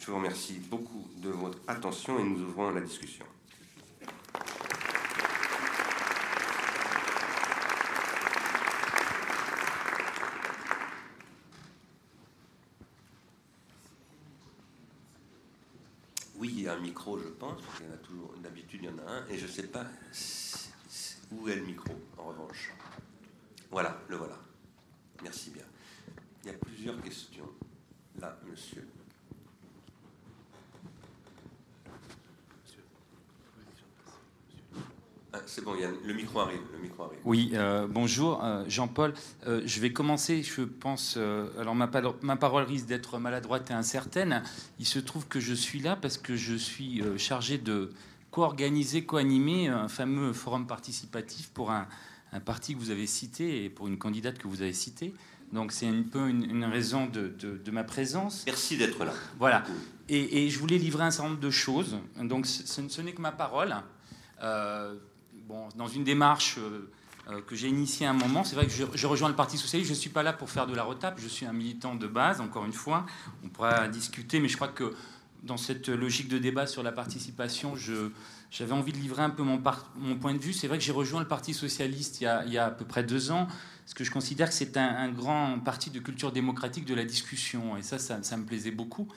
Je 0.00 0.06
vous 0.06 0.16
remercie 0.16 0.54
beaucoup 0.54 1.06
de 1.18 1.28
votre 1.28 1.58
attention 1.68 2.18
et 2.18 2.24
nous 2.24 2.40
ouvrons 2.40 2.70
la 2.70 2.80
discussion. 2.80 3.26
Oui, 16.36 16.48
il 16.56 16.62
y 16.62 16.68
a 16.68 16.72
un 16.72 16.80
micro, 16.80 17.18
je 17.18 17.28
pense, 17.28 17.60
qu'il 17.76 17.86
y 17.86 17.90
en 17.90 17.92
a 17.92 17.98
toujours, 17.98 18.34
d'habitude 18.42 18.80
il 18.82 18.88
y 18.88 18.92
en 18.92 18.98
a 19.06 19.10
un, 19.10 19.26
et 19.28 19.36
je 19.36 19.44
ne 19.44 19.50
sais 19.50 19.66
pas 19.66 19.84
où 21.30 21.46
est 21.46 21.56
le 21.56 21.66
micro, 21.66 21.92
en 22.16 22.24
revanche. 22.24 22.72
Voilà, 23.70 24.00
le 24.08 24.16
voilà. 24.16 24.38
Merci 25.22 25.50
bien. 25.50 25.64
Il 26.42 26.50
y 26.50 26.54
a 26.54 26.56
plusieurs 26.56 27.00
questions. 27.02 27.50
Là, 28.18 28.40
monsieur. 28.50 28.88
Ah, 35.32 35.38
c'est 35.46 35.62
bon, 35.62 35.74
le 35.74 36.12
micro 36.12 36.40
arrive. 36.40 36.60
Le 36.72 36.78
micro 36.82 37.04
arrive. 37.04 37.18
Oui, 37.24 37.50
euh, 37.54 37.86
bonjour, 37.88 38.42
euh, 38.42 38.64
Jean-Paul. 38.66 39.14
Euh, 39.46 39.62
je 39.64 39.80
vais 39.80 39.92
commencer, 39.92 40.42
je 40.42 40.62
pense. 40.62 41.16
alors, 41.58 41.74
ma, 41.74 41.88
ma, 42.22 42.36
parole 42.36 42.64
risque 42.64 42.86
d'être 42.86 43.18
maladroite 43.18 43.70
et 43.70 43.74
incertaine. 43.74 44.42
Il 44.80 44.86
se 44.86 44.98
trouve 44.98 45.28
que 45.28 45.38
je 45.38 45.54
suis 45.54 45.78
là 45.78 45.94
parce 45.94 46.18
que 46.18 46.34
je 46.34 46.56
suis 46.56 47.02
chargé 47.16 47.58
de 47.58 47.92
co-organiser, 48.32 49.04
co-animer 49.04 49.68
un 49.68 49.88
fameux 49.88 50.32
forum 50.32 50.66
participatif 50.66 51.50
pour 51.50 51.70
un, 51.70 51.86
un, 52.32 52.40
parti 52.40 52.74
que 52.74 52.80
vous 52.80 52.90
avez 52.90 53.06
cité 53.06 53.64
et 53.64 53.70
pour 53.70 53.86
une 53.86 53.98
candidate 53.98 54.36
que 54.36 54.48
vous 54.48 54.62
avez 54.62 54.72
citée. 54.72 55.14
Donc, 55.52 55.70
c'est 55.70 55.86
un 55.86 56.02
peu 56.02 56.28
une, 56.28 56.64
raison 56.64 57.06
de, 57.06 57.28
de, 57.28 57.70
ma 57.70 57.84
présence. 57.84 58.44
Merci 58.46 58.76
d'être 58.76 59.04
là. 59.04 59.12
Voilà. 59.38 59.64
Et, 60.08 60.44
et, 60.44 60.50
je 60.50 60.58
voulais 60.58 60.78
livrer 60.78 61.04
un 61.04 61.10
certain 61.12 61.30
nombre 61.30 61.40
de 61.40 61.50
choses. 61.50 61.98
Donc, 62.20 62.46
ce, 62.46 62.88
ce 62.88 63.00
n'est 63.00 63.12
que 63.12 63.22
ma 63.22 63.32
parole 63.32 63.76
dans 65.76 65.88
une 65.88 66.04
démarche 66.04 66.56
euh, 66.58 66.90
euh, 67.30 67.40
que 67.42 67.54
j'ai 67.54 67.68
initiée 67.68 68.06
à 68.06 68.10
un 68.10 68.14
moment, 68.14 68.44
c'est 68.44 68.56
vrai 68.56 68.66
que 68.66 68.72
je, 68.72 69.06
rejoins 69.06 69.28
le 69.28 69.34
Parti 69.34 69.58
Socialiste, 69.58 69.88
je 69.88 69.94
ne 69.94 70.00
suis 70.00 70.10
pas 70.10 70.22
là 70.22 70.32
pour 70.32 70.50
faire 70.50 70.66
de 70.66 70.74
la 70.74 70.82
retape, 70.82 71.18
je 71.20 71.28
suis 71.28 71.46
un 71.46 71.52
militant 71.52 71.94
de 71.94 72.06
base, 72.06 72.40
encore 72.40 72.64
une 72.64 72.72
fois, 72.72 73.06
on 73.44 73.48
pourra 73.48 73.88
discuter, 73.88 74.40
mais 74.40 74.48
je 74.48 74.56
crois 74.56 74.68
que 74.68 74.94
dans 75.42 75.56
cette 75.56 75.88
logique 75.88 76.28
de 76.28 76.38
débat 76.38 76.66
sur 76.66 76.82
la 76.82 76.92
participation, 76.92 77.74
j'avais 78.50 78.72
envie 78.72 78.92
de 78.92 78.98
livrer 78.98 79.22
un 79.22 79.30
peu 79.30 79.42
mon, 79.42 79.62
mon 79.96 80.16
point 80.16 80.34
de 80.34 80.38
vue. 80.38 80.52
C'est 80.52 80.68
vrai 80.68 80.76
que 80.76 80.84
j'ai 80.84 80.92
rejoint 80.92 81.20
le 81.20 81.28
Parti 81.28 81.54
Socialiste 81.54 82.20
il 82.20 82.24
y, 82.24 82.58
a, 82.58 82.66
à 82.66 82.70
peu 82.70 82.84
près 82.84 83.02
deux 83.04 83.30
ans, 83.30 83.46
parce 83.46 83.94
que 83.94 84.04
je 84.04 84.10
considère 84.10 84.48
que 84.48 84.54
c'est 84.54 84.76
un, 84.76 85.08
grand 85.10 85.58
parti 85.60 85.90
de 85.90 85.98
culture 85.98 86.32
démocratique 86.32 86.84
de 86.84 86.94
la 86.94 87.04
discussion, 87.04 87.76
et 87.76 87.82
ça, 87.82 87.98
ça 87.98 88.36
me 88.36 88.44
plaisait 88.44 88.70
beaucoup. 88.70 89.08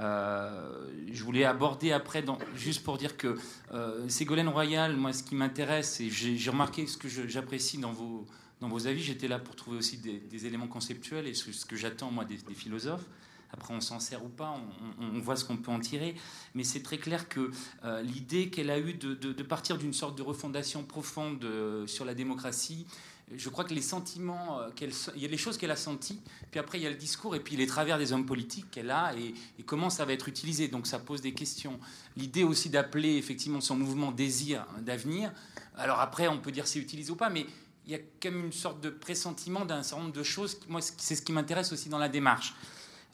Euh, 0.00 0.86
je 1.12 1.22
voulais 1.22 1.44
aborder 1.44 1.92
après, 1.92 2.24
juste 2.56 2.82
pour 2.82 2.96
dire 2.96 3.16
que 3.16 3.38
euh, 3.72 4.08
Ségolène 4.08 4.48
Royal, 4.48 4.96
moi, 4.96 5.12
ce 5.12 5.22
qui 5.22 5.34
m'intéresse, 5.34 6.00
et 6.00 6.08
j'ai 6.10 6.50
remarqué 6.50 6.86
ce 6.86 6.96
que 6.96 7.08
j'apprécie 7.08 7.78
dans 7.78 7.92
vos, 7.92 8.26
dans 8.60 8.68
vos 8.68 8.86
avis, 8.86 9.02
j'étais 9.02 9.28
là 9.28 9.38
pour 9.38 9.56
trouver 9.56 9.78
aussi 9.78 9.98
des, 9.98 10.46
éléments 10.46 10.68
conceptuels 10.68 11.26
et 11.26 11.34
ce, 11.34 11.66
que 11.66 11.76
j'attends, 11.76 12.10
moi, 12.10 12.24
des, 12.24 12.38
philosophes. 12.54 13.04
Après, 13.52 13.74
on 13.74 13.80
s'en 13.80 13.98
sert 13.98 14.24
ou 14.24 14.28
pas, 14.28 14.56
on, 15.00 15.18
voit 15.18 15.34
ce 15.34 15.44
qu'on 15.44 15.56
peut 15.56 15.72
en 15.72 15.80
tirer. 15.80 16.14
Mais 16.54 16.62
c'est 16.62 16.82
très 16.82 16.98
clair 16.98 17.28
que 17.28 17.50
euh, 17.84 18.00
l'idée 18.00 18.48
qu'elle 18.48 18.70
a 18.70 18.78
eue 18.78 18.94
de, 18.94 19.14
de 19.14 19.42
partir 19.42 19.76
d'une 19.76 19.92
sorte 19.92 20.16
de 20.16 20.22
refondation 20.22 20.84
profonde 20.84 21.44
sur 21.86 22.04
la 22.04 22.14
démocratie, 22.14 22.86
je 23.36 23.48
crois 23.48 23.64
que 23.64 23.74
les 23.74 23.82
sentiments, 23.82 24.60
euh, 24.60 24.70
qu'elle, 24.70 24.90
il 25.14 25.22
y 25.22 25.24
a 25.24 25.28
les 25.28 25.36
choses 25.36 25.56
qu'elle 25.56 25.70
a 25.70 25.76
senties, 25.76 26.20
puis 26.50 26.58
après 26.58 26.78
il 26.78 26.82
y 26.82 26.86
a 26.86 26.90
le 26.90 26.96
discours 26.96 27.36
et 27.36 27.40
puis 27.40 27.56
les 27.56 27.66
travers 27.66 27.98
des 27.98 28.12
hommes 28.12 28.26
politiques 28.26 28.70
qu'elle 28.70 28.90
a 28.90 29.14
et, 29.16 29.34
comment 29.64 29.90
ça 29.90 30.04
va 30.04 30.12
être 30.12 30.28
utilisé. 30.28 30.68
Donc 30.68 30.86
ça 30.86 30.98
pose 30.98 31.20
des 31.20 31.32
questions. 31.32 31.78
L'idée 32.16 32.44
aussi 32.44 32.70
d'appeler 32.70 33.16
effectivement 33.16 33.60
son 33.60 33.76
mouvement 33.76 34.10
désir 34.10 34.66
d'avenir. 34.80 35.32
Alors 35.76 36.00
après 36.00 36.28
on 36.28 36.38
peut 36.38 36.52
dire 36.52 36.66
c'est 36.66 36.80
utilisé 36.80 37.10
ou 37.12 37.16
pas, 37.16 37.30
mais 37.30 37.46
il 37.86 37.92
y 37.92 37.94
a 37.94 37.98
quand 37.98 38.30
même 38.30 38.46
une 38.46 38.52
sorte 38.52 38.80
de 38.80 38.90
pressentiment 38.90 39.64
d'un 39.64 39.82
certain 39.82 40.04
nombre 40.04 40.14
de 40.14 40.22
choses. 40.22 40.58
Moi 40.68 40.80
c'est 40.80 41.14
ce 41.14 41.22
qui 41.22 41.32
m'intéresse 41.32 41.72
aussi 41.72 41.88
dans 41.88 41.98
la 41.98 42.08
démarche. 42.08 42.54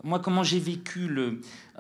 Moi, 0.05 0.21
comment 0.21 0.43
j'ai 0.43 0.61
vécu 0.61 1.11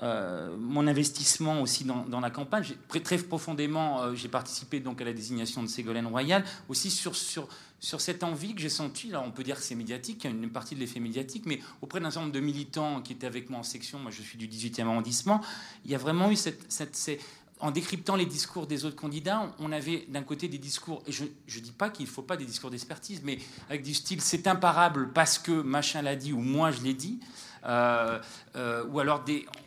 euh, 0.02 0.56
mon 0.58 0.86
investissement 0.86 1.60
aussi 1.60 1.84
dans, 1.84 2.20
la 2.20 2.30
campagne 2.30 2.64
très, 2.88 3.00
très 3.00 3.18
profondément, 3.18 4.02
euh, 4.02 4.14
j'ai 4.14 4.28
participé 4.28 4.80
donc 4.80 5.00
à 5.00 5.04
la 5.04 5.12
désignation 5.12 5.62
de 5.62 5.68
Ségolène 5.68 6.06
Royal, 6.06 6.42
aussi 6.68 6.90
sur, 6.90 7.14
sur, 7.14 7.46
sur 7.80 8.00
cette 8.00 8.22
envie 8.22 8.54
que 8.54 8.60
j'ai 8.60 8.68
sentie, 8.70 9.08
là 9.08 9.20
on 9.20 9.30
peut 9.30 9.44
dire 9.44 9.56
que 9.56 9.62
c'est 9.62 9.74
médiatique, 9.74 10.24
il 10.24 10.30
y 10.30 10.32
a 10.32 10.36
une 10.36 10.50
partie 10.50 10.74
de 10.74 10.80
l'effet 10.80 11.00
médiatique, 11.00 11.44
mais 11.46 11.60
auprès 11.82 12.00
d'un 12.00 12.10
certain 12.10 12.22
nombre 12.22 12.34
de 12.34 12.40
militants 12.40 13.02
qui 13.02 13.12
étaient 13.12 13.26
avec 13.26 13.50
moi 13.50 13.60
en 13.60 13.64
section, 13.64 13.98
moi 13.98 14.10
je 14.10 14.22
suis 14.22 14.38
du 14.38 14.48
18e 14.48 14.86
arrondissement, 14.86 15.40
il 15.84 15.90
y 15.90 15.94
a 15.94 15.98
vraiment 15.98 16.30
eu 16.30 16.36
cette, 16.36 17.20
en 17.60 17.70
décryptant 17.70 18.16
les 18.16 18.26
discours 18.26 18.66
des 18.66 18.84
autres 18.84 18.96
candidats, 18.96 19.54
on 19.58 19.72
avait 19.72 20.06
d'un 20.08 20.22
côté 20.22 20.48
des 20.48 20.58
discours, 20.58 21.02
et 21.06 21.12
je 21.12 21.24
ne 21.24 21.60
dis 21.60 21.72
pas 21.72 21.90
qu'il 21.90 22.06
ne 22.06 22.10
faut 22.10 22.22
pas 22.22 22.36
des 22.36 22.46
discours 22.46 22.70
d'expertise, 22.70 23.20
mais 23.24 23.38
avec 23.68 23.82
du 23.82 23.94
style 23.94 24.20
c'est 24.20 24.46
imparable 24.46 25.12
parce 25.12 25.38
que 25.38 25.52
machin 25.52 26.02
l'a 26.02 26.16
dit 26.16 26.32
ou 26.32 26.40
moi 26.40 26.70
je 26.70 26.80
l'ai 26.80 26.94
dit, 26.94 27.20
euh, 27.66 28.20
euh, 28.54 28.86
ou 28.86 29.00
alors 29.00 29.24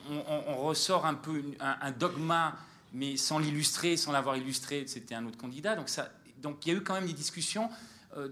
on, 0.09 0.57
ressort 0.57 1.05
un 1.05 1.15
peu 1.15 1.43
un, 1.59 1.91
dogma, 1.91 2.55
mais 2.93 3.17
sans 3.17 3.39
l'illustrer, 3.39 3.97
sans 3.97 4.11
l'avoir 4.11 4.37
illustré, 4.37 4.85
c'était 4.87 5.15
un 5.15 5.25
autre 5.25 5.37
candidat. 5.37 5.75
Donc 6.41 6.65
il 6.65 6.71
y 6.71 6.75
a 6.75 6.77
eu 6.77 6.81
quand 6.81 6.93
même 6.93 7.05
des 7.05 7.13
discussions 7.13 7.69
euh, 8.17 8.27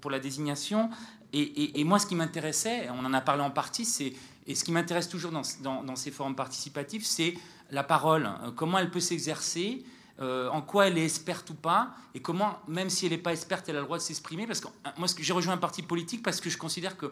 pour, 0.00 0.10
la 0.10 0.18
désignation. 0.18 0.90
Et, 1.32 1.84
moi, 1.84 1.98
ce 1.98 2.06
qui 2.06 2.14
m'intéressait, 2.14 2.88
on 2.90 3.04
en 3.04 3.12
a 3.14 3.20
parlé 3.20 3.42
en 3.42 3.50
partie, 3.50 3.84
c'est 3.84 4.12
et 4.48 4.56
ce 4.56 4.64
qui 4.64 4.72
m'intéresse 4.72 5.08
toujours 5.08 5.30
dans, 5.30 5.96
ces 5.96 6.10
forums 6.10 6.34
participatifs, 6.34 7.04
c'est 7.04 7.34
la 7.70 7.84
parole. 7.84 8.28
comment 8.56 8.78
elle 8.78 8.90
peut 8.90 9.00
s'exercer 9.00 9.84
en 10.18 10.62
quoi 10.62 10.88
elle 10.88 10.98
est 10.98 11.04
experte 11.04 11.50
ou 11.50 11.54
pas, 11.54 11.94
et 12.14 12.20
comment, 12.20 12.58
même 12.68 12.90
si 12.90 13.06
elle 13.06 13.12
n'est 13.12 13.18
pas 13.18 13.32
experte, 13.32 13.68
elle 13.68 13.76
a 13.76 13.80
le 13.80 13.86
droit 13.86 13.98
de 13.98 14.02
s'exprimer. 14.02 14.46
Parce 14.46 14.60
que 14.60 14.68
moi, 14.98 15.08
j'ai 15.18 15.32
rejoint 15.32 15.54
un 15.54 15.58
parti 15.58 15.82
politique 15.82 16.22
parce 16.22 16.40
que 16.40 16.50
je 16.50 16.58
considère 16.58 16.96
que 16.96 17.06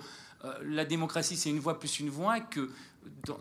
euh, 0.45 0.55
la 0.63 0.85
démocratie, 0.85 1.37
c'est 1.37 1.51
une 1.51 1.61
voix 1.61 1.79
plus 1.79 2.01
une 2.01 2.11
voix, 2.11 2.39
et 2.39 2.45
que 2.51 2.71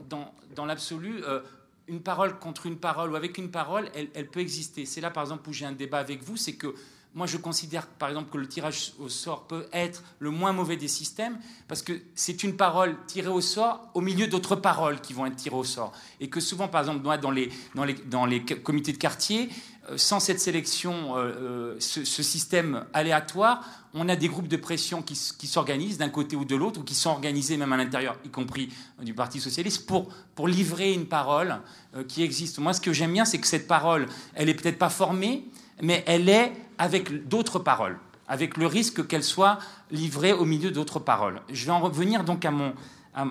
dans, 0.10 0.66
l'absolu, 0.66 1.24
euh, 1.24 1.42
une 1.88 2.02
parole 2.02 2.40
contre 2.40 2.66
une 2.66 2.78
parole 2.78 3.12
ou 3.12 3.16
avec 3.16 3.38
une 3.38 3.52
parole, 3.52 3.90
elle, 3.94 4.30
peut 4.30 4.40
exister. 4.40 4.86
C'est 4.86 5.02
là, 5.02 5.12
par 5.12 5.24
exemple, 5.24 5.50
où 5.50 5.54
j'ai 5.54 5.66
un 5.66 5.72
débat 5.72 6.00
avec 6.00 6.24
vous, 6.24 6.38
c'est 6.38 6.56
que 6.56 6.74
moi, 7.16 7.25
je 7.25 7.38
considère, 7.38 7.88
par 7.88 8.09
exemple, 8.09 8.30
que 8.31 8.38
le 8.38 8.47
tirage 8.47 8.94
au 9.00 9.09
sort 9.09 9.47
peut 9.47 9.66
être 9.74 10.03
le 10.20 10.30
moins 10.30 10.53
mauvais 10.53 10.78
des 10.78 10.88
systèmes, 10.88 11.40
parce 11.68 11.81
que 11.81 11.94
c'est 12.14 12.44
une 12.44 12.56
parole 12.56 12.96
tirée 13.08 13.30
au 13.30 13.42
sort 13.42 13.90
au 13.96 14.02
milieu 14.02 14.28
d'autres 14.28 14.56
paroles 14.56 15.02
qui 15.02 15.14
vont 15.14 15.25
être 15.25 15.36
tirées 15.36 15.56
au 15.56 15.64
sort. 15.64 15.92
Et 16.19 16.30
que 16.30 16.40
souvent, 16.40 16.68
par 16.68 16.81
exemple, 16.81 17.02
dans 17.02 17.31
les, 17.31 17.50
dans 17.74 17.84
les, 17.84 17.94
dans 17.94 18.25
les 18.28 18.46
comités 18.46 18.92
de 18.92 18.98
quartier, 18.98 19.50
euh, 19.90 19.98
sans 19.98 20.19
cette 20.19 20.40
sélection, 20.40 21.18
euh, 21.18 21.19
euh, 21.19 21.75
ce, 21.80 22.03
système 22.03 22.86
aléatoire, 22.94 23.66
on 23.96 24.08
a 24.08 24.16
des 24.16 24.28
groupes 24.28 24.48
de 24.48 24.58
pression 24.58 25.02
qui, 25.02 25.16
s'organisent 25.16 25.98
d'un 25.98 26.09
côté 26.09 26.36
ou 26.36 26.46
de 26.46 26.56
l'autre, 26.56 26.81
ou 26.81 26.84
qui 26.84 26.94
sont 26.94 27.09
organisés 27.09 27.58
même 27.58 27.74
à 27.74 27.78
l'intérieur, 27.78 28.18
y 28.24 28.30
compris 28.30 28.69
du 29.02 29.16
Parti 29.16 29.40
socialiste, 29.40 29.88
pour, 29.88 30.09
pour 30.36 30.48
livrer 30.48 30.94
une 30.94 31.08
parole 31.08 31.59
qui 32.08 32.22
existe. 32.22 32.59
Moi, 32.59 32.74
ce 32.74 32.81
que 32.81 32.94
j'aime 32.94 33.14
bien, 33.14 33.25
c'est 33.25 33.40
que 33.40 33.48
cette 33.48 33.68
parole, 33.68 34.06
elle 34.36 34.48
est 34.48 34.53
peut-être 34.53 34.78
pas 34.78 34.92
formée, 34.92 35.46
mais 35.81 36.03
elle 36.06 36.30
est 36.30 36.53
avec 36.80 37.28
d'autres 37.28 37.60
paroles, 37.60 38.00
avec 38.28 38.58
le 38.58 38.66
risque 38.66 39.06
qu'elle 39.06 39.24
soit 39.24 39.60
livrée 39.92 40.34
au 40.34 40.46
milieu 40.46 40.72
d'autres 40.72 41.00
paroles. 41.00 41.42
Je 41.52 41.66
vais 41.66 41.72
en 41.72 41.80
revenir 41.80 42.24
donc 42.24 42.44
à 42.46 42.52
mon, 42.52 42.74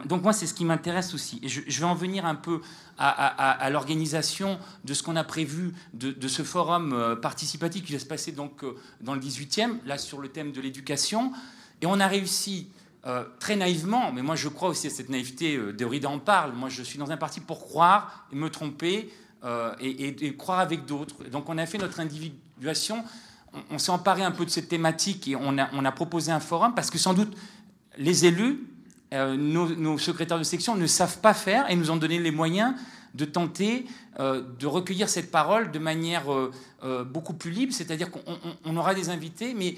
donc 0.06 0.22
moi, 0.22 0.32
c'est 0.32 0.46
ce 0.46 0.54
qui 0.54 0.64
m'intéresse 0.64 1.14
aussi. 1.14 1.40
Et 1.42 1.48
je, 1.48 1.80
vais 1.80 1.86
en 1.86 1.94
venir 1.94 2.26
un 2.26 2.34
peu 2.34 2.60
à, 2.98 3.70
l'organisation 3.70 4.58
de 4.84 4.94
ce 4.94 5.02
qu'on 5.02 5.16
a 5.16 5.24
prévu 5.24 5.72
de, 5.94 6.28
ce 6.28 6.42
forum 6.42 6.92
euh, 6.92 7.16
participatif 7.16 7.84
qui 7.84 7.92
va 7.92 7.98
se 7.98 8.06
passer 8.06 8.32
donc 8.32 8.64
euh, 8.64 8.76
dans 9.00 9.14
le 9.14 9.20
18e, 9.20 9.76
là 9.86 9.98
sur 9.98 10.20
le 10.20 10.28
thème 10.28 10.52
de 10.52 10.60
l'éducation. 10.60 11.32
Et 11.80 11.86
on 11.86 12.00
a 12.00 12.08
réussi 12.08 12.68
euh, 13.06 13.24
très 13.38 13.56
naïvement, 13.56 14.12
mais 14.12 14.22
moi 14.22 14.34
je 14.34 14.48
crois 14.48 14.68
aussi 14.68 14.88
à 14.88 14.90
cette 14.90 15.08
naïveté, 15.08 15.58
Derrida 15.72 16.08
en 16.08 16.18
parle, 16.18 16.52
moi 16.52 16.68
je 16.68 16.82
suis 16.82 16.98
dans 16.98 17.10
un 17.10 17.16
parti 17.16 17.40
pour 17.40 17.60
croire 17.60 18.26
et 18.32 18.36
me 18.36 18.50
tromper 18.50 19.12
et, 19.80 20.36
croire 20.36 20.58
avec 20.58 20.84
d'autres. 20.84 21.22
Donc 21.30 21.48
on 21.48 21.56
a 21.58 21.66
fait 21.66 21.78
notre 21.78 22.00
individuation, 22.00 23.04
on, 23.70 23.78
s'est 23.78 23.90
emparé 23.90 24.22
un 24.22 24.30
peu 24.30 24.44
de 24.44 24.50
cette 24.50 24.68
thématique 24.68 25.28
et 25.28 25.36
on 25.36 25.58
a, 25.58 25.92
proposé 25.92 26.32
un 26.32 26.40
forum 26.40 26.74
parce 26.74 26.90
que 26.90 26.98
sans 26.98 27.14
doute 27.14 27.36
les 27.96 28.24
élus 28.26 28.66
euh, 29.14 29.36
nos, 29.36 29.96
secrétaires 29.98 30.38
de 30.38 30.44
section 30.44 30.74
ne 30.74 30.86
savent 30.86 31.20
pas 31.20 31.34
faire 31.34 31.70
et 31.70 31.76
nous 31.76 31.90
ont 31.90 31.96
donné 31.96 32.18
les 32.18 32.30
moyens 32.30 32.74
de 33.14 33.24
tenter 33.24 33.86
euh, 34.20 34.42
de 34.58 34.66
recueillir 34.66 35.08
cette 35.08 35.30
parole 35.30 35.70
de 35.70 35.78
manière 35.78 36.24
euh, 36.30 37.04
beaucoup 37.04 37.32
plus 37.32 37.50
libre, 37.50 37.72
c'est-à-dire 37.72 38.10
qu'on 38.10 38.76
aura 38.76 38.94
des 38.94 39.08
invités, 39.08 39.54
mais 39.54 39.76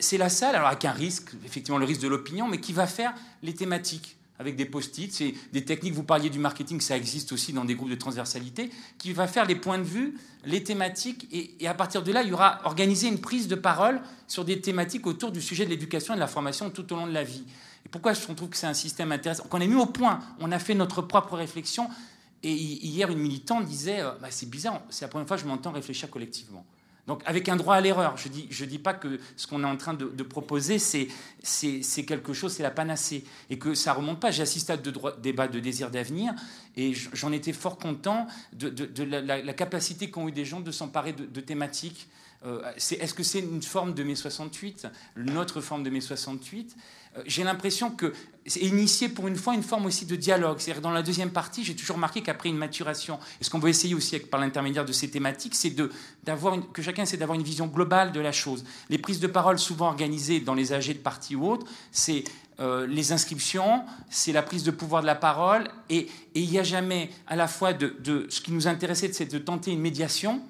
c'est 0.00 0.18
la 0.18 0.28
salle, 0.28 0.56
alors 0.56 0.68
avec 0.68 0.84
un 0.84 0.92
risque, 0.92 1.30
effectivement 1.44 1.78
le 1.78 1.84
risque 1.84 2.00
de 2.00 2.08
l'opinion, 2.08 2.48
mais 2.48 2.58
qui 2.58 2.72
va 2.72 2.86
faire 2.86 3.14
les 3.42 3.54
thématiques 3.54 4.16
avec 4.40 4.56
des 4.56 4.64
post-it, 4.64 5.12
c'est 5.12 5.34
des 5.52 5.66
techniques, 5.66 5.92
vous 5.92 6.02
parliez 6.02 6.30
du 6.30 6.38
marketing, 6.38 6.80
ça 6.80 6.96
existe 6.96 7.30
aussi 7.30 7.52
dans 7.52 7.66
des 7.66 7.74
groupes 7.74 7.90
de 7.90 7.94
transversalité, 7.94 8.70
qui 8.96 9.12
va 9.12 9.28
faire 9.28 9.44
les 9.44 9.54
points 9.54 9.76
de 9.76 9.84
vue, 9.84 10.18
les 10.46 10.64
thématiques, 10.64 11.28
et, 11.30 11.68
à 11.68 11.74
partir 11.74 12.02
de 12.02 12.10
là, 12.10 12.22
il 12.22 12.30
y 12.30 12.32
aura 12.32 12.58
organisé 12.64 13.06
une 13.06 13.20
prise 13.20 13.48
de 13.48 13.54
parole 13.54 14.00
sur 14.26 14.46
des 14.46 14.58
thématiques 14.62 15.06
autour 15.06 15.30
du 15.30 15.42
sujet 15.42 15.66
de 15.66 15.70
l'éducation 15.70 16.14
et 16.14 16.16
de 16.16 16.20
la 16.20 16.26
formation 16.26 16.70
tout 16.70 16.90
au 16.90 16.96
long 16.96 17.06
de 17.06 17.12
la 17.12 17.22
vie. 17.22 17.44
Et 17.84 17.90
pourquoi 17.90 18.14
je 18.14 18.22
trouve 18.22 18.48
que 18.48 18.56
c'est 18.56 18.66
un 18.66 18.72
système 18.72 19.12
intéressant? 19.12 19.44
Qu'on 19.44 19.60
est 19.60 19.68
mis 19.68 19.74
au 19.74 19.86
point, 19.86 20.20
on 20.40 20.50
a 20.52 20.58
fait 20.58 20.74
notre 20.74 21.02
propre 21.02 21.34
réflexion. 21.34 21.90
Et 22.42 22.54
hier, 22.54 23.10
une 23.10 23.18
militante 23.18 23.66
disait 23.66 24.02
bah, 24.22 24.28
C'est 24.30 24.48
bizarre, 24.48 24.80
c'est 24.88 25.04
la 25.04 25.08
première 25.08 25.28
fois 25.28 25.36
que 25.36 25.42
je 25.42 25.48
m'entends 25.48 25.72
réfléchir 25.72 26.08
collectivement. 26.08 26.64
Donc 27.10 27.22
avec 27.26 27.48
un 27.48 27.56
droit 27.56 27.74
à 27.74 27.80
l'erreur. 27.80 28.16
Je 28.16 28.28
ne 28.28 28.32
dis, 28.34 28.46
je 28.50 28.64
dis 28.64 28.78
pas 28.78 28.94
que 28.94 29.18
ce 29.34 29.48
qu'on 29.48 29.64
est 29.64 29.66
en 29.66 29.76
train 29.76 29.94
de, 29.94 30.22
proposer, 30.22 30.78
c'est, 30.78 31.08
quelque 32.06 32.32
chose, 32.32 32.52
c'est 32.52 32.62
la 32.62 32.70
panacée. 32.70 33.24
Et 33.50 33.58
que 33.58 33.74
ça 33.74 33.94
remonte 33.94 34.20
pas. 34.20 34.30
J'ai 34.30 34.44
assisté 34.44 34.74
à 34.74 34.76
de 34.76 34.92
débats 35.20 35.48
de 35.48 35.58
désir 35.58 35.90
d'avenir 35.90 36.32
et 36.76 36.92
j'en 36.94 37.32
étais 37.32 37.52
fort 37.52 37.78
content 37.78 38.28
de, 38.52 39.02
la, 39.02 39.52
capacité 39.54 40.08
qu'ont 40.08 40.28
eu 40.28 40.32
des 40.32 40.44
gens 40.44 40.60
de 40.60 40.70
s'emparer 40.70 41.12
de, 41.12 41.40
thématiques. 41.40 42.06
Euh, 42.46 42.62
est-ce 42.76 43.12
que 43.12 43.24
c'est 43.24 43.40
une 43.40 43.60
forme 43.60 43.92
de 43.92 44.04
mai 44.04 44.14
68, 44.14 44.86
notre 45.16 45.60
forme 45.60 45.82
de 45.82 45.90
mai 45.90 46.00
68 46.00 46.76
euh, 46.76 46.80
j'ai 47.26 47.44
l'impression 47.44 47.90
que 47.90 48.12
c'est 48.46 48.60
initié 48.60 49.08
pour 49.08 49.28
une 49.28 49.36
fois 49.36 49.54
une 49.54 49.62
forme 49.62 49.86
aussi 49.86 50.06
de 50.06 50.16
dialogue. 50.16 50.58
C'est-à-dire 50.58 50.82
dans 50.82 50.90
la 50.90 51.02
deuxième 51.02 51.30
partie, 51.30 51.64
j'ai 51.64 51.74
toujours 51.74 51.96
remarqué 51.96 52.22
qu'après 52.22 52.48
une 52.48 52.56
maturation, 52.56 53.18
et 53.40 53.44
ce 53.44 53.50
qu'on 53.50 53.58
veut 53.58 53.68
essayer 53.68 53.94
aussi 53.94 54.18
par 54.18 54.40
l'intermédiaire 54.40 54.84
de 54.84 54.92
ces 54.92 55.10
thématiques, 55.10 55.54
c'est 55.54 55.74
que 55.74 56.82
chacun 56.82 57.02
essaie 57.02 57.16
d'avoir 57.16 57.38
une 57.38 57.44
vision 57.44 57.66
globale 57.66 58.12
de 58.12 58.20
la 58.20 58.32
chose. 58.32 58.64
Les 58.88 58.98
prises 58.98 59.20
de 59.20 59.26
parole 59.26 59.58
souvent 59.58 59.86
organisées 59.88 60.40
dans 60.40 60.54
les 60.54 60.72
AG 60.72 60.88
de 60.88 60.98
parti 60.98 61.36
ou 61.36 61.48
autres, 61.48 61.66
c'est 61.92 62.24
euh, 62.60 62.86
les 62.86 63.12
inscriptions, 63.12 63.84
c'est 64.10 64.32
la 64.32 64.42
prise 64.42 64.64
de 64.64 64.70
pouvoir 64.70 65.02
de 65.02 65.06
la 65.06 65.14
parole, 65.14 65.68
et, 65.88 66.08
il 66.34 66.50
n'y 66.50 66.58
a 66.58 66.62
jamais 66.62 67.10
à 67.26 67.36
la 67.36 67.48
fois 67.48 67.72
de, 67.72 68.26
ce 68.28 68.40
qui 68.40 68.52
nous 68.52 68.68
intéressait, 68.68 69.12
c'est 69.12 69.32
de 69.32 69.38
tenter 69.38 69.72
une 69.72 69.80
médiation 69.80 70.42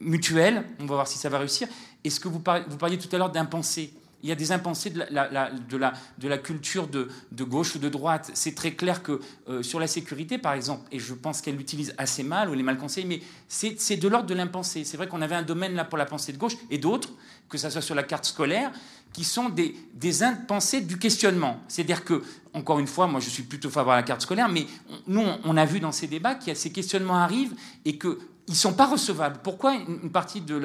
mutuelle, 0.00 0.64
on 0.80 0.86
va 0.86 0.94
voir 0.94 1.08
si 1.08 1.18
ça 1.18 1.28
va 1.28 1.38
réussir, 1.38 1.68
et 2.04 2.10
ce 2.10 2.20
que 2.20 2.28
vous, 2.28 2.40
parliez, 2.40 2.98
tout 2.98 3.14
à 3.14 3.18
l'heure 3.18 3.30
d'impensé 3.30 3.92
il 4.22 4.28
y 4.28 4.32
a 4.32 4.34
des 4.34 4.52
impensés 4.52 4.90
de 4.90 6.26
la, 6.28 6.38
culture 6.38 6.86
de, 6.86 7.08
gauche 7.44 7.74
ou 7.74 7.78
de 7.78 7.88
droite. 7.88 8.30
C'est 8.34 8.54
très 8.54 8.72
clair 8.72 9.02
que 9.02 9.20
euh, 9.48 9.62
sur 9.62 9.80
la 9.80 9.86
sécurité, 9.86 10.38
par 10.38 10.52
exemple, 10.52 10.86
et 10.92 10.98
je 10.98 11.14
pense 11.14 11.40
qu'elle 11.40 11.56
l'utilise 11.56 11.94
assez 11.98 12.22
mal 12.22 12.48
ou 12.48 12.54
les 12.54 12.62
mal 12.62 12.78
conseillés, 12.78 13.06
mais 13.06 13.20
c'est 13.48 13.96
de 13.96 14.08
l'ordre 14.08 14.26
de 14.26 14.34
l'impensé. 14.34 14.84
C'est 14.84 14.96
vrai 14.96 15.08
qu'on 15.08 15.22
avait 15.22 15.34
un 15.34 15.42
domaine 15.42 15.74
là 15.74 15.84
pour 15.84 15.98
la 15.98 16.06
pensée 16.06 16.32
de 16.32 16.38
gauche 16.38 16.56
et 16.70 16.78
d'autres, 16.78 17.10
que 17.48 17.58
ce 17.58 17.68
soit 17.68 17.82
sur 17.82 17.94
la 17.94 18.04
carte 18.04 18.24
scolaire, 18.24 18.70
qui 19.12 19.24
sont 19.24 19.48
des, 19.48 19.74
des 19.94 20.22
impensés 20.22 20.80
du 20.80 20.98
questionnement. 20.98 21.60
C'est-à-dire 21.68 22.04
que, 22.04 22.22
encore 22.54 22.78
une 22.78 22.86
fois, 22.86 23.06
moi 23.06 23.20
je 23.20 23.28
suis 23.28 23.42
plutôt 23.42 23.68
favorable 23.70 23.98
à 23.98 24.00
la 24.02 24.06
carte 24.06 24.22
scolaire, 24.22 24.48
mais 24.48 24.66
nous, 25.06 25.22
on 25.44 25.56
a 25.56 25.64
vu 25.64 25.80
dans 25.80 25.92
ces 25.92 26.06
débats 26.06 26.38
a 26.50 26.54
ces 26.54 26.72
questionnements 26.72 27.18
arrivent 27.18 27.54
et 27.84 27.96
que 27.96 28.18
ils 28.48 28.52
ne 28.52 28.56
sont 28.56 28.72
pas 28.72 28.86
recevables. 28.86 29.38
Pourquoi 29.42 29.74
une 29.74 30.10
partie 30.10 30.40
de, 30.40 30.60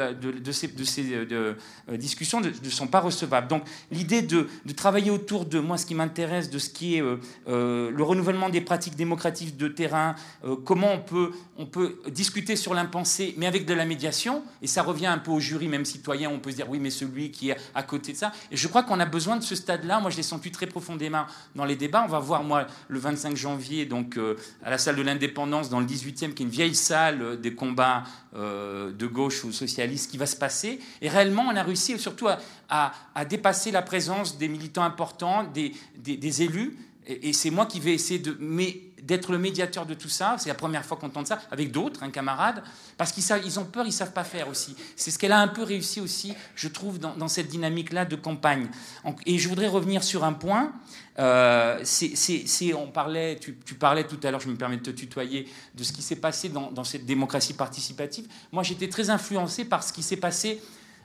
ces, 0.51 0.68
euh, 1.13 1.53
euh, 1.89 1.97
discussions 1.97 2.41
ne 2.41 2.69
sont 2.69 2.88
pas 2.88 3.00
recevables? 3.00 3.47
Donc 3.47 3.63
l'idée 3.91 4.24
de, 4.24 4.47
travailler 4.75 5.12
autour 5.12 5.45
de 5.45 5.59
moi, 5.59 5.77
ce 5.77 5.85
qui 5.85 5.94
m'intéresse, 5.94 6.50
de 6.50 6.57
ce 6.57 6.69
qui 6.69 6.97
est 6.97 7.01
euh, 7.01 7.91
le 7.91 8.03
renouvellement 8.03 8.50
des 8.50 8.62
pratiques 8.62 8.95
démocratiques 8.95 9.57
de 9.57 9.68
terrain, 9.68 10.15
comment 10.65 10.89
on 11.57 11.65
peut, 11.65 12.01
discuter 12.09 12.56
sur 12.56 12.74
l'impensé, 12.74 13.35
mais 13.38 13.45
avec 13.45 13.65
de 13.65 13.74
la 13.74 13.85
médiation, 13.85 14.44
et 14.62 14.68
ça 14.68 14.81
revient 14.81 15.07
un 15.07 15.18
peu 15.19 15.31
au 15.31 15.39
jury, 15.39 15.68
même 15.68 15.85
citoyen, 15.85 16.29
on 16.29 16.39
peut 16.39 16.51
se 16.51 16.56
dire 16.56 16.69
oui, 16.69 16.79
mais 16.79 16.89
celui 16.89 17.31
qui 17.31 17.51
est 17.51 17.57
à 17.75 17.83
côté 17.83 18.12
de 18.12 18.18
ça. 18.18 18.31
Et 18.51 18.57
je 18.57 18.68
crois 18.68 18.83
qu'on 18.83 19.00
a 19.00 19.06
besoin 19.06 19.38
de 19.38 19.44
ce 19.44 19.56
stade-là. 19.56 20.00
Moi, 20.00 20.09
je 20.09 20.18
l'ai 20.18 20.24
senti 20.24 20.51
très 20.51 20.68
profondément 20.68 21.25
dans 21.56 21.65
les 21.65 21.75
débats. 21.75 22.03
On 22.03 22.12
va 22.12 22.19
voir, 22.19 22.44
moi, 22.44 22.65
le 22.88 23.00
25 23.00 23.35
janvier, 23.35 23.85
donc 23.85 24.19
à 24.63 24.69
la 24.69 24.77
salle 24.77 24.95
de 24.95 25.01
l'indépendance, 25.03 25.69
dans 25.69 25.79
le 25.79 25.85
18e, 25.85 26.33
qui 26.33 26.44
est 26.44 26.45
une 26.45 26.50
vieille 26.50 26.75
salle 26.75 27.39
des 27.39 27.53
euh, 28.36 28.92
de 28.92 29.08
gauche 29.08 29.44
ou 29.44 29.52
socialiste 29.52 30.12
qui 30.12 30.18
va 30.18 30.25
se 30.25 30.36
passer. 30.36 30.80
Et 31.02 31.10
réellement, 31.10 31.44
on 31.44 31.56
a 31.56 31.64
réussi 31.64 31.98
surtout 32.00 32.28
à, 32.69 33.25
dépasser 33.30 33.72
la 33.72 33.81
présence 33.81 34.38
des 34.38 34.48
militants 34.48 34.84
importants, 34.84 35.44
des, 35.44 35.74
des, 35.98 36.44
élus. 36.44 36.78
Et, 37.06 37.34
c'est 37.34 37.50
moi 37.50 37.66
qui 37.66 37.80
vais 37.80 37.94
essayer 37.94 38.19
de, 38.19 38.38
d'être 39.07 39.31
le 39.31 39.39
médiateur 39.39 39.86
de 39.86 39.94
tout 39.94 40.09
ça. 40.09 40.36
C'est 40.38 40.50
la 40.50 40.56
première 40.56 40.86
fois 40.86 40.98
qu'on 40.98 41.09
tente 41.09 41.27
ça 41.27 41.39
avec 41.50 41.71
d'autres, 41.71 42.04
un 42.04 42.12
camarade, 42.12 42.62
parce 42.98 43.12
qu'ils 43.12 43.24
ils 43.45 43.59
ont 43.59 43.65
peur, 43.65 43.86
ils 43.86 43.94
savent 43.94 44.12
pas 44.12 44.25
faire 44.25 44.50
aussi. 44.50 44.75
C'est 44.95 45.12
ce 45.12 45.18
qu'elle 45.18 45.31
a 45.31 45.39
un 45.39 45.48
peu 45.48 45.63
réussi 45.63 46.01
aussi, 46.01 46.33
je 46.56 46.68
trouve, 46.68 47.00
dans, 47.00 47.27
cette 47.27 47.48
dynamique-là 47.48 48.06
de 48.06 48.15
campagne. 48.15 48.68
Et 49.25 49.38
je 49.38 49.48
voudrais 49.48 49.68
revenir 49.68 50.04
sur 50.04 50.24
un 50.24 50.33
point. 50.33 50.74
Euh, 51.19 51.83
on 52.77 52.88
parlait, 52.88 53.39
tu, 53.39 53.54
parlais 53.75 54.04
tout 54.04 54.19
à 54.24 54.31
l'heure, 54.31 54.42
je 54.42 54.50
me 54.50 54.56
permets 54.56 54.77
de 54.77 54.83
te 54.83 54.92
tutoyer, 54.92 55.48
de 55.74 55.83
ce 55.83 55.94
qui 55.94 56.01
s'est 56.01 56.18
passé 56.18 56.50
dans 56.50 56.83
cette 56.83 57.06
démocratie 57.06 57.53
participative. 57.53 58.27
Moi, 58.51 58.63
j'étais 58.63 58.89
très 58.89 59.10
influencé 59.10 59.65
par 59.65 59.83
ce 59.83 59.94
qui 59.94 60.03
s'est 60.03 60.18
passé 60.18 60.62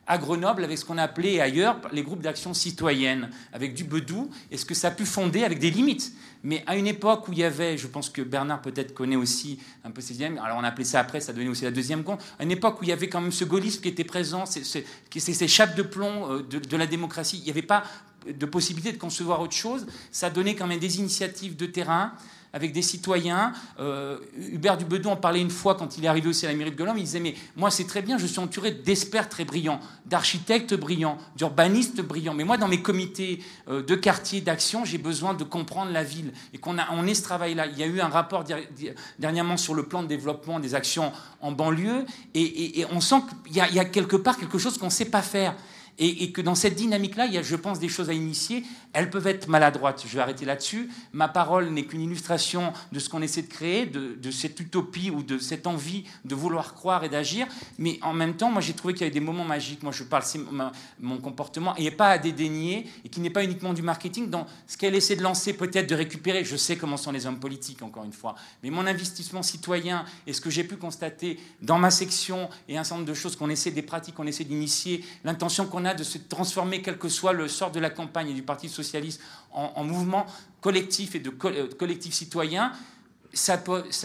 à 0.06 0.18
Grenoble 0.18 0.64
avec 0.64 0.78
ce 0.78 0.84
qu'on 0.84 0.98
a 0.98 1.02
appelé 1.02 1.40
ailleurs 1.40 1.80
les 1.92 2.02
groupes 2.02 2.22
d'action 2.22 2.54
citoyenne, 2.54 3.30
avec 3.52 3.74
du 3.74 3.84
bedou, 3.84 4.30
et 4.50 4.56
ce 4.56 4.64
que 4.64 4.74
ça 4.74 4.88
a 4.88 4.90
pu 4.90 5.06
fonder 5.06 5.44
avec 5.44 5.58
des 5.58 5.70
limites. 5.70 6.12
Mais 6.42 6.64
à 6.66 6.76
une 6.76 6.88
époque 6.88 7.28
où 7.28 7.32
il 7.32 7.38
y 7.38 7.44
avait, 7.44 7.78
je 7.78 7.86
pense 7.86 8.10
que 8.10 8.20
Bernard 8.20 8.62
peut-être 8.62 8.94
connaît 8.94 9.16
aussi 9.16 9.60
un 9.84 9.92
peu 9.92 10.00
ces 10.00 10.14
dynamiques, 10.14 10.40
alors 10.44 10.58
on 10.58 10.64
a 10.64 10.68
appelé 10.68 10.84
ça 10.84 10.98
après, 10.98 11.20
ça 11.20 11.32
donnait 11.32 11.48
aussi 11.48 11.64
la 11.64 11.70
deuxième 11.70 12.02
compte, 12.02 12.20
à 12.38 12.42
une 12.42 12.50
époque 12.50 12.80
où 12.80 12.84
il 12.84 12.88
y 12.88 12.92
avait 12.92 13.08
quand 13.08 13.20
même 13.20 13.32
ce 13.32 13.44
gaullisme 13.44 13.80
qui 13.80 13.88
était 13.88 14.04
présent, 14.04 14.44
c'est 14.44 14.64
ces 14.64 15.48
chapes 15.48 15.76
de 15.76 15.82
plomb 15.82 16.32
euh, 16.32 16.42
de 16.42 16.76
la 16.76 16.86
démocratie, 16.86 17.38
il 17.38 17.44
n'y 17.44 17.50
avait 17.50 17.62
pas 17.62 17.84
de 18.26 18.46
possibilité 18.46 18.92
de 18.92 18.98
concevoir 18.98 19.40
autre 19.40 19.54
chose, 19.54 19.86
ça 20.10 20.30
donnait 20.30 20.54
quand 20.54 20.66
même 20.66 20.80
des 20.80 20.98
initiatives 20.98 21.56
de 21.56 21.66
terrain, 21.66 22.12
avec 22.52 22.72
des 22.72 22.82
citoyens. 22.82 23.52
Euh, 23.80 24.18
Hubert 24.36 24.76
Dubedon 24.76 25.12
en 25.12 25.16
parlait 25.16 25.40
une 25.40 25.50
fois 25.50 25.74
quand 25.74 25.96
il 25.96 26.04
est 26.04 26.08
arrivé 26.08 26.28
aussi 26.28 26.46
à 26.46 26.50
la 26.50 26.56
mairie 26.56 26.70
de 26.70 26.76
Grenoble. 26.76 26.98
Il 26.98 27.04
disait 27.04 27.20
Mais 27.20 27.34
moi, 27.56 27.70
c'est 27.70 27.86
très 27.86 28.02
bien, 28.02 28.18
je 28.18 28.26
suis 28.26 28.38
entouré 28.38 28.72
d'experts 28.72 29.28
très 29.28 29.44
brillants, 29.44 29.80
d'architectes 30.06 30.74
brillants, 30.74 31.18
d'urbanistes 31.36 32.02
brillants. 32.02 32.34
Mais 32.34 32.44
moi, 32.44 32.56
dans 32.56 32.68
mes 32.68 32.82
comités 32.82 33.42
euh, 33.68 33.82
de 33.82 33.94
quartier, 33.94 34.40
d'action, 34.40 34.84
j'ai 34.84 34.98
besoin 34.98 35.34
de 35.34 35.44
comprendre 35.44 35.92
la 35.92 36.04
ville. 36.04 36.32
Et 36.52 36.58
qu'on 36.58 36.76
on 36.90 37.06
est 37.06 37.14
ce 37.14 37.22
travail-là. 37.22 37.66
Il 37.66 37.78
y 37.78 37.82
a 37.82 37.86
eu 37.86 38.00
un 38.00 38.08
rapport 38.08 38.44
dernièrement 39.18 39.56
sur 39.56 39.74
le 39.74 39.84
plan 39.84 40.02
de 40.02 40.08
développement 40.08 40.60
des 40.60 40.74
actions 40.74 41.12
en 41.40 41.52
banlieue. 41.52 42.04
Et, 42.34 42.84
on 42.90 43.00
sent 43.00 43.16
qu'il 43.46 43.56
y, 43.56 43.60
a 43.60 43.84
quelque 43.84 44.16
part 44.16 44.36
quelque 44.36 44.58
chose 44.58 44.78
qu'on 44.78 44.86
ne 44.86 44.90
sait 44.90 45.06
pas 45.06 45.22
faire 45.22 45.54
et, 45.98 46.32
que 46.32 46.40
dans 46.40 46.54
cette 46.54 46.74
dynamique-là, 46.74 47.26
il 47.26 47.34
y 47.34 47.38
a, 47.38 47.42
je 47.42 47.56
pense, 47.56 47.78
des 47.78 47.88
choses 47.88 48.10
à 48.10 48.12
initier. 48.12 48.64
Elles 48.92 49.10
peuvent 49.10 49.26
être 49.26 49.48
maladroites. 49.48 50.04
Je 50.06 50.14
vais 50.14 50.22
arrêter 50.22 50.44
là-dessus. 50.44 50.88
Ma 51.12 51.28
parole 51.28 51.70
n'est 51.70 51.84
qu'une 51.84 52.00
illustration 52.00 52.72
de 52.92 52.98
ce 52.98 53.08
qu'on 53.08 53.22
essaie 53.22 53.42
de 53.42 53.48
créer, 53.48 53.86
de, 53.86 54.30
cette 54.30 54.58
utopie 54.60 55.10
ou 55.10 55.22
de 55.22 55.38
cette 55.38 55.66
envie 55.66 56.04
de 56.24 56.34
vouloir 56.34 56.74
croire 56.74 57.04
et 57.04 57.08
d'agir. 57.08 57.46
Mais 57.78 57.98
en 58.02 58.14
même 58.14 58.34
temps, 58.34 58.50
moi, 58.50 58.60
j'ai 58.60 58.72
trouvé 58.72 58.94
qu'il 58.94 59.02
y 59.02 59.04
avait 59.04 59.14
des 59.14 59.20
moments 59.20 59.44
magiques. 59.44 59.82
Moi, 59.82 59.92
je 59.92 60.04
parle, 60.04 60.22
c'est 60.24 60.40
mon 60.98 61.18
comportement, 61.18 61.76
et 61.76 61.90
pas 61.90 62.08
à 62.08 62.18
dédaigner, 62.18 62.88
et 63.04 63.08
qui 63.08 63.20
n'est 63.20 63.30
pas 63.30 63.44
uniquement 63.44 63.72
du 63.72 63.82
marketing, 63.82 64.30
dans 64.30 64.46
ce 64.66 64.76
qu'elle 64.76 64.94
essaie 64.94 65.16
de 65.16 65.22
lancer, 65.22 65.52
peut-être 65.52 65.88
de 65.88 65.94
récupérer. 65.94 66.44
Je 66.44 66.56
sais 66.56 66.76
comment 66.76 66.96
sont 66.96 67.12
les 67.12 67.26
hommes 67.26 67.40
politiques, 67.40 67.82
encore 67.82 68.04
une 68.04 68.12
fois. 68.12 68.34
Mais 68.62 68.70
mon 68.70 68.86
investissement 68.86 69.42
citoyen 69.42 70.04
et 70.26 70.32
ce 70.32 70.40
que 70.40 70.50
j'ai 70.50 70.64
pu 70.64 70.76
constater 70.76 71.38
dans 71.60 71.78
ma 71.78 71.90
section 71.90 72.48
et 72.68 72.78
un 72.78 72.84
certain 72.84 73.00
nombre 73.00 73.08
de 73.08 73.14
choses 73.14 73.36
qu'on 73.36 73.50
essaie, 73.50 73.70
des 73.70 73.82
pratiques 73.82 74.14
qu'on 74.14 74.26
essaie 74.26 74.44
d'initier, 74.44 75.04
l'intention 75.24 75.66
qu'on 75.66 75.81
a 75.84 75.94
de 75.94 76.04
se 76.04 76.18
transformer, 76.18 76.82
quel 76.82 76.98
que 76.98 77.08
soit 77.08 77.32
le 77.32 77.48
sort 77.48 77.72
de 77.72 77.80
la 77.80 77.90
campagne 77.90 78.30
et 78.30 78.34
du 78.34 78.42
Parti 78.42 78.68
socialiste, 78.68 79.20
en, 79.52 79.84
mouvement 79.84 80.26
collectif 80.60 81.14
et 81.14 81.20
de 81.20 81.32
euh, 81.44 81.68
collectif 81.78 82.14
citoyen, 82.14 82.72
ça, 83.32 83.62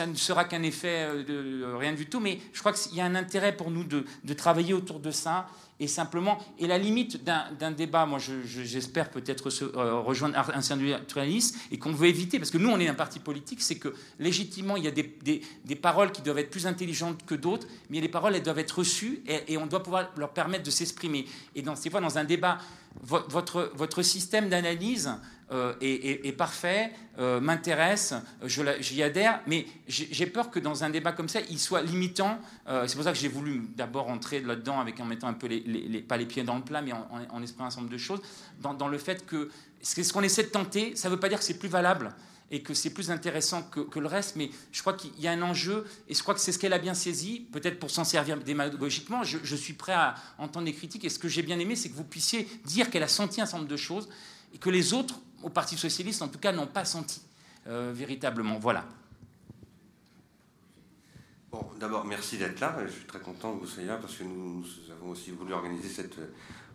ne 0.07 0.15
sera 0.15 0.45
qu'un 0.45 0.63
effet 0.63 1.05
euh, 1.07 1.23
de, 1.23 1.73
rien 1.75 1.93
du 1.93 2.07
tout, 2.07 2.19
mais 2.19 2.39
je 2.53 2.59
crois 2.59 2.73
qu'il 2.73 2.95
y 2.95 3.01
a 3.01 3.05
un 3.05 3.15
intérêt 3.15 3.55
pour 3.55 3.71
nous 3.71 3.83
de, 3.83 4.05
travailler 4.33 4.73
autour 4.73 4.99
de 4.99 5.11
ça 5.11 5.47
et 5.79 5.87
simplement, 5.87 6.39
et 6.57 6.65
la 6.65 6.79
limite 6.79 7.23
d'un 7.23 7.71
débat, 7.71 8.07
moi 8.07 8.17
j'espère 8.17 9.11
peut-être 9.11 9.49
euh, 9.61 9.99
rejoindre 9.99 10.35
un 10.51 10.61
syndicaliste 10.61 11.55
et 11.71 11.77
qu'on 11.77 11.91
veut 11.91 12.07
éviter, 12.07 12.39
parce 12.39 12.49
que 12.49 12.57
nous 12.57 12.69
on 12.69 12.79
est 12.79 12.87
un 12.87 12.95
parti 12.95 13.19
politique, 13.19 13.61
c'est 13.61 13.77
que 13.77 13.93
légitimement 14.17 14.75
il 14.75 14.85
y 14.85 14.87
a 14.87 14.91
des, 14.91 15.75
paroles 15.75 16.11
qui 16.11 16.23
doivent 16.23 16.39
être 16.39 16.49
plus 16.49 16.65
intelligentes 16.65 17.23
que 17.27 17.35
d'autres, 17.35 17.67
mais 17.91 18.01
les 18.01 18.09
paroles 18.09 18.35
elles 18.35 18.41
doivent 18.41 18.57
être 18.57 18.79
reçues 18.79 19.21
et, 19.27 19.55
on 19.57 19.67
doit 19.67 19.83
pouvoir 19.83 20.09
leur 20.17 20.31
permettre 20.31 20.63
de 20.63 20.71
s'exprimer. 20.71 21.25
Et 21.53 21.61
dans 21.61 21.75
ces 21.75 21.91
fois, 21.91 22.01
dans 22.01 22.17
un 22.17 22.23
débat, 22.23 22.57
votre 23.03 24.01
système 24.01 24.49
d'analyse, 24.49 25.11
euh, 25.49 25.73
est, 25.79 26.33
parfait, 26.33 26.91
euh, 27.19 27.39
m'intéresse, 27.39 28.13
j'y 28.45 29.01
adhère, 29.01 29.39
mais 29.47 29.65
j'ai 29.87 30.25
peur 30.25 30.51
que 30.51 30.59
dans 30.59 30.83
un 30.83 30.89
débat 30.89 31.13
comme 31.13 31.29
ça, 31.29 31.39
il 31.49 31.57
soit 31.57 31.81
limitant. 31.81 32.37
Euh, 32.67 32.85
c'est 32.85 32.95
pour 32.95 33.05
ça 33.05 33.13
que 33.13 33.17
j'ai 33.17 33.29
voulu 33.29 33.61
d'abord 33.75 34.09
entrer 34.09 34.41
là-dedans 34.41 34.83
en 34.99 35.05
mettant 35.05 35.27
un 35.27 35.33
peu 35.33 35.47
pas 36.07 36.17
les 36.17 36.25
pieds 36.25 36.43
dans 36.43 36.57
le 36.57 36.63
plat, 36.63 36.81
mais 36.81 36.91
en, 36.91 37.07
en, 37.31 37.41
un 37.41 37.45
certain 37.45 37.69
nombre 37.77 37.89
de 37.89 37.97
choses, 37.97 38.19
dans, 38.61 38.87
le 38.89 38.97
fait 38.97 39.25
que 39.25 39.49
ce 39.81 40.11
qu'on 40.11 40.21
essaie 40.21 40.43
de 40.43 40.49
tenter, 40.49 40.97
ça 40.97 41.07
ne 41.07 41.13
veut 41.13 41.19
pas 41.19 41.29
dire 41.29 41.39
que 41.39 41.45
c'est 41.45 41.59
plus 41.59 41.69
valable 41.69 42.13
et 42.51 42.61
que 42.61 42.73
c'est 42.73 42.89
plus 42.89 43.11
intéressant 43.11 43.63
que, 43.63 43.99
le 43.99 44.07
reste, 44.07 44.35
mais 44.35 44.49
je 44.71 44.81
crois 44.81 44.93
qu'il 44.93 45.17
y 45.19 45.27
a 45.27 45.31
un 45.31 45.41
enjeu, 45.41 45.85
et 46.07 46.13
je 46.13 46.21
crois 46.21 46.33
que 46.33 46.39
c'est 46.39 46.51
ce 46.51 46.59
qu'elle 46.59 46.73
a 46.73 46.79
bien 46.79 46.93
saisi, 46.93 47.45
peut-être 47.51 47.79
pour 47.79 47.89
s'en 47.89 48.03
servir 48.03 48.37
démagogiquement, 48.37 49.23
je, 49.23 49.55
suis 49.55 49.73
prêt 49.73 49.93
à 49.93 50.15
entendre 50.37 50.65
des 50.65 50.73
critiques, 50.73 51.03
et 51.03 51.09
ce 51.09 51.19
que 51.19 51.27
j'ai 51.27 51.41
bien 51.41 51.59
aimé, 51.59 51.75
c'est 51.75 51.89
que 51.89 51.95
vous 51.95 52.05
puissiez 52.05 52.47
dire 52.65 52.89
qu'elle 52.89 53.03
a 53.03 53.09
senti 53.09 53.41
un 53.41 53.45
certain 53.45 53.59
nombre 53.59 53.69
de 53.69 53.77
choses, 53.77 54.07
et 54.53 54.57
que 54.57 54.69
les 54.69 54.93
autres 54.93 55.19
au 55.43 55.49
Parti 55.49 55.77
socialiste, 55.77 56.21
en 56.21 56.27
tout 56.27 56.39
cas, 56.39 56.51
n'ont 56.51 56.67
pas 56.67 56.85
senti 56.85 57.21
euh, 57.67 57.91
véritablement. 57.93 58.57
Voilà. 58.59 58.85
Bon, 61.51 61.65
d'abord, 61.79 62.05
merci 62.05 62.37
d'être 62.37 62.59
là. 62.59 62.75
Je 62.85 62.91
suis 62.91 63.05
très 63.05 63.19
content 63.19 63.55
que 63.55 63.61
vous 63.61 63.67
soyez 63.67 63.87
là 63.87 63.97
parce 63.97 64.15
que 64.15 64.23
nous, 64.23 64.65
avons 64.91 65.11
aussi 65.11 65.31
voulu 65.31 65.53
organiser 65.53 65.89
cette 65.89 66.17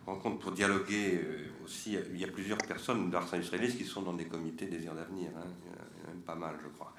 rencontre 0.05 0.39
pour 0.39 0.51
dialoguer 0.51 1.21
aussi. 1.63 1.97
Il 2.11 2.19
y 2.19 2.23
a 2.23 2.27
plusieurs 2.27 2.57
personnes 2.57 3.09
d'Ars 3.09 3.33
Industrialis 3.33 3.77
qui 3.77 3.85
sont 3.85 4.01
dans 4.01 4.13
des 4.13 4.25
comités 4.25 4.65
Désir 4.65 4.93
d'avenir. 4.95 5.29
Hein. 5.37 5.47
Il 5.65 5.69
y 5.69 5.71
en 5.71 6.09
a 6.09 6.13
même 6.13 6.21
pas 6.21 6.35
mal, 6.35 6.55
je 6.61 6.67
crois. 6.69 6.93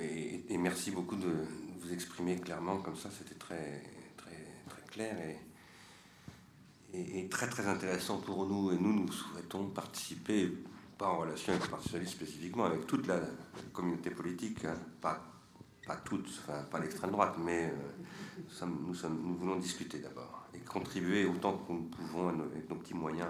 Et, 0.00 0.44
et, 0.48 0.56
merci 0.56 0.90
beaucoup 0.90 1.16
de 1.16 1.28
vous 1.80 1.92
exprimer 1.92 2.36
clairement 2.36 2.78
comme 2.78 2.96
ça. 2.96 3.10
C'était 3.10 3.34
très, 3.34 3.82
très, 4.16 4.46
très 4.68 4.82
clair 4.90 5.18
et, 5.18 5.36
et, 6.92 7.28
très 7.28 7.48
très 7.48 7.66
intéressant 7.66 8.18
pour 8.18 8.46
nous. 8.46 8.72
Et 8.72 8.78
nous, 8.78 8.92
nous 8.92 9.10
souhaitons 9.12 9.66
participer 9.66 10.52
pas 10.98 11.08
en 11.08 11.18
relation 11.18 11.52
avec 11.52 11.64
le 11.64 11.70
Parti 11.70 12.06
spécifiquement, 12.06 12.66
avec 12.66 12.86
toute 12.86 13.06
la 13.06 13.20
communauté 13.72 14.10
politique, 14.10 14.64
hein. 14.66 14.76
pas, 15.00 15.18
pas 15.86 15.96
toute, 15.96 16.26
enfin, 16.42 16.62
pas 16.70 16.78
l'extrême 16.78 17.10
droite, 17.10 17.36
mais 17.42 17.72
euh, 17.72 18.66
nous, 18.66 18.94
sommes, 18.94 19.18
nous, 19.24 19.34
voulons 19.34 19.56
discuter 19.56 19.98
d'abord 19.98 20.46
et 20.54 20.58
contribuer 20.58 21.24
autant 21.24 21.56
que 21.56 21.72
nous 21.72 21.84
pouvons 21.84 22.28
avec 22.28 22.68
nos 22.68 22.76
petits 22.76 22.94
moyens 22.94 23.28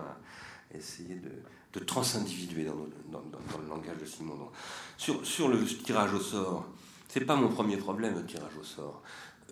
à 0.73 0.76
essayer 0.76 1.14
de, 1.14 1.31
de 1.73 1.85
transindividuer 1.85 2.64
dans, 2.64 2.75
le 2.75 3.69
langage 3.69 3.99
de 3.99 4.05
Simon. 4.05 4.50
Sur, 4.97 5.25
sur 5.25 5.49
le 5.49 5.64
tirage 5.64 6.12
au 6.14 6.21
sort, 6.21 6.67
c'est 7.09 7.25
pas 7.25 7.37
mon 7.37 7.49
premier 7.49 7.76
problème, 7.76 8.14
le 8.14 8.26
tirage 8.26 8.57
au 8.61 8.64
sort. 8.64 9.02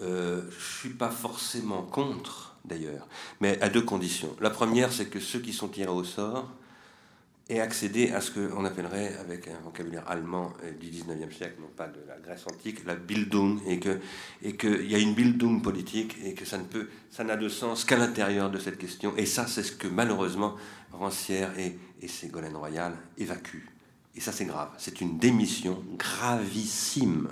Euh, 0.01 0.49
je 0.51 0.79
suis 0.79 0.95
pas 0.95 1.11
forcément 1.11 1.83
contre, 1.83 2.48
d'ailleurs, 2.65 3.09
mais 3.41 3.61
à 3.61 3.69
deux 3.69 3.83
conditions. 3.83 4.35
La 4.41 4.51
première, 4.51 4.93
c'est 4.93 5.07
que 5.07 5.21
ceux 5.21 5.41
qui 5.41 5.53
sont 5.53 5.69
tirés 5.69 5.91
au 5.91 6.05
sort 6.05 6.51
et 7.51 7.61
accéder 7.61 8.11
à 8.11 8.21
ce 8.21 8.31
qu'on 8.31 8.65
appellerait, 8.65 9.17
avec 9.17 9.49
un 9.49 9.59
vocabulaire 9.65 10.07
allemand 10.07 10.53
euh, 10.65 10.73
du 10.73 10.89
19e 10.89 11.33
siècle, 11.33 11.55
non 11.61 11.71
pas 11.75 11.87
de 11.87 12.01
la 12.07 12.19
Grèce 12.19 12.47
antique, 12.47 12.85
la 12.85 12.95
Bildung, 12.95 13.61
et 13.67 13.81
qu'il 13.81 14.01
et 14.43 14.53
que 14.55 14.85
y 14.85 14.95
a 14.95 14.99
une 14.99 15.15
Bildung 15.15 15.63
politique, 15.63 16.17
et 16.23 16.35
que 16.35 16.45
ça 16.45 16.59
ne 16.59 16.65
peut, 16.65 16.89
ça 17.11 17.25
n'a 17.25 17.37
de 17.37 17.49
sens 17.49 17.85
qu'à 17.87 17.97
l'intérieur 17.97 18.51
de 18.51 18.59
cette 18.59 18.77
question. 18.77 19.17
Et 19.17 19.25
ça, 19.25 19.47
c'est 19.47 19.63
ce 19.63 19.73
que 19.73 19.89
malheureusement 19.89 20.57
Rancière 20.93 21.59
et, 21.59 21.79
et 22.03 22.09
Ségolène 22.09 22.57
Royal 22.57 22.95
évacuent. 23.17 23.69
Et 24.15 24.21
ça, 24.21 24.33
c'est 24.33 24.47
grave. 24.47 24.71
C'est 24.79 25.01
une 25.01 25.19
démission 25.19 25.83
gravissime. 25.97 27.29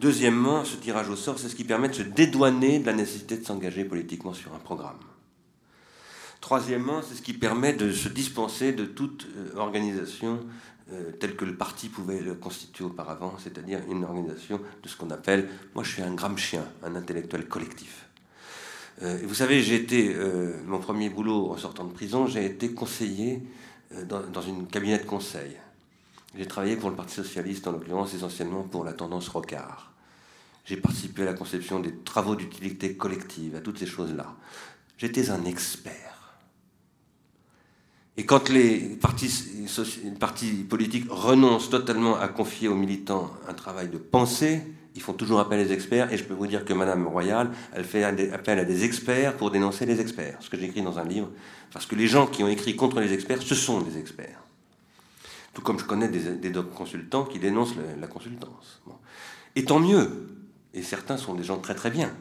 Deuxièmement, 0.00 0.64
ce 0.64 0.76
tirage 0.76 1.10
au 1.10 1.16
sort, 1.16 1.38
c'est 1.38 1.50
ce 1.50 1.54
qui 1.54 1.64
permet 1.64 1.90
de 1.90 1.92
se 1.92 2.02
dédouaner 2.02 2.78
de 2.78 2.86
la 2.86 2.94
nécessité 2.94 3.36
de 3.36 3.44
s'engager 3.44 3.84
politiquement 3.84 4.32
sur 4.32 4.54
un 4.54 4.58
programme. 4.58 4.96
Troisièmement, 6.40 7.02
c'est 7.02 7.16
ce 7.16 7.20
qui 7.20 7.34
permet 7.34 7.74
de 7.74 7.92
se 7.92 8.08
dispenser 8.08 8.72
de 8.72 8.86
toute 8.86 9.26
euh, 9.36 9.58
organisation 9.58 10.40
euh, 10.90 11.12
telle 11.20 11.36
que 11.36 11.44
le 11.44 11.54
parti 11.54 11.90
pouvait 11.90 12.20
le 12.20 12.32
constituer 12.32 12.82
auparavant, 12.82 13.34
c'est-à-dire 13.36 13.80
une 13.90 14.04
organisation 14.04 14.62
de 14.82 14.88
ce 14.88 14.96
qu'on 14.96 15.10
appelle, 15.10 15.50
moi 15.74 15.84
je 15.84 15.92
suis 15.92 16.02
un 16.02 16.16
chien, 16.36 16.64
un 16.82 16.96
intellectuel 16.96 17.46
collectif. 17.46 18.08
Euh, 19.02 19.18
vous 19.26 19.34
savez, 19.34 19.60
j'ai 19.60 19.74
été, 19.74 20.16
mon 20.64 20.78
premier 20.78 21.10
boulot 21.10 21.50
en 21.50 21.58
sortant 21.58 21.84
de 21.84 21.92
prison, 21.92 22.26
j'ai 22.26 22.46
été 22.46 22.72
conseiller 22.72 23.42
dans, 24.08 24.22
dans 24.22 24.42
une 24.42 24.66
cabinet 24.66 24.98
de 24.98 25.04
conseil. 25.04 25.58
J'ai 26.36 26.46
travaillé 26.46 26.76
pour 26.76 26.90
le 26.90 26.96
Parti 26.96 27.14
Socialiste, 27.14 27.66
en 27.66 27.72
l'occurrence 27.72 28.14
essentiellement 28.14 28.62
pour 28.62 28.84
la 28.84 28.92
tendance 28.92 29.28
Rocard. 29.28 29.92
J'ai 30.64 30.76
participé 30.76 31.22
à 31.22 31.26
la 31.26 31.34
conception 31.34 31.80
des 31.80 31.94
travaux 32.04 32.36
d'utilité 32.36 32.94
collective, 32.96 33.56
à 33.56 33.60
toutes 33.60 33.78
ces 33.78 33.86
choses-là. 33.86 34.36
J'étais 34.96 35.30
un 35.30 35.44
expert. 35.44 36.36
Et 38.16 38.26
quand 38.26 38.48
les 38.50 38.98
partis, 39.00 40.66
politiques 40.68 41.06
renoncent 41.08 41.70
totalement 41.70 42.16
à 42.16 42.28
confier 42.28 42.68
aux 42.68 42.74
militants 42.74 43.30
un 43.48 43.54
travail 43.54 43.88
de 43.88 43.98
pensée, 43.98 44.62
ils 44.94 45.00
font 45.00 45.14
toujours 45.14 45.40
appel 45.40 45.60
à 45.60 45.64
des 45.64 45.72
experts. 45.72 46.12
Et 46.12 46.18
je 46.18 46.24
peux 46.24 46.34
vous 46.34 46.46
dire 46.46 46.64
que 46.64 46.74
Madame 46.74 47.06
Royal, 47.08 47.50
elle 47.72 47.84
fait 47.84 48.04
appel 48.04 48.58
à 48.58 48.64
des 48.64 48.84
experts 48.84 49.36
pour 49.36 49.50
dénoncer 49.50 49.86
les 49.86 50.00
experts. 50.00 50.36
Ce 50.40 50.50
que 50.50 50.58
j'écris 50.58 50.82
dans 50.82 50.98
un 50.98 51.04
livre. 51.04 51.30
Parce 51.72 51.86
que 51.86 51.94
les 51.94 52.06
gens 52.06 52.26
qui 52.26 52.44
ont 52.44 52.48
écrit 52.48 52.76
contre 52.76 53.00
les 53.00 53.12
experts, 53.12 53.42
ce 53.42 53.54
sont 53.54 53.80
des 53.80 53.98
experts. 53.98 54.42
Tout 55.52 55.62
comme 55.62 55.78
je 55.78 55.84
connais 55.84 56.08
des, 56.08 56.52
consultants 56.74 57.24
qui 57.24 57.38
dénoncent 57.38 57.74
la, 58.00 58.06
consultance. 58.06 58.82
Et 59.56 59.64
tant 59.64 59.80
mieux. 59.80 60.28
Et 60.74 60.82
certains 60.82 61.16
sont 61.16 61.34
des 61.34 61.42
gens 61.42 61.58
très 61.58 61.74
très 61.74 61.90
bien. 61.90 62.14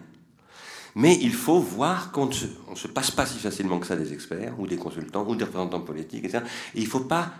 Mais 0.95 1.17
il 1.21 1.33
faut 1.33 1.59
voir 1.59 2.11
qu'on 2.11 2.25
ne 2.25 2.33
se, 2.33 2.87
passe 2.87 3.11
pas 3.11 3.25
si 3.25 3.37
facilement 3.37 3.79
que 3.79 3.85
ça 3.85 3.95
des 3.95 4.11
experts, 4.11 4.59
ou 4.59 4.65
des 4.65 4.77
consultants, 4.77 5.25
ou 5.27 5.35
des 5.35 5.43
représentants 5.43 5.81
politiques, 5.81 6.25
etc. 6.25 6.43
Et 6.73 6.79
il 6.79 6.85
ne 6.85 6.89
faut 6.89 7.01
pas 7.01 7.31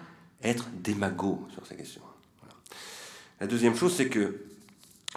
être 0.44 0.68
démago 0.82 1.48
sur 1.54 1.66
ces 1.66 1.76
questions. 1.76 2.02
La 3.40 3.48
deuxième 3.48 3.76
chose, 3.76 3.96
c'est 3.96 4.10
que 4.10 4.46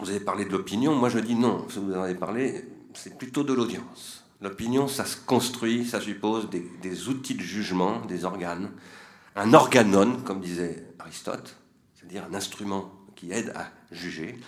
vous 0.00 0.08
avez 0.08 0.20
parlé 0.20 0.44
de 0.44 0.50
l'opinion. 0.50 0.94
Moi, 0.94 1.08
je 1.08 1.18
dis 1.18 1.34
non. 1.34 1.66
Si 1.68 1.78
vous 1.78 1.92
en 1.92 2.02
avez 2.02 2.14
parlé, 2.14 2.64
c'est 2.94 3.18
plutôt 3.18 3.42
de 3.42 3.52
l'audience. 3.52 4.24
L'opinion, 4.40 4.88
ça 4.88 5.04
se 5.04 5.16
construit, 5.16 5.86
ça 5.86 6.00
suppose 6.00 6.48
des, 6.50 7.08
outils 7.08 7.34
de 7.34 7.42
jugement, 7.42 8.00
des 8.06 8.24
organes, 8.24 8.70
un 9.36 9.54
organon, 9.54 10.20
comme 10.24 10.40
disait 10.40 10.84
Aristote, 10.98 11.56
c'est-à-dire 11.94 12.24
un 12.30 12.34
instrument 12.34 12.92
qui 13.14 13.32
aide 13.32 13.52
à 13.54 13.70
juger. 13.90 14.38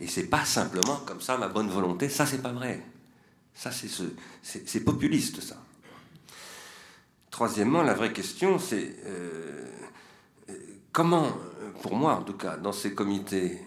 Et 0.00 0.06
c'est 0.06 0.26
pas 0.26 0.44
simplement 0.44 0.96
comme 1.06 1.20
ça 1.20 1.38
ma 1.38 1.48
bonne 1.48 1.68
volonté. 1.68 2.08
Ça, 2.08 2.26
c'est 2.26 2.42
pas 2.42 2.52
vrai. 2.52 2.84
Ça, 3.54 3.70
c'est 3.72 4.80
populiste, 4.80 5.40
ça. 5.40 5.56
Troisièmement, 7.30 7.82
la 7.82 7.94
vraie 7.94 8.12
question, 8.12 8.58
c'est 8.58 8.96
euh, 9.06 9.68
comment, 10.92 11.28
pour 11.82 11.96
moi 11.96 12.14
en 12.14 12.22
tout 12.22 12.34
cas, 12.34 12.56
dans 12.56 12.72
ces 12.72 12.94
comités 12.94 13.60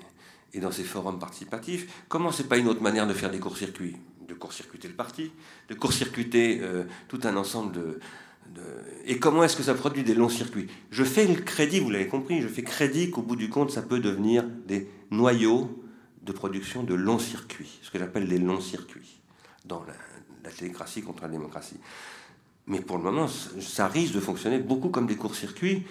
et 0.53 0.60
dans 0.60 0.72
ces 0.72 0.84
forums 0.84 1.19
participatifs, 1.19 2.05
comment 2.07 2.31
c'est 2.31 2.48
pas 2.48 2.57
une 2.57 2.67
autre 2.67 2.81
manière 2.81 3.07
de 3.07 3.13
faire 3.13 3.29
des 3.31 3.39
courts-circuits? 3.39 3.98
De 4.27 4.34
court-circuiter 4.34 4.89
le 4.89 4.93
parti, 4.93 5.31
de 5.69 5.74
court-circuiter 5.74 6.60
euh, 6.62 6.84
tout 7.07 7.19
un 7.24 7.36
ensemble 7.38 7.74
de, 7.74 8.00
Et 9.06 9.20
comment 9.20 9.44
est-ce 9.44 9.56
que 9.56 9.63
ça 9.63 9.74
produit 9.74 10.04
des 10.04 10.13
longs 10.13 10.30
circuits? 10.30 10.68
Je 10.92 11.04
fais 11.06 11.25
le 11.25 11.36
crédit, 11.36 11.80
vous 11.80 11.89
l'avez 11.89 12.08
compris, 12.08 12.42
je 12.42 12.48
fais 12.48 12.63
crédit 12.63 13.10
qu'au 13.10 13.22
bout 13.22 13.38
du 13.38 13.50
compte, 13.50 13.72
ça 13.72 13.82
peut 13.82 14.00
devenir 14.00 14.44
des 14.68 14.89
noyaux 15.12 15.84
de 16.24 16.32
production 16.34 16.84
de 16.84 16.94
longs 16.94 17.20
circuits, 17.20 17.80
ce 17.82 17.89
que 17.89 17.98
j'appelle 17.98 18.27
des 18.27 18.38
longs 18.38 18.60
circuits 18.60 19.22
dans 19.66 19.84
la, 19.86 20.51
télécratie 20.51 21.01
contre 21.01 21.24
la 21.24 21.30
démocratie. 21.30 21.80
Mais 22.68 22.80
pour 22.80 22.98
le 22.98 23.04
moment, 23.04 23.27
ça 23.27 23.88
risque 23.88 24.13
de 24.13 24.20
fonctionner 24.20 24.60
beaucoup 24.60 24.89
comme 24.89 25.08
des 25.08 25.16
courts-circuits 25.16 25.84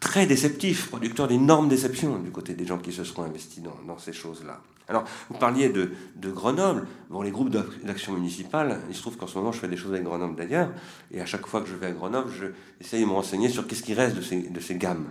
très 0.00 0.26
déceptifs, 0.26 0.88
producteurs 0.88 1.28
d'énormes 1.28 1.68
déceptions 1.68 2.18
du 2.18 2.30
côté 2.30 2.54
des 2.54 2.66
gens 2.66 2.78
qui 2.78 2.92
se 2.92 3.04
seront 3.04 3.22
investis 3.22 3.62
dans, 3.62 3.98
ces 3.98 4.12
choses-là. 4.12 4.60
Alors, 4.88 5.04
vous 5.30 5.38
parliez 5.38 5.68
de, 5.68 5.90
Grenoble. 6.30 6.86
Bon, 7.08 7.22
les 7.22 7.30
groupes 7.30 7.50
d'action 7.50 8.12
municipale, 8.12 8.80
il 8.88 8.94
se 8.94 9.00
trouve 9.00 9.16
qu'en 9.16 9.26
ce 9.26 9.38
moment, 9.38 9.52
je 9.52 9.58
fais 9.58 9.68
des 9.68 9.76
choses 9.76 9.92
avec 9.92 10.04
Grenoble 10.04 10.36
d'ailleurs, 10.36 10.70
et 11.10 11.20
à 11.20 11.26
chaque 11.26 11.46
fois 11.46 11.60
que 11.60 11.68
je 11.68 11.74
vais 11.74 11.86
à 11.86 11.92
Grenoble, 11.92 12.30
je 12.30 12.46
essaye 12.80 13.00
de 13.02 13.06
me 13.06 13.12
renseigner 13.12 13.48
sur 13.48 13.66
qu'est-ce 13.66 13.82
qui 13.82 13.94
reste 13.94 14.16
de 14.16 14.60
ces, 14.60 14.74
gammes. 14.76 15.08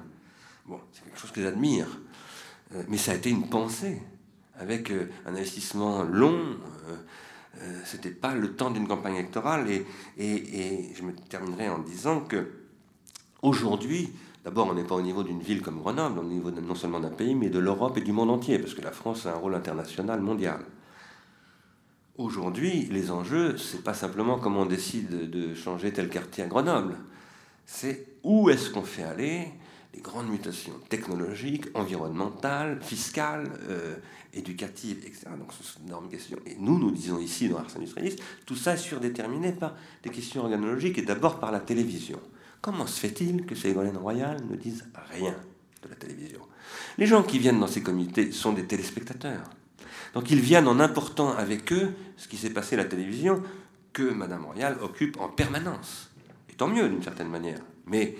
Bon, 0.65 0.79
c'est 0.91 1.03
quelque 1.03 1.19
chose 1.19 1.31
que 1.31 1.41
j'admire, 1.41 1.87
euh, 2.75 2.83
mais 2.89 2.97
ça 2.97 3.11
a 3.13 3.15
été 3.15 3.29
une 3.29 3.49
pensée, 3.49 4.01
avec 4.61 4.91
euh, 4.91 5.09
un 5.25 5.31
investissement 5.31 6.03
long. 6.03 6.37
Euh, 6.87 6.95
euh, 7.59 7.81
c'était 7.83 8.11
pas 8.11 8.33
le 8.33 8.53
temps 8.53 8.71
d'une 8.71 8.87
campagne 8.87 9.15
électorale. 9.15 9.69
Et, 9.69 9.85
et, 10.17 10.93
je 10.95 11.03
me 11.03 11.13
terminerai 11.13 11.67
en 11.69 11.79
disant 11.79 12.21
que 12.21 12.47
aujourd'hui, 13.41 14.13
d'abord, 14.43 14.67
on 14.67 14.73
n'est 14.73 14.83
pas 14.83 14.95
au 14.95 15.01
niveau 15.01 15.23
d'une 15.23 15.41
ville 15.41 15.61
comme 15.61 15.79
Grenoble, 15.79 16.19
au 16.19 16.23
niveau 16.23 16.51
non 16.51 16.75
seulement 16.75 16.99
d'un 16.99 17.09
pays, 17.09 17.35
mais 17.35 17.49
de 17.49 17.59
l'Europe 17.59 17.97
et 17.97 18.01
du 18.01 18.11
monde 18.11 18.29
entier, 18.29 18.59
parce 18.59 18.73
que 18.73 18.81
la 18.81 18.91
France 18.91 19.25
a 19.25 19.33
un 19.33 19.37
rôle 19.37 19.55
international, 19.55 20.21
mondial. 20.21 20.59
Aujourd'hui, 22.17 22.87
les 22.91 23.09
enjeux, 23.09 23.57
c'est 23.57 23.83
pas 23.83 23.93
simplement 23.93 24.37
comment 24.37 24.61
on 24.61 24.65
décide 24.65 25.29
de 25.29 25.55
changer 25.55 25.91
tel 25.93 26.09
quartier 26.09 26.43
à 26.43 26.47
Grenoble, 26.47 26.97
c'est 27.65 28.05
où 28.23 28.49
est-ce 28.49 28.69
qu'on 28.69 28.83
fait 28.83 29.03
aller 29.03 29.47
les 29.93 30.01
grandes 30.01 30.29
mutations 30.29 30.73
technologiques, 30.89 31.65
environnementales, 31.73 32.79
fiscales, 32.81 33.51
euh, 33.69 33.95
éducatives, 34.33 34.99
etc. 34.99 35.27
Donc 35.37 35.51
ce 35.51 35.63
sont 35.63 35.79
d'énormes 35.81 36.09
questions. 36.09 36.37
Et 36.45 36.55
nous, 36.59 36.79
nous 36.79 36.91
disons 36.91 37.19
ici 37.19 37.49
dans 37.49 37.57
Ars 37.57 37.75
Industrialis, 37.75 38.15
tout 38.45 38.55
ça 38.55 38.73
est 38.73 38.77
surdéterminé 38.77 39.51
par 39.51 39.75
des 40.03 40.09
questions 40.09 40.43
organologiques 40.43 40.97
et 40.97 41.01
d'abord 41.01 41.39
par 41.39 41.51
la 41.51 41.59
télévision. 41.59 42.19
Comment 42.61 42.85
se 42.85 42.99
fait-il 42.99 43.45
que 43.45 43.55
Ségolène 43.55 43.97
Royal 43.97 44.37
ne 44.49 44.55
dise 44.55 44.85
rien 45.11 45.35
de 45.81 45.89
la 45.89 45.95
télévision? 45.95 46.41
Les 46.97 47.07
gens 47.07 47.23
qui 47.23 47.39
viennent 47.39 47.59
dans 47.59 47.67
ces 47.67 47.81
comités 47.81 48.31
sont 48.31 48.53
des 48.53 48.65
téléspectateurs. 48.65 49.49
Donc 50.13 50.29
ils 50.29 50.39
viennent 50.39 50.67
en 50.67 50.79
important 50.79 51.35
avec 51.35 51.73
eux 51.73 51.93
ce 52.17 52.27
qui 52.27 52.37
s'est 52.37 52.51
passé 52.51 52.75
à 52.75 52.77
la 52.77 52.85
télévision 52.85 53.41
que 53.93 54.03
Madame 54.03 54.45
Royal 54.45 54.77
occupe 54.81 55.19
en 55.19 55.27
permanence. 55.27 56.11
Et 56.49 56.53
tant 56.53 56.67
mieux 56.67 56.87
d'une 56.87 57.03
certaine 57.03 57.29
manière. 57.29 57.59
Mais 57.87 58.15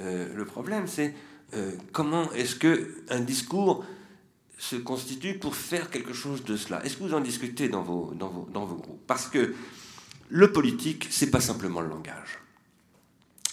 euh, 0.00 0.34
le 0.34 0.44
problème, 0.44 0.86
c'est 0.86 1.14
euh, 1.54 1.72
comment 1.92 2.30
est-ce 2.32 2.56
que 2.56 3.02
un 3.08 3.20
discours 3.20 3.84
se 4.58 4.76
constitue 4.76 5.38
pour 5.38 5.54
faire 5.54 5.88
quelque 5.88 6.12
chose 6.12 6.44
de 6.44 6.56
cela? 6.56 6.84
Est-ce 6.84 6.98
que 6.98 7.04
vous 7.04 7.14
en 7.14 7.20
discutez 7.20 7.68
dans 7.68 7.82
vos, 7.82 8.12
dans 8.14 8.28
vos, 8.28 8.48
dans 8.52 8.66
vos 8.66 8.76
groupes? 8.76 9.06
Parce 9.06 9.26
que 9.28 9.54
le 10.28 10.52
politique, 10.52 11.06
c'est 11.10 11.30
pas 11.30 11.40
simplement 11.40 11.80
le 11.80 11.88
langage. 11.88 12.38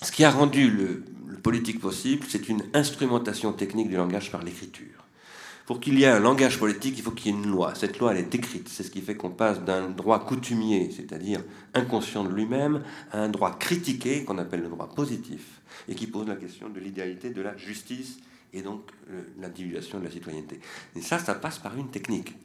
Ce 0.05 0.11
qui 0.11 0.23
a 0.23 0.29
rendu 0.29 0.69
le, 0.69 1.03
politique 1.41 1.79
possible, 1.79 2.27
c'est 2.29 2.47
une 2.47 2.61
instrumentation 2.75 3.53
technique 3.53 3.89
du 3.89 3.95
langage 3.95 4.31
par 4.31 4.43
l'écriture. 4.43 5.03
Pour 5.65 5.79
qu'il 5.79 5.97
y 5.97 6.03
ait 6.03 6.07
un 6.07 6.19
langage 6.19 6.59
politique, 6.59 6.93
il 6.97 7.03
faut 7.03 7.09
qu'il 7.09 7.31
y 7.31 7.35
ait 7.35 7.37
une 7.39 7.49
loi. 7.49 7.73
Cette 7.73 7.97
loi, 7.97 8.11
elle 8.11 8.19
est 8.19 8.35
écrite. 8.35 8.69
C'est 8.69 8.83
ce 8.83 8.91
qui 8.91 9.01
fait 9.01 9.15
qu'on 9.15 9.31
passe 9.31 9.61
d'un 9.61 9.89
droit 9.89 10.23
coutumier, 10.23 10.91
c'est-à-dire 10.95 11.41
inconscient 11.73 12.23
de 12.23 12.29
lui-même, 12.29 12.83
à 13.11 13.21
un 13.21 13.29
droit 13.29 13.57
critiqué, 13.57 14.23
qu'on 14.23 14.37
appelle 14.37 14.61
le 14.61 14.69
droit 14.69 14.89
positif, 14.93 15.61
et 15.87 15.95
qui 15.95 16.05
pose 16.05 16.27
la 16.27 16.35
question 16.35 16.69
de 16.69 16.79
l'idéalité 16.79 17.31
de 17.31 17.41
la 17.41 17.57
justice 17.57 18.19
et 18.53 18.61
donc 18.61 18.91
euh, 19.09 19.23
l'individuation 19.39 19.99
de 19.99 20.03
la 20.03 20.11
citoyenneté. 20.11 20.59
Et 20.95 21.01
ça, 21.01 21.17
ça 21.17 21.33
passe 21.33 21.57
par 21.57 21.75
une 21.77 21.89
technique. 21.89 22.35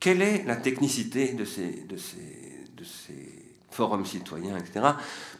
Quelle 0.00 0.22
est 0.22 0.44
la 0.44 0.56
technicité 0.56 1.34
de 1.34 1.44
ces, 1.44 1.84
de 1.88 1.96
ces, 1.96 2.64
de 2.76 2.82
ces 2.82 3.33
forums 3.74 4.06
citoyens, 4.06 4.56
etc. 4.56 4.86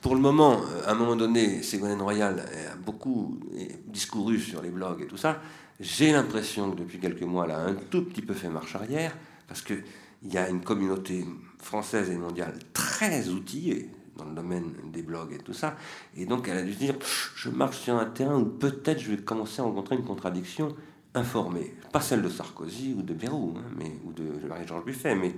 Pour 0.00 0.14
le 0.14 0.20
moment, 0.20 0.60
euh, 0.60 0.88
à 0.88 0.92
un 0.92 0.94
moment 0.94 1.16
donné, 1.16 1.62
Ségolène 1.62 2.02
Royal 2.02 2.40
a 2.40 2.76
beaucoup 2.76 3.38
discouru 3.86 4.38
sur 4.40 4.60
les 4.60 4.70
blogs 4.70 5.02
et 5.02 5.06
tout 5.06 5.16
ça. 5.16 5.40
J'ai 5.80 6.12
l'impression 6.12 6.70
que 6.70 6.76
depuis 6.76 6.98
quelques 6.98 7.22
mois, 7.22 7.44
elle 7.46 7.52
a 7.52 7.60
un 7.60 7.74
tout 7.74 8.04
petit 8.04 8.22
peu 8.22 8.34
fait 8.34 8.48
marche 8.48 8.74
arrière, 8.74 9.16
parce 9.46 9.62
qu'il 9.62 9.84
y 10.24 10.36
a 10.36 10.48
une 10.48 10.62
communauté 10.62 11.24
française 11.58 12.10
et 12.10 12.16
mondiale 12.16 12.58
très 12.72 13.28
outillée 13.28 13.90
dans 14.16 14.24
le 14.24 14.34
domaine 14.34 14.72
des 14.92 15.02
blogs 15.02 15.32
et 15.32 15.38
tout 15.38 15.54
ça. 15.54 15.76
Et 16.16 16.26
donc 16.26 16.48
elle 16.48 16.58
a 16.58 16.62
dû 16.62 16.72
se 16.72 16.78
dire, 16.78 16.94
je 17.34 17.50
marche 17.50 17.78
sur 17.78 17.96
un 17.96 18.06
terrain 18.06 18.38
où 18.38 18.44
peut-être 18.44 19.00
je 19.00 19.10
vais 19.10 19.16
commencer 19.16 19.60
à 19.60 19.64
rencontrer 19.64 19.96
une 19.96 20.04
contradiction 20.04 20.74
informée. 21.14 21.74
Pas 21.92 22.00
celle 22.00 22.22
de 22.22 22.28
Sarkozy 22.28 22.94
ou 22.96 23.02
de 23.02 23.14
Bérou, 23.14 23.54
hein, 23.56 23.64
mais, 23.76 23.92
ou 24.04 24.12
de 24.12 24.46
Marie-Georges 24.46 24.84
Buffet, 24.84 25.14
mais 25.14 25.34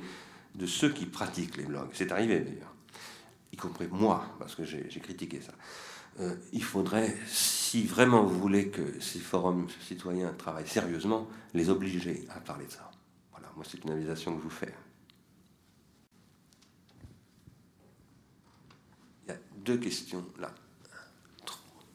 de 0.55 0.67
ceux 0.67 0.91
qui 0.91 1.07
pratiquent 1.07 1.57
les 1.57 1.65
blogs. 1.65 1.89
C'est 1.93 2.13
arrivé 2.13 2.41
d'ailleurs 2.41 2.76
y 3.57 3.59
compris 3.59 3.89
moi, 3.91 4.27
parce 4.39 4.55
que 4.55 4.65
j'ai 4.65 5.01
critiqué 5.01 5.41
ça. 5.41 5.53
Euh, 6.21 6.35
il 6.53 6.63
faudrait, 6.63 7.15
si 7.27 7.85
vraiment 7.85 8.25
vous 8.25 8.39
voulez 8.39 8.69
que 8.69 9.01
ces 9.01 9.19
forums 9.19 9.67
citoyens 9.87 10.33
travaillent 10.33 10.69
sérieusement, 10.69 11.29
les 11.53 11.69
obliger 11.69 12.27
à 12.35 12.41
parler 12.41 12.67
de 12.67 12.71
ça. 12.71 12.91
Voilà, 13.33 13.49
moi 13.55 13.65
c'est 13.69 13.83
une 13.85 13.91
invitation 13.91 14.35
que 14.35 14.39
je 14.39 14.45
vous 14.45 14.51
fais. 14.51 14.75
Il 19.27 19.31
y 19.31 19.35
a 19.35 19.39
deux 19.59 19.77
questions 19.77 20.25
là. 20.39 20.55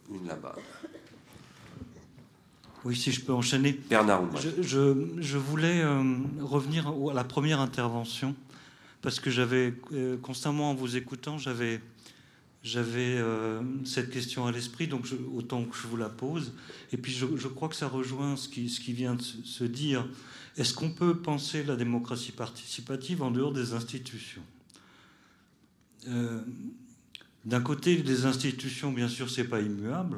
Une 0.10 0.28
là-bas. 0.28 0.56
Oui, 2.84 2.96
si 2.96 3.12
je 3.12 3.24
peux 3.24 3.34
enchaîner. 3.34 3.74
Bernard 3.90 4.24
je, 4.38 4.50
je, 5.20 5.38
voulais 5.38 5.82
euh, 5.82 6.04
revenir 6.42 6.88
à 7.10 7.14
la 7.14 7.24
première 7.24 7.60
intervention 7.60 8.36
parce 9.02 9.20
que 9.20 9.30
j'avais 9.30 9.74
euh, 9.94 10.18
constamment 10.18 10.72
en 10.72 10.76
vous 10.76 10.96
écoutant, 10.96 11.38
j'avais 11.38 11.82
euh, 12.66 13.62
cette 13.84 14.12
question 14.12 14.46
à 14.46 14.52
l'esprit, 14.52 14.88
donc 14.88 15.08
autant 15.34 15.66
que 15.66 15.76
je 15.76 15.88
vous 15.88 15.98
la 15.98 16.10
pose. 16.10 16.54
Et 16.92 16.98
puis 16.98 17.12
je, 17.12 17.48
crois 17.48 17.70
que 17.70 17.76
ça 17.76 17.88
rejoint 17.88 18.36
ce 18.36 18.48
qui, 18.48 18.70
ce 18.70 18.80
qui 18.80 18.94
vient 18.94 19.16
de 19.16 19.22
se 19.22 19.64
dire. 19.64 20.08
Est-ce 20.58 20.74
qu'on 20.74 20.92
peut 20.92 21.18
penser 21.18 21.64
la 21.64 21.76
démocratie 21.76 22.32
participative 22.32 23.24
en 23.24 23.32
dehors 23.32 23.54
des 23.54 23.74
institutions? 23.74 24.44
Euh, 26.08 26.42
D'un 27.46 27.62
côté, 27.62 28.04
les 28.04 28.26
institutions, 28.26 28.92
bien 28.92 29.08
sûr, 29.08 29.30
c'est 29.30 29.46
pas 29.48 29.62
immuable, 29.62 30.18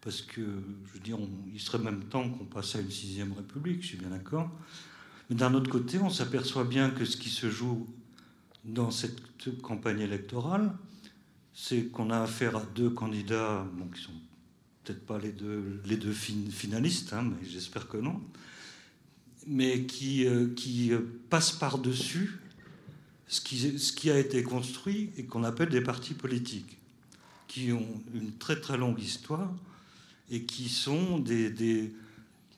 parce 0.00 0.22
que, 0.22 0.42
je 0.42 0.92
veux 0.92 1.00
dire, 1.00 1.18
il 1.52 1.60
serait 1.60 1.78
même 1.78 2.04
temps 2.04 2.28
qu'on 2.28 2.44
passe 2.44 2.76
à 2.76 2.80
une 2.80 2.90
sixième 2.90 3.32
république, 3.32 3.82
je 3.82 3.88
suis 3.88 3.96
bien 3.96 4.10
d'accord. 4.10 4.50
Mais 5.30 5.36
d'un 5.36 5.54
autre 5.54 5.70
côté, 5.70 5.98
on 5.98 6.10
s'aperçoit 6.10 6.64
bien 6.64 6.90
que 6.90 7.04
ce 7.04 7.16
qui 7.16 7.30
se 7.30 7.50
joue 7.50 7.86
dans 8.64 8.90
cette 8.90 9.20
campagne 9.62 10.00
électorale, 10.00 10.72
c'est 11.54 11.86
qu'on 11.86 12.10
a 12.10 12.20
affaire 12.20 12.56
à 12.56 12.62
deux 12.74 12.90
candidats 12.90 13.66
bon, 13.74 13.86
qui 13.88 14.02
sont 14.02 14.12
peut-être 14.82 15.06
pas 15.06 15.18
les 15.18 15.32
deux, 15.32 16.12
finalistes, 16.12 17.12
hein, 17.12 17.22
mais 17.22 17.48
j'espère 17.48 17.88
que 17.88 17.96
non, 17.96 18.20
mais 19.46 19.84
qui, 19.84 20.26
euh, 20.26 20.48
euh, 20.90 21.20
passent 21.30 21.52
par-dessus 21.52 22.38
ce 23.28 23.40
qui, 23.40 24.10
a 24.10 24.18
été 24.18 24.42
construit 24.42 25.10
et 25.16 25.24
qu'on 25.24 25.44
appelle 25.44 25.70
des 25.70 25.80
partis 25.80 26.14
politiques, 26.14 26.78
qui 27.48 27.72
ont 27.72 28.02
une 28.14 28.32
très 28.32 28.60
très 28.60 28.76
longue 28.76 29.00
histoire 29.00 29.50
et 30.30 30.42
qui 30.42 30.68
sont 30.68 31.18
des 31.18 31.94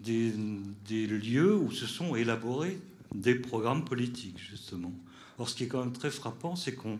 des, 0.01 1.07
lieux 1.07 1.57
où 1.57 1.71
se 1.71 1.87
sont 1.87 2.17
élaborés 2.17 2.79
des 3.15 3.35
programmes 3.35 3.85
politiques, 3.85 4.39
justement. 4.39 4.93
Or, 5.39 5.49
ce 5.49 5.55
qui 5.55 5.65
est 5.65 5.69
quand 5.69 5.81
même 5.81 5.93
très 5.93 6.11
frappant, 6.11 6.57
c'est 6.57 6.75
qu'on, 6.75 6.99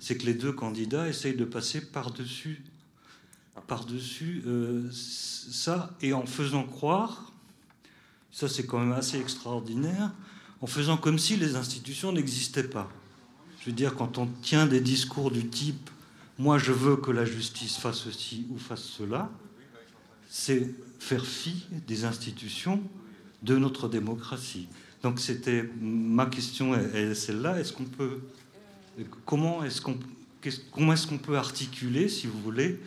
c'est 0.00 0.16
que 0.16 0.26
les 0.26 0.34
deux 0.34 0.52
candidats 0.52 1.08
essayent 1.08 1.36
de 1.36 1.44
passer 1.44 1.80
par-dessus, 1.80 2.62
par-dessus 3.66 4.42
euh, 4.46 4.88
ça, 4.92 5.96
et 6.00 6.12
en 6.12 6.26
faisant 6.26 6.64
croire, 6.64 7.32
ça 8.30 8.48
c'est 8.48 8.66
quand 8.66 8.78
même 8.78 8.92
assez 8.92 9.18
extraordinaire, 9.18 10.12
en 10.60 10.66
faisant 10.66 10.96
comme 10.96 11.18
si 11.18 11.36
les 11.36 11.56
institutions 11.56 12.12
n'existaient 12.12 12.68
pas. 12.68 12.90
Je 13.60 13.66
veux 13.66 13.76
dire, 13.76 13.94
quand 13.94 14.18
on 14.18 14.26
tient 14.26 14.66
des 14.66 14.80
discours 14.80 15.30
du 15.30 15.48
type 15.48 15.90
moi 16.38 16.56
je 16.56 16.72
veux 16.72 16.96
que 16.96 17.10
la 17.10 17.24
justice 17.24 17.76
fasse 17.76 17.98
ceci 17.98 18.46
ou 18.50 18.58
fasse 18.58 18.84
cela, 18.84 19.30
c'est 20.28 20.74
faire 20.98 21.24
fi 21.24 21.66
des 21.86 22.04
institutions 22.04 22.82
de 23.42 23.56
notre 23.56 23.88
démocratie. 23.88 24.68
Donc 25.02 25.20
c'était 25.20 25.68
ma 25.80 26.26
question 26.26 26.74
est 26.74 27.14
celle-là. 27.14 27.60
Est-ce 27.60 27.72
qu'on 27.72 27.84
peut 27.84 28.20
comment 29.24 29.64
est-ce 29.64 29.80
qu'on 29.80 29.98
comment 30.72 30.92
est-ce 30.92 31.06
qu'on 31.06 31.18
peut 31.18 31.36
articuler, 31.36 32.08
si 32.08 32.26
vous 32.26 32.40
voulez, 32.40 32.80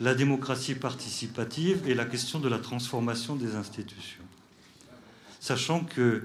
la 0.00 0.14
démocratie 0.14 0.74
participative 0.74 1.88
et 1.88 1.94
la 1.94 2.04
question 2.04 2.40
de 2.40 2.48
la 2.48 2.58
transformation 2.58 3.36
des 3.36 3.54
institutions, 3.54 4.24
sachant 5.40 5.84
que 5.84 6.22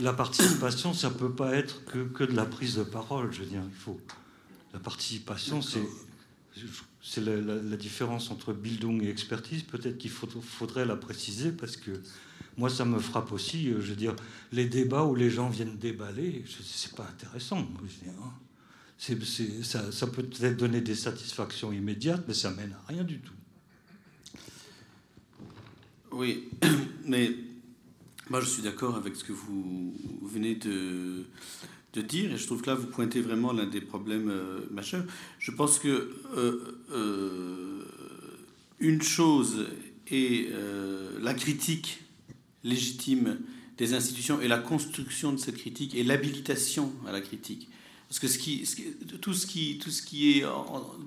la 0.00 0.12
participation, 0.12 0.92
ça 0.92 1.10
peut 1.10 1.30
pas 1.30 1.54
être 1.54 1.84
que, 1.84 2.04
que 2.04 2.24
de 2.24 2.34
la 2.34 2.44
prise 2.44 2.76
de 2.76 2.82
parole. 2.82 3.32
Je 3.32 3.40
veux 3.40 3.46
dire, 3.46 3.62
il 3.64 3.74
faut 3.74 4.00
la 4.72 4.80
participation, 4.80 5.62
c'est 5.62 5.82
c'est 7.06 7.20
la, 7.22 7.76
différence 7.76 8.30
entre 8.30 8.54
Bildung 8.54 9.02
et 9.02 9.10
expertise. 9.10 9.62
Peut-être 9.62 9.98
qu'il 9.98 10.10
faudrait 10.10 10.86
la 10.86 10.96
préciser 10.96 11.52
parce 11.52 11.76
que 11.76 11.90
moi, 12.56 12.70
ça 12.70 12.86
me 12.86 12.98
frappe 12.98 13.30
aussi. 13.30 13.68
Euh, 13.68 13.82
je 13.82 13.90
veux 13.90 13.96
dire, 13.96 14.16
les 14.52 14.64
débats 14.64 15.04
où 15.04 15.14
les 15.14 15.28
gens 15.28 15.50
viennent 15.50 15.76
déballer, 15.76 16.44
c'est 16.64 16.94
pas 16.94 17.06
intéressant. 17.06 17.58
Hein. 17.58 19.12
ça, 19.62 20.06
peut 20.06 20.22
peut-être 20.22 20.56
donner 20.56 20.80
des 20.80 20.94
satisfactions 20.94 21.72
immédiates, 21.72 22.24
mais 22.26 22.34
ça 22.34 22.50
mène 22.50 22.72
à 22.72 22.88
rien 22.88 23.04
du 23.04 23.18
tout. 23.18 23.34
Oui, 26.10 26.48
mais 27.04 27.36
moi, 28.30 28.40
je 28.40 28.46
suis 28.46 28.62
d'accord 28.62 28.96
avec 28.96 29.14
ce 29.14 29.24
que 29.24 29.34
vous 29.34 29.94
venez 30.22 30.54
de 30.54 31.26
de 31.94 32.02
dire, 32.02 32.32
et 32.32 32.36
je 32.36 32.46
trouve 32.46 32.60
que 32.60 32.70
là, 32.70 32.74
vous 32.74 32.88
pointez 32.88 33.20
vraiment 33.20 33.52
l'un 33.52 33.66
des 33.66 33.80
problèmes 33.80 34.28
euh, 34.28 34.60
majeurs. 34.72 35.04
Je 35.38 35.52
pense 35.52 35.78
que 35.78 36.10
euh, 36.36 36.82
euh, 36.90 37.82
une 38.80 39.00
chose 39.00 39.66
est 40.10 40.50
la 41.22 41.32
critique 41.32 42.00
légitime 42.62 43.38
des 43.78 43.94
institutions 43.94 44.40
et 44.40 44.48
la 44.48 44.58
construction 44.58 45.32
de 45.32 45.38
cette 45.38 45.56
critique 45.56 45.94
et 45.94 46.04
l'habilitation 46.04 46.92
à 47.06 47.12
la 47.12 47.22
critique. 47.22 47.68
Parce 48.08 48.18
que 48.18 48.26
tout, 49.16 49.32
ce 49.32 49.46
qui, 49.46 49.78
tout, 49.78 49.90
ce 49.90 50.02
qui 50.02 50.38
est 50.38 50.44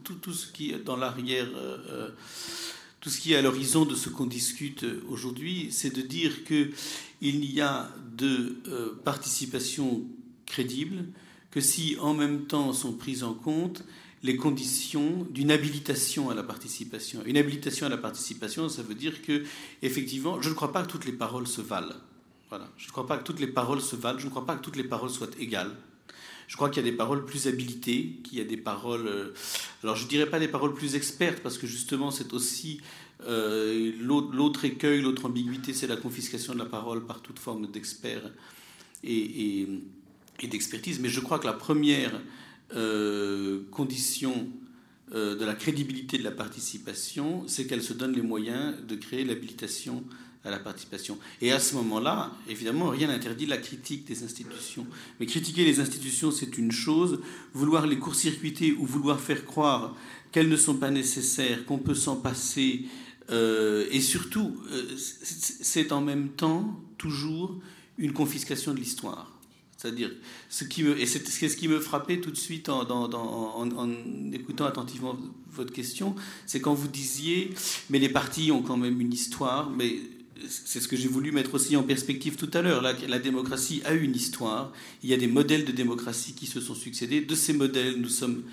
tout, 0.04 0.34
ce 0.34 0.47
qui 0.47 0.71
est 0.71 0.84
dans 0.84 0.97
l'arrière, 0.97 1.47
tout 3.00 3.10
ce 3.12 3.19
qui 3.19 3.34
est 3.34 3.36
à 3.36 3.43
l'horizon 3.43 3.86
de 3.86 3.93
ce 3.93 4.10
qu'on 4.10 4.26
discute 4.26 4.84
aujourd'hui, 5.10 5.67
c'est 5.69 5.95
de 5.95 6.02
dire 6.02 6.43
que 6.43 6.71
il 7.21 7.39
n'y 7.39 7.62
a 7.62 7.91
de 8.17 8.56
participation 9.06 10.08
crédible 10.48 11.06
que 11.52 11.62
si 11.62 11.96
en 12.00 12.16
même 12.16 12.46
temps 12.46 12.74
sont 12.74 12.94
prises 12.94 13.24
en 13.24 13.34
compte 13.34 13.84
les 14.24 14.36
conditions 14.36 15.28
d'une 15.30 15.52
habilitation 15.52 16.30
à 16.30 16.36
la 16.36 16.44
participation. 16.44 17.22
Une 17.26 17.38
habilitation 17.38 17.86
à 17.86 17.90
la 17.90 17.98
participation, 17.98 18.68
ça 18.68 18.82
veut 18.82 18.96
dire 18.96 19.22
que, 19.22 19.44
effectivement, 19.84 20.42
je 20.42 20.50
ne 20.50 20.56
crois 20.56 20.74
pas 20.74 20.84
que 20.84 20.90
toutes 20.90 21.06
les 21.06 21.12
paroles 21.12 21.48
se 21.48 21.62
valent. 21.62 21.94
Voilà. 22.50 22.68
Je 22.78 22.88
ne 22.88 22.92
crois 22.92 23.06
pas 23.06 23.18
que 23.18 23.24
toutes 23.24 23.40
les 23.40 23.48
paroles 23.48 23.82
se 23.82 23.96
valent. 23.96 24.18
Je 24.18 24.26
ne 24.26 24.32
crois 24.32 24.46
pas 24.46 24.56
que 24.56 24.64
toutes 24.64 24.76
les 24.76 24.84
paroles 24.84 25.12
soient 25.12 25.30
égales. 25.40 25.72
Je 26.48 26.56
crois 26.56 26.70
qu'il 26.70 26.84
y 26.84 26.88
a 26.88 26.90
des 26.90 26.98
paroles 26.98 27.26
plus 27.26 27.48
habilitées, 27.48 28.20
qu'il 28.24 28.38
y 28.38 28.42
a 28.42 28.46
des 28.46 28.58
paroles. 28.58 29.08
Euh, 29.08 29.34
alors, 29.84 29.96
je 29.96 30.06
ne 30.06 30.10
dirais 30.10 30.30
pas 30.30 30.40
des 30.40 30.48
paroles 30.48 30.74
plus 30.74 30.96
expertes, 30.96 31.42
parce 31.44 31.58
que 31.58 31.68
justement, 31.68 32.10
c'est 32.10 32.34
aussi 32.34 32.82
euh, 33.28 33.92
l'autre 34.00 34.66
écueil, 34.66 35.02
l'autre 35.02 35.26
ambiguïté, 35.26 35.74
c'est 35.74 35.88
la 35.88 35.98
confiscation 35.98 36.54
de 36.54 36.60
la 36.60 36.66
parole 36.66 37.06
par 37.06 37.22
toute 37.22 37.38
forme 37.38 37.68
d'expert 37.68 38.32
et 39.04 39.68
et 40.41 40.47
d'expertise, 40.47 41.00
mais 41.00 41.10
je 41.10 41.19
crois 41.19 41.39
que 41.39 41.45
la 41.45 41.54
première 41.54 42.21
euh, 42.76 43.63
condition 43.71 44.47
euh, 45.13 45.36
de 45.36 45.45
la 45.45 45.54
crédibilité 45.54 46.17
de 46.17 46.23
la 46.23 46.32
participation, 46.32 47.43
c'est 47.47 47.65
qu'elle 47.65 47.82
se 47.82 47.93
donne 47.93 48.13
les 48.13 48.21
moyens 48.21 48.76
de 48.86 48.95
créer 48.95 49.23
l'habilitation 49.23 50.04
à 50.43 50.52
la 50.52 50.60
participation. 50.60 51.17
Et 51.41 51.52
à 51.52 51.60
ce 51.60 51.76
moment-là, 51.76 52.32
évidemment, 52.47 52.89
rien 52.89 53.08
n'interdit 53.08 53.45
la 53.45 53.58
critique 53.58 54.06
des 54.06 54.23
institutions. 54.23 54.86
Mais 55.19 55.26
critiquer 55.26 55.65
les 55.65 55.80
institutions, 55.80 56.32
c'est 56.32 56.58
une 56.58 56.71
chose. 56.71 57.19
Vouloir 57.54 57.88
les 57.88 57.97
court-circuiter 57.97 58.73
ou 58.73 58.86
vouloir 58.86 59.19
faire 59.19 59.43
croire 59.45 59.95
qu'elles 60.32 60.50
ne 60.50 60.56
sont 60.56 60.76
pas 60.76 60.91
nécessaires, 60.91 61.65
qu'on 61.65 61.80
peut 61.80 61.95
s'en 61.95 62.17
passer, 62.17 62.86
et 63.30 64.00
surtout, 64.00 64.56
c'est 64.95 65.91
en 65.91 66.00
même 66.00 66.30
temps 66.30 66.80
toujours 66.97 67.60
une 67.97 68.13
confiscation 68.13 68.73
de 68.73 68.80
l'histoire. 68.80 69.37
C'est-à-dire, 69.78 70.12
ce 70.50 70.63
qui 70.63 70.84
me, 70.84 71.00
et 71.00 71.06
c'est 71.06 71.26
ce 71.28 71.56
qui 71.56 71.68
me 71.68 71.80
frappait 71.80 72.20
tout 72.20 72.32
de 72.32 72.38
suite 72.38 72.68
en, 72.68 72.82
écoutant 74.34 74.66
attentivement 74.66 75.16
votre 75.52 75.72
question, 75.72 76.16
c'est 76.48 76.60
quand 76.60 76.74
vous 76.74 76.88
disiez, 76.88 77.52
mais 77.92 78.00
les 78.00 78.10
partis 78.10 78.52
ont 78.52 78.63
quand 78.63 78.78
même 78.78 79.00
une 79.00 79.13
histoire, 79.13 79.70
mais 79.70 80.00
c'est 80.50 80.80
ce 80.80 80.88
que 80.88 80.96
j'ai 80.96 81.08
voulu 81.08 81.32
mettre 81.32 81.54
aussi 81.54 81.76
en 81.76 81.84
perspective 81.84 82.36
tout 82.38 82.50
à 82.54 82.62
l'heure. 82.62 82.82
La, 82.82 82.94
la, 83.08 83.20
démocratie 83.20 83.82
a 83.86 83.94
une 83.94 84.16
histoire. 84.16 84.72
Il 85.04 85.10
y 85.10 85.13
a 85.13 85.18
des 85.18 85.28
modèles 85.28 85.66
de 85.66 85.72
démocratie 85.72 86.34
qui 86.34 86.46
se 86.46 86.60
sont 86.60 86.76
succédés. 86.76 87.22
De 87.22 87.36
ces 87.36 87.54
modèles, 87.54 88.00
nous 88.00 88.10
sommes 88.10 88.44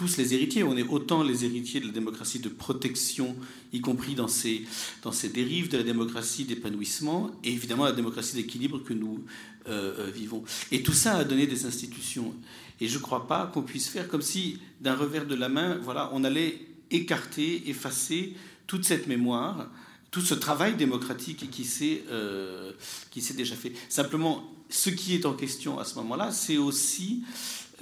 tous 0.00 0.16
les 0.16 0.32
héritiers. 0.32 0.62
On 0.62 0.78
est 0.78 0.88
autant 0.88 1.22
les 1.22 1.44
héritiers 1.44 1.78
de 1.78 1.86
la 1.86 1.92
démocratie 1.92 2.38
de 2.38 2.48
protection, 2.48 3.36
y 3.70 3.82
compris 3.82 4.14
dans 4.14 4.28
ces, 4.28 4.62
dans 5.02 5.12
ces 5.12 5.28
dérives 5.28 5.68
de 5.68 5.76
la 5.76 5.82
démocratie 5.82 6.44
d'épanouissement, 6.46 7.30
et 7.44 7.52
évidemment 7.52 7.84
la 7.84 7.92
démocratie 7.92 8.34
d'équilibre 8.34 8.82
que 8.82 8.94
nous 8.94 9.22
euh, 9.68 10.06
euh, 10.06 10.10
vivons. 10.10 10.42
Et 10.72 10.82
tout 10.82 10.94
ça 10.94 11.18
a 11.18 11.24
donné 11.24 11.46
des 11.46 11.66
institutions. 11.66 12.34
Et 12.80 12.88
je 12.88 12.96
ne 12.96 13.02
crois 13.02 13.26
pas 13.26 13.50
qu'on 13.52 13.60
puisse 13.60 13.88
faire 13.88 14.08
comme 14.08 14.22
si, 14.22 14.58
d'un 14.80 14.94
revers 14.94 15.26
de 15.26 15.34
la 15.34 15.50
main, 15.50 15.78
voilà, 15.82 16.08
on 16.14 16.24
allait 16.24 16.58
écarter, 16.90 17.68
effacer 17.68 18.32
toute 18.66 18.86
cette 18.86 19.06
mémoire, 19.06 19.68
tout 20.10 20.22
ce 20.22 20.32
travail 20.32 20.76
démocratique 20.76 21.50
qui 21.50 21.64
s'est 21.64 22.04
euh, 22.10 22.72
qui 23.10 23.20
s'est 23.20 23.34
déjà 23.34 23.54
fait. 23.54 23.74
Simplement, 23.90 24.50
ce 24.70 24.88
qui 24.88 25.14
est 25.14 25.26
en 25.26 25.34
question 25.34 25.78
à 25.78 25.84
ce 25.84 25.96
moment-là, 25.96 26.32
c'est 26.32 26.56
aussi 26.56 27.22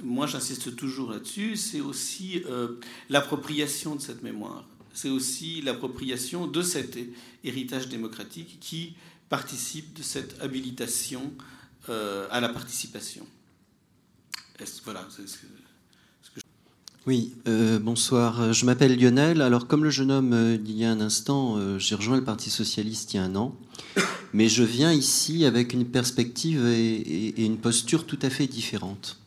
moi 0.03 0.27
j'insiste 0.27 0.75
toujours 0.75 1.11
là-dessus, 1.11 1.55
c'est 1.55 1.81
aussi 1.81 2.43
euh, 2.45 2.79
l'appropriation 3.09 3.95
de 3.95 4.01
cette 4.01 4.23
mémoire. 4.23 4.65
C'est 4.93 5.09
aussi 5.09 5.61
l'appropriation 5.61 6.47
de 6.47 6.61
cet 6.61 6.97
héritage 7.43 7.87
démocratique 7.87 8.57
qui 8.59 8.95
participe 9.29 9.93
de 9.93 10.03
cette 10.03 10.41
habilitation 10.41 11.31
euh, 11.89 12.27
à 12.31 12.41
la 12.41 12.49
participation. 12.49 13.25
Voilà, 14.83 15.07
ce 15.09 15.21
que, 15.21 16.41
Oui, 17.05 17.33
euh, 17.47 17.79
bonsoir. 17.79 18.51
Je 18.51 18.65
m'appelle 18.65 18.99
Lionel. 18.99 19.41
Alors, 19.41 19.67
comme 19.67 19.85
le 19.85 19.89
jeune 19.89 20.11
homme 20.11 20.57
d'il 20.57 20.77
y 20.77 20.83
a 20.83 20.91
un 20.91 20.99
instant, 20.99 21.79
j'ai 21.79 21.95
rejoint 21.95 22.17
le 22.17 22.25
Parti 22.25 22.49
socialiste 22.49 23.13
il 23.13 23.17
y 23.17 23.19
a 23.21 23.23
un 23.23 23.35
an, 23.35 23.55
mais 24.33 24.49
je 24.49 24.63
viens 24.63 24.91
ici 24.91 25.45
avec 25.45 25.71
une 25.71 25.85
perspective 25.85 26.65
et 26.65 27.45
une 27.45 27.57
posture 27.57 28.05
tout 28.05 28.19
à 28.21 28.29
fait 28.29 28.47
différente 28.47 29.18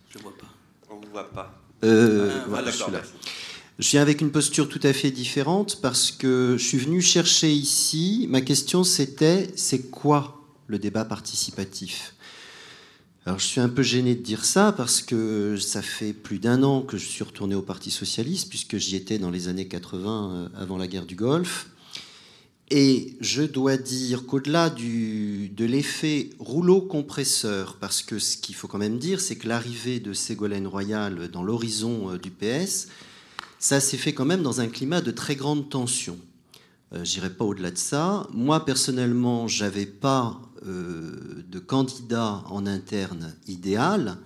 pas. 1.12 1.54
Euh, 1.84 2.30
ah, 2.32 2.44
voilà, 2.48 2.70
je 3.78 3.90
viens 3.90 4.02
avec 4.02 4.20
une 4.20 4.30
posture 4.30 4.68
tout 4.68 4.80
à 4.82 4.92
fait 4.92 5.10
différente 5.10 5.80
parce 5.80 6.10
que 6.10 6.56
je 6.58 6.64
suis 6.64 6.78
venu 6.78 7.00
chercher 7.00 7.52
ici. 7.52 8.26
Ma 8.30 8.40
question 8.40 8.84
c'était 8.84 9.50
c'est 9.56 9.90
quoi 9.90 10.40
le 10.66 10.78
débat 10.78 11.04
participatif? 11.04 12.14
Alors 13.24 13.38
je 13.38 13.46
suis 13.46 13.60
un 13.60 13.68
peu 13.68 13.82
gêné 13.82 14.14
de 14.14 14.22
dire 14.22 14.44
ça 14.44 14.72
parce 14.72 15.00
que 15.00 15.56
ça 15.56 15.80
fait 15.80 16.12
plus 16.12 16.38
d'un 16.38 16.62
an 16.62 16.82
que 16.82 16.96
je 16.96 17.06
suis 17.06 17.24
retourné 17.24 17.54
au 17.54 17.62
Parti 17.62 17.90
socialiste 17.90 18.48
puisque 18.48 18.76
j'y 18.76 18.96
étais 18.96 19.18
dans 19.18 19.30
les 19.30 19.48
années 19.48 19.68
80 19.68 20.30
euh, 20.32 20.48
avant 20.60 20.76
la 20.76 20.86
guerre 20.86 21.06
du 21.06 21.16
Golfe. 21.16 21.68
Et 22.74 23.18
je 23.20 23.42
dois 23.42 23.76
dire 23.76 24.24
qu'au-delà 24.24 24.70
de 24.70 25.64
l'effet 25.66 26.30
rouleau 26.38 26.80
compresseur, 26.80 27.76
parce 27.76 28.00
que 28.00 28.18
ce 28.18 28.38
qu'il 28.38 28.54
faut 28.54 28.66
quand 28.66 28.78
même 28.78 28.98
dire, 28.98 29.20
c'est 29.20 29.36
que 29.36 29.46
l'arrivée 29.46 30.00
de 30.00 30.14
Ségolène 30.14 30.66
Royal 30.66 31.28
dans 31.28 31.42
l'horizon 31.42 32.12
euh, 32.12 32.16
du 32.16 32.30
PS, 32.30 32.88
ça 33.58 33.78
s'est 33.78 33.98
fait 33.98 34.14
quand 34.14 34.24
même 34.24 34.42
dans 34.42 34.62
un 34.62 34.68
climat 34.68 35.02
de 35.02 35.10
très 35.10 35.36
grande 35.36 35.68
tension. 35.68 36.18
Euh, 36.94 37.04
j'irai 37.04 37.28
pas 37.28 37.44
au-delà 37.44 37.72
de 37.72 37.76
ça. 37.76 38.26
Moi, 38.32 38.64
personnellement, 38.64 39.48
j'avais 39.48 39.84
pas 39.84 40.40
euh, 40.66 41.44
de 41.46 41.58
candidat 41.58 42.42
en 42.46 42.64
interne 42.64 43.34
idéal. 43.48 44.16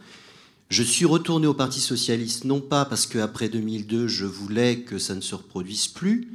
Je 0.69 0.85
suis 0.85 1.05
retourné 1.05 1.49
au 1.49 1.55
Parti 1.55 1.81
socialiste, 1.81 2.45
non 2.45 2.61
pas 2.61 2.85
parce 2.85 3.07
qu'après 3.07 3.49
2002, 3.49 4.07
je 4.07 4.25
voulais 4.25 4.83
que 4.83 5.01
ça 5.01 5.17
ne 5.17 5.21
se 5.21 5.35
reproduise 5.35 5.89
plus, 5.89 6.29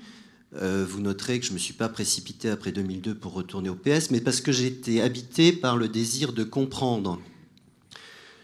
euh, 0.56 0.86
vous 0.88 1.00
noterez 1.00 1.40
que 1.40 1.46
je 1.46 1.52
ne 1.52 1.56
me 1.56 1.60
suis 1.60 1.74
pas 1.74 1.88
précipité 1.88 2.50
après 2.50 2.72
2002 2.72 3.16
pour 3.16 3.34
retourner 3.34 3.70
au 3.70 3.76
PS, 3.76 4.12
mais 4.12 4.20
parce 4.20 4.42
que 4.42 4.52
été 4.52 5.02
habité 5.02 5.54
par 5.54 5.78
le 5.78 5.88
désir 5.88 6.34
de 6.34 6.44
comprendre. 6.44 7.20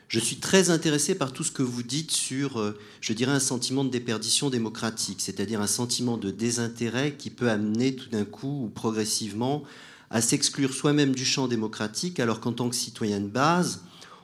Je 0.08 0.20
suis 0.20 0.38
très 0.38 0.70
intéressé 0.70 1.16
par 1.16 1.34
tout 1.34 1.44
ce 1.44 1.52
que 1.52 1.64
vous 1.64 1.84
dites 1.84 2.12
sur, 2.12 2.62
euh, 2.62 2.78
je 3.02 3.12
dirais, 3.12 3.34
un 3.34 3.42
sentiment 3.42 3.84
de 3.84 3.90
déperdition 3.90 4.50
démocratique, 4.50 5.20
c'est-à-dire 5.20 5.60
un 5.60 5.68
sentiment 5.68 6.18
de 6.18 6.32
désintérêt 6.32 7.16
qui 7.18 7.30
peut 7.30 7.50
amener 7.50 7.94
tout 7.94 8.10
d'un 8.10 8.24
coup 8.24 8.64
ou 8.64 8.70
progressivement 8.70 9.64
à 10.10 10.22
s'exclure 10.22 10.74
soi-même 10.74 11.14
du 11.14 11.26
champ 11.26 11.50
démocratique, 11.50 12.22
alors 12.22 12.40
qu'en 12.40 12.54
tant 12.54 12.70
que 12.70 12.76
citoyen 12.76 13.20
de 13.20 13.28
base, 13.28 13.82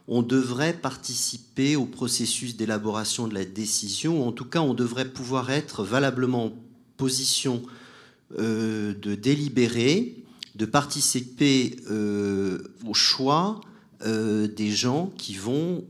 on 0.08 0.22
devrait 0.22 0.74
participer 0.74 1.76
au 1.76 1.86
processus 1.86 2.56
d'élaboration 2.56 3.28
de 3.28 3.34
la 3.34 3.44
décision, 3.44 4.24
ou 4.24 4.28
en 4.28 4.32
tout 4.32 4.46
cas 4.46 4.62
on 4.62 4.74
devrait 4.74 5.10
pouvoir 5.10 5.50
être 5.50 5.84
valablement 5.84 6.54
position 6.98 7.64
euh, 8.40 8.94
de 9.00 9.16
délibérer, 9.16 10.16
de 10.56 10.66
participer 10.66 11.76
euh, 11.92 12.60
au 12.88 12.94
choix 12.94 13.62
euh, 14.06 14.48
des 14.48 14.72
gens 14.72 15.12
qui 15.18 15.36
vont, 15.36 15.84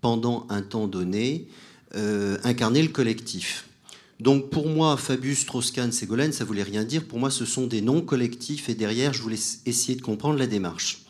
pendant 0.00 0.46
un 0.48 0.62
temps 0.62 0.88
donné, 0.88 1.48
incarner 2.44 2.82
le 2.82 2.88
collectif. 2.88 3.68
Donc 4.20 4.50
pour 4.50 4.68
moi, 4.68 4.96
Fabius, 4.96 5.40
Strauss-Kahn, 5.40 5.92
Ségolène, 5.92 6.32
ça 6.32 6.44
voulait 6.44 6.64
rien 6.64 6.84
dire. 6.84 7.04
Pour 7.04 7.18
moi, 7.18 7.30
ce 7.30 7.44
sont 7.44 7.66
des 7.66 7.80
noms 7.80 8.02
collectifs 8.02 8.68
et 8.68 8.74
derrière, 8.74 9.12
je 9.12 9.22
voulais 9.22 9.38
essayer 9.64 9.94
de 9.94 10.02
comprendre 10.02 10.38
la 10.38 10.46
démarche. 10.46 11.02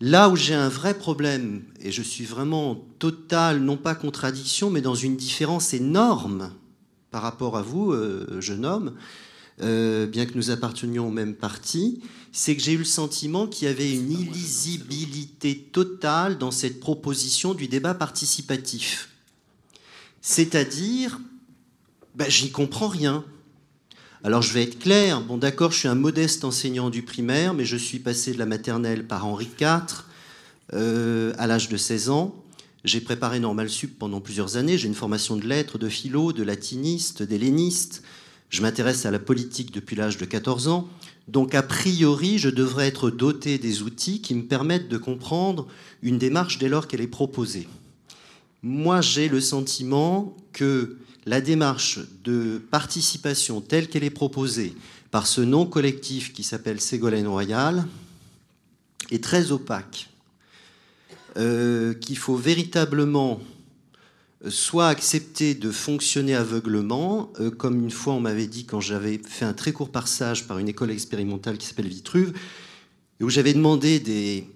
Là 0.00 0.28
où 0.30 0.36
j'ai 0.36 0.54
un 0.54 0.68
vrai 0.68 0.96
problème, 0.96 1.62
et 1.80 1.92
je 1.92 2.02
suis 2.02 2.24
vraiment 2.24 2.86
total, 2.98 3.60
non 3.60 3.76
pas 3.76 3.94
contradiction, 3.94 4.70
mais 4.70 4.80
dans 4.80 4.94
une 4.94 5.16
différence 5.16 5.74
énorme 5.74 6.52
par 7.10 7.22
rapport 7.22 7.56
à 7.56 7.62
vous, 7.62 7.92
euh, 7.92 8.40
jeune 8.40 8.64
homme, 8.64 8.94
euh, 9.62 10.06
bien 10.06 10.24
que 10.24 10.36
nous 10.36 10.50
appartenions 10.50 11.08
au 11.08 11.10
même 11.10 11.34
parti, 11.34 12.00
c'est 12.32 12.56
que 12.56 12.62
j'ai 12.62 12.72
eu 12.72 12.78
le 12.78 12.84
sentiment 12.84 13.46
qu'il 13.46 13.68
y 13.68 13.70
avait 13.70 13.92
une 13.92 14.10
illisibilité 14.10 15.56
totale 15.56 16.38
dans 16.38 16.50
cette 16.50 16.80
proposition 16.80 17.52
du 17.52 17.68
débat 17.68 17.92
participatif. 17.92 19.10
C'est-à-dire, 20.22 21.20
ben, 22.14 22.30
j'y 22.30 22.50
comprends 22.50 22.88
rien. 22.88 23.24
Alors 24.22 24.42
je 24.42 24.52
vais 24.52 24.62
être 24.62 24.78
clair, 24.78 25.20
bon 25.22 25.38
d'accord, 25.38 25.72
je 25.72 25.78
suis 25.78 25.88
un 25.88 25.94
modeste 25.94 26.44
enseignant 26.44 26.90
du 26.90 27.02
primaire, 27.02 27.54
mais 27.54 27.64
je 27.64 27.76
suis 27.76 27.98
passé 27.98 28.32
de 28.32 28.38
la 28.38 28.46
maternelle 28.46 29.06
par 29.06 29.26
Henri 29.26 29.48
IV 29.58 30.04
euh, 30.72 31.32
à 31.38 31.46
l'âge 31.46 31.68
de 31.68 31.76
16 31.76 32.10
ans. 32.10 32.34
J'ai 32.84 33.00
préparé 33.00 33.40
Normal 33.40 33.68
Sup 33.68 33.98
pendant 33.98 34.20
plusieurs 34.20 34.56
années. 34.56 34.78
J'ai 34.78 34.88
une 34.88 34.94
formation 34.94 35.36
de 35.36 35.46
lettres, 35.46 35.78
de 35.78 35.88
philo, 35.88 36.32
de 36.32 36.42
latiniste, 36.42 37.22
d'helléniste. 37.22 38.02
Je 38.48 38.62
m'intéresse 38.62 39.04
à 39.04 39.10
la 39.10 39.18
politique 39.18 39.72
depuis 39.72 39.96
l'âge 39.96 40.16
de 40.16 40.24
14 40.24 40.68
ans. 40.68 40.88
Donc, 41.28 41.54
a 41.54 41.62
priori, 41.62 42.38
je 42.38 42.48
devrais 42.48 42.88
être 42.88 43.10
doté 43.10 43.58
des 43.58 43.82
outils 43.82 44.20
qui 44.20 44.34
me 44.34 44.44
permettent 44.44 44.88
de 44.88 44.98
comprendre 44.98 45.68
une 46.02 46.18
démarche 46.18 46.58
dès 46.58 46.68
lors 46.68 46.88
qu'elle 46.88 47.02
est 47.02 47.06
proposée. 47.06 47.68
Moi, 48.62 49.00
j'ai 49.00 49.28
le 49.28 49.40
sentiment 49.40 50.36
que 50.52 50.96
la 51.26 51.40
démarche 51.40 52.00
de 52.24 52.60
participation 52.70 53.60
telle 53.60 53.88
qu'elle 53.88 54.04
est 54.04 54.10
proposée 54.10 54.74
par 55.10 55.26
ce 55.26 55.40
non 55.40 55.66
collectif 55.66 56.32
qui 56.32 56.42
s'appelle 56.42 56.80
Ségolène 56.80 57.28
Royal 57.28 57.86
est 59.10 59.22
très 59.22 59.52
opaque. 59.52 60.09
Euh, 61.36 61.94
qu'il 61.94 62.18
faut 62.18 62.34
véritablement 62.34 63.40
euh, 64.44 64.50
soit 64.50 64.88
accepter 64.88 65.54
de 65.54 65.70
fonctionner 65.70 66.34
aveuglement, 66.34 67.32
euh, 67.38 67.52
comme 67.52 67.84
une 67.84 67.92
fois 67.92 68.14
on 68.14 68.20
m'avait 68.20 68.48
dit 68.48 68.64
quand 68.64 68.80
j'avais 68.80 69.20
fait 69.24 69.44
un 69.44 69.52
très 69.52 69.70
court 69.70 69.90
passage 69.90 70.48
par 70.48 70.58
une 70.58 70.68
école 70.68 70.90
expérimentale 70.90 71.56
qui 71.56 71.66
s'appelle 71.68 71.86
Vitruve, 71.86 72.32
et 73.20 73.24
où 73.24 73.28
j'avais 73.28 73.54
demandé 73.54 74.00
des, 74.00 74.48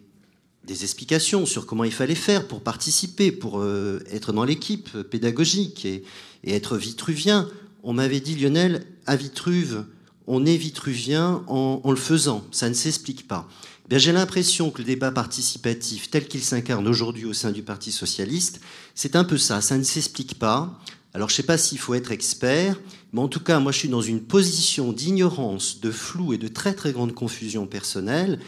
explications 0.69 1.47
sur 1.47 1.65
comment 1.65 1.85
il 1.85 1.93
fallait 1.93 2.17
faire 2.17 2.49
pour 2.49 2.61
participer, 2.61 3.31
pour 3.31 3.65
être 4.11 4.33
dans 4.33 4.45
l'équipe 4.45 5.03
pédagogique 5.03 5.85
et, 5.85 6.03
être 6.45 6.77
vitruvien. 6.77 7.49
On 7.85 7.93
m'avait 7.93 8.21
dit, 8.21 8.35
Lionel, 8.35 8.85
à 9.07 9.15
Vitruve, 9.15 9.85
on 10.27 10.45
est 10.45 10.57
vitruvien 10.57 11.45
en 11.47 11.91
le 11.91 11.97
faisant, 11.97 12.45
ça 12.51 12.69
ne 12.69 12.75
s'explique 12.75 13.29
pas. 13.29 13.49
Eh 13.91 13.99
j'ai 13.99 14.13
l'impression 14.13 14.71
que 14.71 14.79
le 14.79 14.85
débat 14.85 15.13
participatif 15.13 16.11
tel 16.11 16.27
qu'il 16.27 16.43
s'incarne 16.43 16.89
aujourd'hui 16.89 17.27
au 17.27 17.35
sein 17.35 17.53
du 17.53 17.63
Parti 17.63 17.93
socialiste, 17.93 18.61
c'est 18.95 19.15
un 19.15 19.25
peu 19.25 19.37
ça, 19.37 19.61
ça 19.61 19.77
ne 19.77 19.83
s'explique 19.83 20.39
pas. 20.39 20.81
Alors 21.13 21.29
je 21.29 21.35
ne 21.35 21.37
sais 21.37 21.43
pas 21.43 21.59
s'il 21.59 21.79
faut 21.79 21.95
être 21.95 22.11
expert, 22.11 22.81
mais 23.13 23.21
en 23.21 23.29
tout 23.29 23.41
cas, 23.41 23.61
moi 23.61 23.73
je 23.73 23.79
suis 23.79 23.89
dans 23.89 24.01
une 24.01 24.23
position 24.23 24.93
d'ignorance, 24.93 25.81
de 25.81 25.91
flou 25.91 26.33
et 26.33 26.39
de 26.39 26.49
très 26.49 26.73
très 26.73 26.93
grande 26.93 27.15
confusion 27.15 27.67
personnelle, 27.67 28.41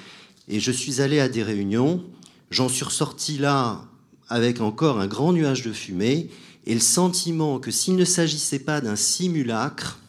et 0.49 0.59
je 0.59 0.73
suis 0.73 1.01
allé 1.01 1.21
à 1.21 1.29
des 1.29 1.43
réunions, 1.43 2.03
j'en 2.51 2.69
suis 2.69 2.85
ressorti 2.85 3.37
là 3.39 3.85
avec 4.29 4.61
encore 4.61 4.99
un 4.99 5.07
grand 5.07 5.33
nuage 5.33 5.63
de 5.63 5.73
fumée, 5.73 6.31
et 6.65 6.75
le 6.75 6.81
sentiment 6.81 7.61
que 7.61 7.71
s'il 7.71 7.95
ne 7.95 8.05
s'agissait 8.05 8.59
pas 8.59 8.81
d'un 8.81 8.97
simulacre, 8.97 10.01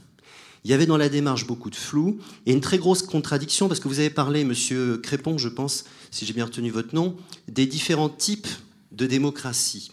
il 0.68 0.72
y 0.72 0.74
avait 0.74 0.86
dans 0.86 0.98
la 0.98 1.08
démarche 1.08 1.48
beaucoup 1.48 1.70
de 1.70 1.78
flou 1.78 2.20
et 2.46 2.52
une 2.52 2.60
très 2.60 2.78
grosse 2.78 3.02
contradiction, 3.02 3.70
parce 3.70 3.80
que 3.80 3.88
vous 3.88 4.00
avez 4.00 4.10
parlé, 4.10 4.44
monsieur 4.44 4.98
Crépon, 4.98 5.38
je 5.38 5.48
pense, 5.48 5.86
si 6.12 6.26
j'ai 6.26 6.34
bien 6.34 6.44
retenu 6.44 6.72
votre 6.72 6.94
nom, 6.94 7.16
des 7.48 7.66
différents 7.66 8.10
types 8.10 8.50
de 8.92 9.06
démocratie. 9.06 9.92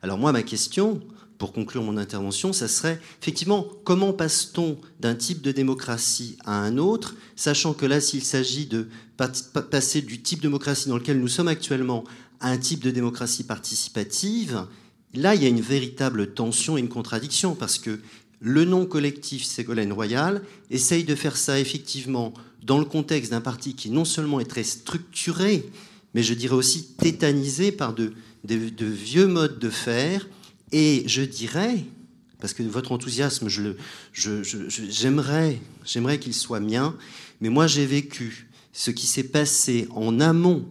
Alors 0.00 0.16
moi, 0.16 0.32
ma 0.32 0.42
question, 0.42 1.02
pour 1.36 1.52
conclure 1.52 1.82
mon 1.82 1.98
intervention, 1.98 2.54
ça 2.54 2.68
serait 2.68 3.02
effectivement 3.20 3.66
comment 3.84 4.14
passe-t-on 4.14 4.78
d'un 4.98 5.14
type 5.14 5.42
de 5.42 5.52
démocratie 5.52 6.38
à 6.46 6.58
un 6.58 6.78
autre, 6.78 7.14
sachant 7.36 7.74
que 7.74 7.84
là, 7.84 8.00
s'il 8.00 8.24
s'agit 8.24 8.64
de 8.64 8.88
passer 9.18 10.00
du 10.00 10.22
type 10.22 10.38
de 10.38 10.48
démocratie 10.48 10.88
dans 10.88 10.96
lequel 10.96 11.20
nous 11.20 11.28
sommes 11.28 11.48
actuellement 11.48 12.04
à 12.40 12.48
un 12.48 12.56
type 12.56 12.82
de 12.82 12.90
démocratie 12.90 13.44
participative, 13.44 14.64
là, 15.12 15.34
il 15.34 15.42
y 15.42 15.44
a 15.44 15.50
une 15.50 15.60
véritable 15.60 16.32
tension 16.32 16.78
et 16.78 16.80
une 16.80 16.88
contradiction, 16.88 17.54
parce 17.54 17.78
que 17.78 18.00
le 18.42 18.64
nom 18.64 18.86
collectif 18.86 19.44
Ségolène 19.44 19.92
Royal 19.92 20.42
essaye 20.68 21.04
de 21.04 21.14
faire 21.14 21.36
ça 21.36 21.60
effectivement 21.60 22.34
dans 22.62 22.78
le 22.78 22.84
contexte 22.84 23.30
d'un 23.30 23.40
parti 23.40 23.74
qui 23.74 23.88
non 23.88 24.04
seulement 24.04 24.40
est 24.40 24.50
très 24.50 24.64
structuré, 24.64 25.64
mais 26.12 26.24
je 26.24 26.34
dirais 26.34 26.56
aussi 26.56 26.88
tétanisé 26.98 27.70
par 27.70 27.94
de, 27.94 28.12
vieux 28.44 29.28
modes 29.28 29.60
de 29.60 29.70
faire, 29.70 30.28
et 30.72 31.04
je 31.06 31.22
dirais, 31.22 31.84
parce 32.40 32.52
que 32.52 32.64
votre 32.64 32.90
enthousiasme, 32.90 33.48
j'aimerais 34.12 35.58
je, 35.84 36.16
qu'il 36.16 36.34
soit 36.34 36.60
mien, 36.60 36.96
mais 37.40 37.48
moi 37.48 37.68
j'ai 37.68 37.86
vécu 37.86 38.48
ce 38.72 38.90
qui 38.90 39.06
s'est 39.06 39.22
passé 39.22 39.86
en 39.94 40.18
amont, 40.18 40.66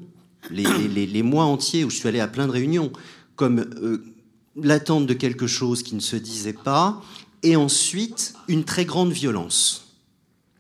les, 0.50 1.06
les, 1.06 1.24
mois 1.24 1.46
entiers 1.46 1.86
où 1.86 1.90
je 1.90 1.96
suis 1.98 2.08
allé 2.08 2.20
à 2.20 2.28
plein 2.28 2.48
de 2.48 2.52
réunions, 2.52 2.92
comme 3.36 3.60
euh, 3.60 4.04
l'attente 4.56 5.06
de 5.06 5.14
quelque 5.14 5.48
chose 5.48 5.84
qui 5.84 5.96
ne 5.96 6.00
se 6.00 6.16
disait 6.16 6.54
pas, 6.54 7.02
et 7.44 7.56
ensuite 7.56 8.34
une 8.48 8.64
très 8.64 8.86
grande 8.86 9.12
violence, 9.12 9.96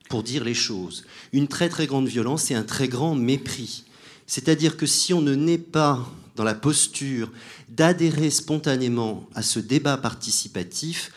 pour 0.09 0.23
dire 0.23 0.43
les 0.43 0.53
choses. 0.53 1.05
Une 1.33 1.47
très 1.47 1.69
très 1.69 1.87
grande 1.87 2.07
violence 2.07 2.51
et 2.51 2.55
un 2.55 2.63
très 2.63 2.87
grand 2.87 3.15
mépris. 3.15 3.85
C'est-à-dire 4.27 4.77
que 4.77 4.85
si 4.85 5.13
on 5.13 5.21
ne 5.21 5.35
naît 5.35 5.57
pas 5.57 6.09
dans 6.35 6.43
la 6.43 6.53
posture 6.53 7.31
d'adhérer 7.69 8.29
spontanément 8.29 9.27
à 9.35 9.41
ce 9.41 9.59
débat 9.59 9.97
participatif, 9.97 11.11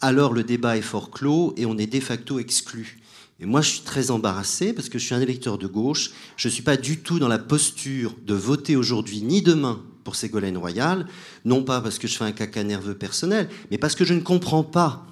alors 0.00 0.32
le 0.32 0.44
débat 0.44 0.76
est 0.76 0.82
fort 0.82 1.10
clos 1.10 1.54
et 1.56 1.66
on 1.66 1.76
est 1.76 1.86
de 1.86 2.00
facto 2.00 2.38
exclu. 2.38 3.00
Et 3.40 3.46
moi, 3.46 3.60
je 3.60 3.70
suis 3.70 3.80
très 3.80 4.10
embarrassé 4.10 4.72
parce 4.72 4.88
que 4.88 4.98
je 4.98 5.04
suis 5.04 5.14
un 5.14 5.20
électeur 5.20 5.58
de 5.58 5.66
gauche. 5.66 6.10
Je 6.36 6.48
ne 6.48 6.52
suis 6.52 6.62
pas 6.62 6.76
du 6.76 6.98
tout 6.98 7.18
dans 7.18 7.28
la 7.28 7.38
posture 7.38 8.14
de 8.26 8.34
voter 8.34 8.76
aujourd'hui 8.76 9.22
ni 9.22 9.42
demain 9.42 9.80
pour 10.02 10.16
Ségolène 10.16 10.56
Royal, 10.56 11.06
non 11.44 11.62
pas 11.62 11.80
parce 11.80 11.98
que 11.98 12.08
je 12.08 12.16
fais 12.16 12.24
un 12.24 12.32
caca 12.32 12.64
nerveux 12.64 12.94
personnel, 12.94 13.48
mais 13.70 13.78
parce 13.78 13.94
que 13.94 14.04
je 14.04 14.14
ne 14.14 14.20
comprends 14.20 14.64
pas 14.64 15.06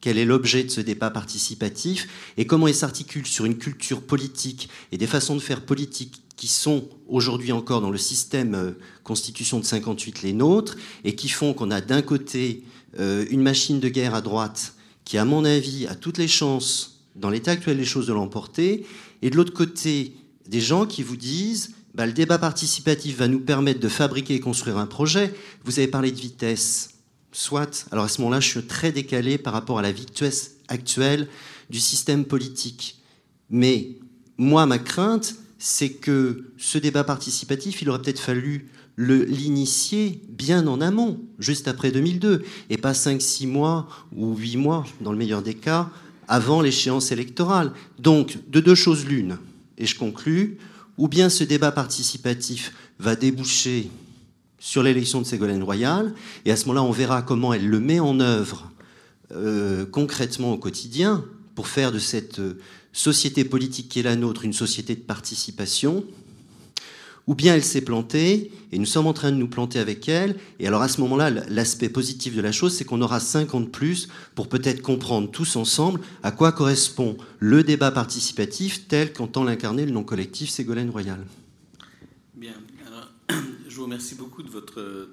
quel 0.00 0.18
est 0.18 0.24
l'objet 0.24 0.64
de 0.64 0.70
ce 0.70 0.80
débat 0.80 1.10
participatif 1.10 2.08
et 2.36 2.46
comment 2.46 2.68
il 2.68 2.74
s'articule 2.74 3.26
sur 3.26 3.44
une 3.44 3.58
culture 3.58 4.02
politique 4.02 4.68
et 4.92 4.98
des 4.98 5.06
façons 5.06 5.34
de 5.34 5.40
faire 5.40 5.62
politique 5.62 6.22
qui 6.38 6.46
sont 6.46 6.88
aujourd'hui 7.08 7.52
encore 7.52 7.80
dans 7.80 7.90
le 7.90 7.98
système 7.98 8.54
euh, 8.54 8.70
constitution 9.02 9.58
de 9.58 9.64
58 9.64 10.22
les 10.22 10.32
nôtres, 10.32 10.76
et 11.04 11.14
qui 11.16 11.28
font 11.28 11.52
qu'on 11.52 11.70
a 11.70 11.80
d'un 11.80 12.00
côté 12.00 12.62
euh, 12.98 13.26
une 13.30 13.42
machine 13.42 13.80
de 13.80 13.88
guerre 13.88 14.14
à 14.14 14.22
droite 14.22 14.74
qui, 15.04 15.18
à 15.18 15.24
mon 15.24 15.44
avis, 15.44 15.86
a 15.88 15.94
toutes 15.94 16.16
les 16.16 16.28
chances, 16.28 17.00
dans 17.16 17.28
l'état 17.28 17.50
actuel 17.50 17.76
des 17.76 17.84
choses, 17.84 18.06
de 18.06 18.12
l'emporter, 18.12 18.86
et 19.20 19.30
de 19.30 19.36
l'autre 19.36 19.52
côté, 19.52 20.14
des 20.46 20.60
gens 20.60 20.86
qui 20.86 21.02
vous 21.02 21.16
disent 21.16 21.74
bah, 21.94 22.06
le 22.06 22.12
débat 22.12 22.38
participatif 22.38 23.16
va 23.16 23.26
nous 23.26 23.40
permettre 23.40 23.80
de 23.80 23.88
fabriquer 23.88 24.34
et 24.34 24.40
construire 24.40 24.78
un 24.78 24.86
projet. 24.86 25.34
Vous 25.64 25.78
avez 25.80 25.88
parlé 25.88 26.12
de 26.12 26.20
vitesse. 26.20 26.90
Soit. 27.38 27.86
Alors 27.92 28.06
à 28.06 28.08
ce 28.08 28.20
moment-là, 28.20 28.40
je 28.40 28.48
suis 28.48 28.62
très 28.64 28.90
décalé 28.90 29.38
par 29.38 29.52
rapport 29.52 29.78
à 29.78 29.82
la 29.82 29.92
vitesse 29.92 30.56
actuelle 30.66 31.28
du 31.70 31.78
système 31.78 32.24
politique. 32.24 33.00
Mais 33.48 33.90
moi, 34.38 34.66
ma 34.66 34.80
crainte, 34.80 35.36
c'est 35.56 35.90
que 35.90 36.50
ce 36.58 36.78
débat 36.78 37.04
participatif, 37.04 37.80
il 37.80 37.90
aurait 37.90 38.02
peut-être 38.02 38.18
fallu 38.18 38.68
l'initier 38.96 40.20
bien 40.28 40.66
en 40.66 40.80
amont, 40.80 41.20
juste 41.38 41.68
après 41.68 41.92
2002, 41.92 42.44
et 42.70 42.76
pas 42.76 42.90
5-6 42.90 43.46
mois 43.46 43.88
ou 44.16 44.34
8 44.34 44.56
mois, 44.56 44.84
dans 45.00 45.12
le 45.12 45.18
meilleur 45.18 45.40
des 45.40 45.54
cas, 45.54 45.90
avant 46.26 46.60
l'échéance 46.60 47.12
électorale. 47.12 47.72
Donc, 48.00 48.38
de 48.50 48.58
deux 48.58 48.74
choses 48.74 49.06
l'une, 49.06 49.38
et 49.78 49.86
je 49.86 49.96
conclus, 49.96 50.58
ou 50.96 51.06
bien 51.06 51.28
ce 51.28 51.44
débat 51.44 51.70
participatif 51.70 52.74
va 52.98 53.14
déboucher 53.14 53.88
sur 54.58 54.82
l'élection 54.82 55.20
de 55.20 55.26
Ségolène 55.26 55.62
Royal, 55.62 56.14
et 56.44 56.50
à 56.50 56.56
ce 56.56 56.66
moment-là, 56.66 56.82
on 56.82 56.92
verra 56.92 57.22
comment 57.22 57.52
elle 57.52 57.68
le 57.68 57.80
met 57.80 58.00
en 58.00 58.20
œuvre 58.20 58.70
euh, 59.32 59.86
concrètement 59.86 60.52
au 60.52 60.58
quotidien 60.58 61.24
pour 61.54 61.68
faire 61.68 61.92
de 61.92 61.98
cette 61.98 62.40
société 62.92 63.44
politique 63.44 63.88
qui 63.88 64.00
est 64.00 64.04
la 64.04 64.16
nôtre 64.16 64.44
une 64.44 64.52
société 64.52 64.94
de 64.94 65.00
participation, 65.00 66.04
ou 67.28 67.34
bien 67.34 67.54
elle 67.54 67.62
s'est 67.62 67.82
plantée, 67.82 68.50
et 68.72 68.78
nous 68.78 68.86
sommes 68.86 69.06
en 69.06 69.12
train 69.12 69.30
de 69.30 69.36
nous 69.36 69.48
planter 69.48 69.78
avec 69.78 70.08
elle, 70.08 70.36
et 70.58 70.66
alors 70.66 70.80
à 70.80 70.88
ce 70.88 71.00
moment-là, 71.02 71.30
l'aspect 71.30 71.90
positif 71.90 72.34
de 72.34 72.40
la 72.40 72.52
chose, 72.52 72.74
c'est 72.74 72.84
qu'on 72.84 73.02
aura 73.02 73.20
50 73.20 73.70
plus 73.70 74.08
pour 74.34 74.48
peut-être 74.48 74.80
comprendre 74.80 75.30
tous 75.30 75.56
ensemble 75.56 76.00
à 76.22 76.30
quoi 76.32 76.52
correspond 76.52 77.18
le 77.38 77.62
débat 77.62 77.90
participatif 77.90 78.88
tel 78.88 79.12
qu'entend 79.12 79.44
l'incarner 79.44 79.84
le 79.84 79.92
non 79.92 80.04
collectif 80.04 80.48
Ségolène 80.48 80.88
Royal. 80.88 81.24
Bien, 82.34 82.54
alors 82.86 83.10
je 83.68 83.76
vous 83.76 83.77
remercie 83.88 84.16
beaucoup 84.16 84.42
de 84.42 84.50
votre 84.50 85.08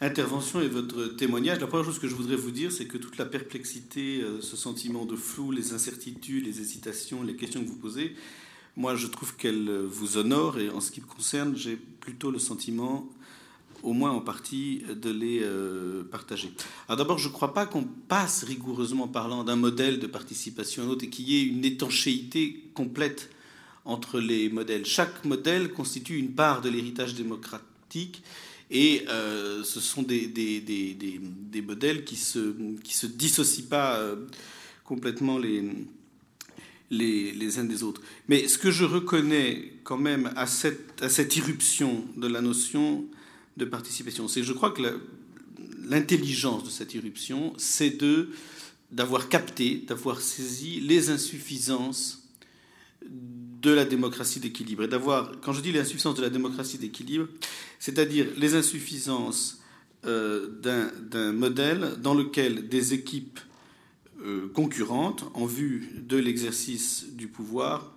intervention 0.00 0.60
et 0.60 0.68
votre 0.68 1.08
témoignage. 1.16 1.58
La 1.58 1.66
première 1.66 1.84
chose 1.84 1.98
que 1.98 2.06
je 2.06 2.14
voudrais 2.14 2.36
vous 2.36 2.52
dire, 2.52 2.70
c'est 2.70 2.86
que 2.86 2.96
toute 2.96 3.18
la 3.18 3.24
perplexité, 3.24 4.20
euh, 4.20 4.40
ce 4.40 4.56
sentiment 4.56 5.04
de 5.04 5.16
flou, 5.16 5.50
les 5.50 5.72
incertitudes, 5.72 6.46
les 6.46 6.60
hésitations, 6.60 7.24
les 7.24 7.34
questions 7.34 7.60
que 7.60 7.68
vous 7.68 7.76
posez, 7.76 8.14
moi 8.76 8.94
je 8.94 9.08
trouve 9.08 9.34
qu'elles 9.34 9.68
vous 9.68 10.16
honorent 10.16 10.60
et 10.60 10.70
en 10.70 10.80
ce 10.80 10.92
qui 10.92 11.00
me 11.00 11.06
concerne, 11.06 11.56
j'ai 11.56 11.74
plutôt 11.74 12.30
le 12.30 12.38
sentiment, 12.38 13.08
au 13.82 13.92
moins 13.92 14.12
en 14.12 14.20
partie, 14.20 14.84
de 14.88 15.10
les 15.10 15.40
euh, 15.42 16.04
partager. 16.04 16.52
Alors 16.86 16.98
d'abord, 16.98 17.18
je 17.18 17.26
ne 17.26 17.32
crois 17.32 17.52
pas 17.52 17.66
qu'on 17.66 17.82
passe 17.82 18.44
rigoureusement 18.44 19.08
parlant 19.08 19.42
d'un 19.42 19.56
modèle 19.56 19.98
de 19.98 20.06
participation 20.06 20.84
à 20.84 20.86
un 20.86 20.88
autre 20.90 21.04
et 21.04 21.10
qu'il 21.10 21.28
y 21.28 21.38
ait 21.38 21.44
une 21.44 21.64
étanchéité 21.64 22.70
complète 22.74 23.30
entre 23.84 24.20
les 24.20 24.50
modèles. 24.50 24.86
Chaque 24.86 25.24
modèle 25.24 25.72
constitue 25.72 26.16
une 26.16 26.34
part 26.34 26.60
de 26.60 26.68
l'héritage 26.68 27.14
démocratique 27.14 27.66
et 28.70 29.04
euh, 29.08 29.64
ce 29.64 29.80
sont 29.80 30.02
des, 30.02 30.30
modèles 31.66 32.04
qui 32.04 32.16
se, 32.16 32.54
qui 32.82 32.94
se 32.94 33.06
dissocient 33.06 33.66
pas 33.68 33.96
euh, 33.96 34.16
complètement 34.84 35.38
les, 35.38 35.64
les, 36.90 37.32
les, 37.32 37.58
uns 37.58 37.64
des 37.64 37.82
autres. 37.82 38.02
Mais 38.28 38.48
ce 38.48 38.58
que 38.58 38.70
je 38.70 38.84
reconnais 38.84 39.72
quand 39.84 39.96
même 39.96 40.30
à 40.36 40.46
cette, 40.46 41.02
à 41.02 41.08
cette 41.08 41.36
irruption 41.36 42.04
de 42.16 42.26
la 42.26 42.40
notion 42.40 43.04
de 43.56 43.64
participation, 43.64 44.28
c'est 44.28 44.40
que 44.40 44.46
je 44.46 44.52
crois 44.52 44.70
que 44.70 44.82
l'intelligence 45.84 46.64
de 46.64 46.70
cette 46.70 46.94
irruption, 46.94 47.54
c'est 47.56 47.98
d'avoir 48.90 49.28
capté, 49.28 49.82
d'avoir 49.86 50.20
saisi 50.20 50.80
les 50.80 51.10
insuffisances 51.10 52.28
de 53.60 53.70
la 53.70 53.84
démocratie 53.84 54.40
d'équilibre. 54.40 54.84
Et 54.84 54.88
d'avoir, 54.88 55.32
quand 55.40 55.52
je 55.52 55.60
dis 55.60 55.72
les 55.72 55.80
insuffisances 55.80 56.14
de 56.14 56.22
la 56.22 56.30
démocratie 56.30 56.78
d'équilibre, 56.78 57.28
c'est-à-dire 57.78 58.26
les 58.36 58.54
insuffisances 58.54 59.60
euh, 60.06 60.48
d'un 61.02 61.32
modèle 61.32 61.96
dans 62.00 62.14
lequel 62.14 62.68
des 62.68 62.94
équipes 62.94 63.40
euh, 64.24 64.48
concurrentes, 64.54 65.24
en 65.34 65.46
vue 65.46 65.90
de 65.96 66.16
l'exercice 66.16 67.06
du 67.12 67.28
pouvoir, 67.28 67.92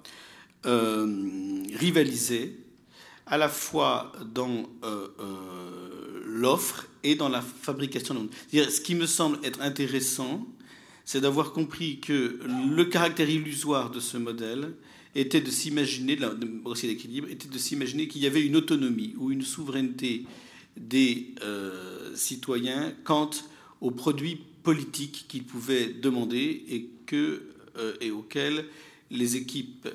euh, 0.65 1.63
rivalisaient 1.76 2.54
à 3.28 3.38
la 3.38 3.50
fois 3.50 4.12
dans 4.34 4.65
l'offre 6.26 6.88
et 7.04 7.15
dans 7.15 7.30
la 7.30 7.41
fabrication. 7.41 8.28
Ce 8.52 8.82
qui 8.82 8.95
me 8.95 9.06
semble 9.06 9.38
être 9.43 9.62
intéressant, 9.62 10.45
c'est 11.06 11.21
d'avoir 11.21 11.54
compris 11.54 12.00
que 12.00 12.39
le 12.43 12.84
caractère 12.86 13.30
illusoire 13.30 13.89
de 13.91 14.00
ce 14.00 14.17
modèle 14.17 14.74
était 15.15 15.41
de 15.41 15.52
s'imaginer, 15.52 16.15
la 16.15 16.34
démocratie 16.34 16.88
d'équilibre, 16.88 17.28
était 17.30 17.47
de 17.47 17.58
s'imaginer 17.58 18.08
qu'il 18.08 18.21
y 18.21 18.28
avait 18.28 18.45
une 18.45 18.56
autonomie 18.56 19.13
ou 19.17 19.32
une 19.32 19.41
souveraineté 19.41 20.26
des 20.78 21.36
euh, 21.43 22.15
citoyens 22.15 22.93
quant 23.04 23.30
aux 23.82 23.91
produits 23.91 24.39
politiques 24.63 25.26
qu'ils 25.28 25.43
pouvaient 25.43 25.88
demander 25.88 26.63
et, 26.69 26.89
que, 27.06 27.43
euh, 27.78 27.93
et 28.00 28.12
auxquels 28.12 28.65
les 29.10 29.36
équipes 29.36 29.89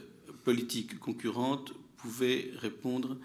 politiques 0.44 0.98
concurrentes 0.98 1.72
pouvaient 1.96 2.50
répondre 2.58 3.16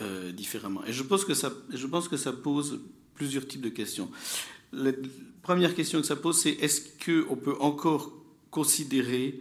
euh, 0.00 0.32
différemment. 0.32 0.84
Et 0.86 0.92
je 0.92 1.02
pense, 1.02 1.24
que 1.24 1.34
ça, 1.34 1.52
je 1.70 1.86
pense 1.86 2.08
que 2.08 2.16
ça 2.16 2.32
pose 2.32 2.80
plusieurs 3.14 3.46
types 3.46 3.60
de 3.60 3.68
questions. 3.68 4.10
La 4.72 4.92
première 5.42 5.74
question 5.74 6.00
que 6.00 6.06
ça 6.06 6.16
pose, 6.16 6.40
c'est 6.40 6.50
est-ce 6.50 6.80
qu'on 7.04 7.36
peut 7.36 7.56
encore 7.60 8.12
considérer 8.50 9.40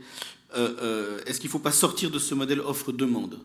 euh, 0.55 0.75
euh, 0.81 1.21
est-ce 1.25 1.39
qu'il 1.39 1.47
ne 1.47 1.51
faut 1.51 1.59
pas 1.59 1.71
sortir 1.71 2.11
de 2.11 2.19
ce 2.19 2.33
modèle 2.33 2.59
offre-demande? 2.59 3.39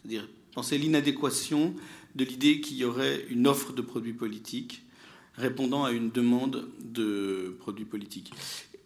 C'est-à-dire 0.00 0.28
penser 0.54 0.78
l'inadéquation 0.78 1.74
de 2.14 2.24
l'idée 2.24 2.60
qu'il 2.60 2.78
y 2.78 2.84
aurait 2.84 3.26
une 3.28 3.46
offre 3.46 3.72
de 3.72 3.82
produits 3.82 4.14
politiques 4.14 4.82
répondant 5.34 5.84
à 5.84 5.92
une 5.92 6.10
demande 6.10 6.68
de 6.80 7.54
produits 7.60 7.84
politiques. 7.84 8.32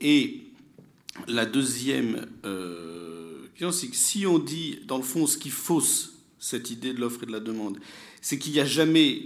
Et 0.00 0.40
la 1.28 1.46
deuxième 1.46 2.26
question, 3.52 3.70
c'est 3.70 3.86
que 3.86 3.96
si 3.96 4.26
on 4.26 4.40
dit, 4.40 4.80
dans 4.86 4.96
le 4.96 5.04
fond, 5.04 5.28
ce 5.28 5.38
qui 5.38 5.50
fausse 5.50 6.14
cette 6.40 6.70
idée 6.70 6.92
de 6.92 7.00
l'offre 7.00 7.22
et 7.22 7.26
de 7.26 7.32
la 7.32 7.38
demande, 7.38 7.78
c'est 8.20 8.36
qu'il 8.36 8.52
n'y 8.52 8.58
a 8.58 8.64
jamais 8.64 9.22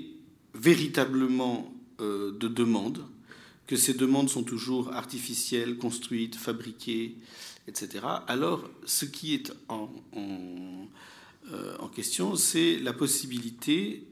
véritablement 0.52 1.72
de 1.98 2.48
demande, 2.48 3.06
que 3.66 3.76
ces 3.76 3.94
demandes 3.94 4.28
sont 4.28 4.42
toujours 4.42 4.92
artificielles, 4.92 5.78
construites, 5.78 6.36
fabriquées, 6.36 7.14
etc. 7.66 8.04
Alors, 8.26 8.68
ce 8.84 9.04
qui 9.04 9.34
est 9.34 9.52
en, 9.68 9.90
euh, 11.52 11.76
en, 11.78 11.88
question, 11.88 12.36
c'est 12.36 12.78
la 12.78 12.92
possibilité, 12.92 14.04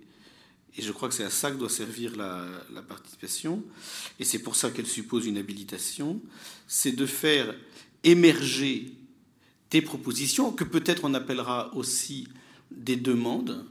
et 0.76 0.82
je 0.82 0.92
crois 0.92 1.08
que 1.08 1.14
c'est 1.14 1.24
à 1.24 1.30
ça 1.30 1.50
que 1.50 1.56
doit 1.56 1.68
servir 1.68 2.16
la 2.16 2.82
participation, 2.82 3.62
et 4.18 4.24
c'est 4.24 4.40
pour 4.40 4.56
ça 4.56 4.70
qu'elle 4.70 4.86
suppose 4.86 5.26
une 5.26 5.36
habilitation, 5.36 6.20
c'est 6.66 6.92
de 6.92 7.06
faire 7.06 7.54
émerger 8.04 8.92
des 9.70 9.82
propositions 9.82 10.52
que 10.52 10.64
peut-être 10.64 11.04
on 11.04 11.14
appellera 11.14 11.74
aussi 11.74 12.28
des 12.70 12.96
demandes, 12.96 13.64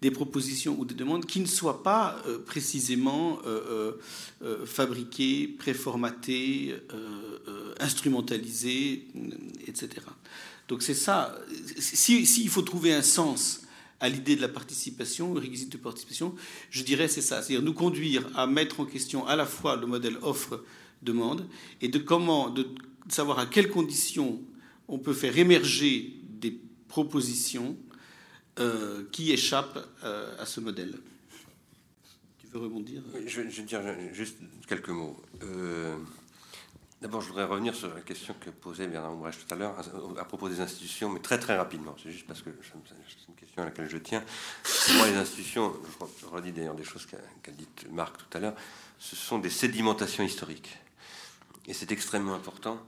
des 0.00 0.10
propositions 0.10 0.76
ou 0.78 0.84
des 0.84 0.94
demandes 0.94 1.26
qui 1.26 1.40
ne 1.40 1.46
soient 1.46 1.82
pas 1.82 2.22
euh, 2.26 2.38
précisément 2.38 3.38
euh, 3.46 3.92
euh, 4.42 4.64
fabriquées, 4.66 5.46
préformatées, 5.46 6.74
instrumentalisées, 7.78 9.08
etc. 9.66 9.88
Donc 10.68 10.82
c'est 10.82 10.94
ça. 10.94 11.38
S'il 11.78 12.26
si, 12.26 12.46
faut 12.48 12.62
trouver 12.62 12.92
un 12.92 13.02
sens 13.02 13.62
à 14.00 14.08
l'idée 14.08 14.36
de 14.36 14.40
la 14.40 14.48
participation, 14.48 15.34
le 15.34 15.40
réquisite 15.40 15.72
de 15.72 15.76
participation, 15.76 16.34
je 16.70 16.82
dirais 16.82 17.08
c'est 17.08 17.20
ça, 17.20 17.42
c'est-à-dire 17.42 17.62
nous 17.62 17.74
conduire 17.74 18.26
à 18.34 18.46
mettre 18.46 18.80
en 18.80 18.86
question 18.86 19.26
à 19.26 19.36
la 19.36 19.44
fois 19.44 19.76
le 19.76 19.86
modèle 19.86 20.16
offre-demande 20.22 21.46
et 21.82 21.88
de 21.88 21.98
comment, 21.98 22.48
de 22.48 22.66
savoir 23.08 23.38
à 23.38 23.46
quelles 23.46 23.68
conditions 23.68 24.40
on 24.88 24.98
peut 24.98 25.12
faire 25.12 25.36
émerger 25.36 26.16
des 26.40 26.58
propositions 26.88 27.76
euh, 28.60 29.08
qui 29.10 29.32
échappe 29.32 29.78
euh, 30.04 30.34
à 30.38 30.44
ce 30.44 30.60
modèle. 30.60 30.94
Tu 32.38 32.46
veux 32.48 32.58
rebondir? 32.60 33.02
Je, 33.26 33.48
je, 33.48 33.62
dire 33.62 33.80
juste 34.12 34.36
quelques 34.68 34.90
mots. 34.90 35.16
Euh, 35.42 35.96
d'abord, 37.00 37.22
je 37.22 37.28
voudrais 37.28 37.44
revenir 37.44 37.74
sur 37.74 37.94
la 37.94 38.02
question 38.02 38.34
que 38.38 38.50
posait 38.50 38.86
Bernard 38.86 39.14
Oubrech 39.14 39.36
tout 39.38 39.54
à 39.54 39.56
l'heure 39.56 39.74
à, 40.18 40.24
propos 40.24 40.50
des 40.50 40.60
institutions, 40.60 41.08
mais 41.08 41.20
très 41.20 41.38
très 41.38 41.56
rapidement. 41.56 41.96
C'est 42.02 42.10
juste 42.12 42.26
parce 42.26 42.42
que 42.42 42.50
c'est 42.62 43.28
une 43.28 43.34
question 43.34 43.62
à 43.62 43.64
laquelle 43.64 43.88
je 43.88 43.96
tiens. 43.96 44.22
Moi, 44.96 45.08
les 45.08 45.16
institutions, 45.16 45.72
je 46.20 46.26
redis 46.26 46.52
d'ailleurs 46.52 46.74
des 46.74 46.84
choses 46.84 47.06
qu'a 47.06 47.52
dit 47.52 47.66
Marc 47.90 48.18
tout 48.18 48.36
à 48.36 48.40
l'heure, 48.40 48.54
ce 48.98 49.16
sont 49.16 49.38
des 49.38 49.50
sédimentations 49.50 50.24
historiques. 50.24 50.76
Et 51.66 51.72
c'est 51.72 51.92
extrêmement 51.92 52.34
important 52.34 52.78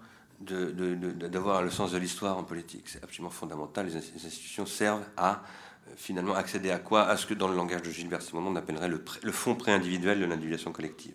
d'avoir 0.42 1.62
le 1.62 1.70
sens 1.70 1.92
de 1.92 1.98
l'histoire 1.98 2.36
en 2.36 2.44
politique. 2.44 2.84
C'est 2.86 3.02
absolument 3.02 3.30
fondamental. 3.30 3.86
Les 3.86 3.96
institutions 3.96 4.66
servent 4.66 5.04
à 5.16 5.42
euh, 5.88 5.92
finalement 5.96 6.34
accéder 6.34 6.70
à 6.70 6.78
quoi? 6.78 7.04
À 7.04 7.16
ce 7.16 7.26
que 7.26 7.34
dans 7.34 7.48
le 7.48 7.56
langage 7.56 7.82
de 7.82 7.90
Gilbert 7.90 8.22
Simondon 8.22 8.50
on 8.52 8.56
appellerait 8.56 8.88
le, 8.88 9.04
le 9.22 9.32
fond 9.32 9.54
pré-individuel 9.54 10.20
de 10.20 10.24
l'individuation 10.24 10.72
collective. 10.72 11.14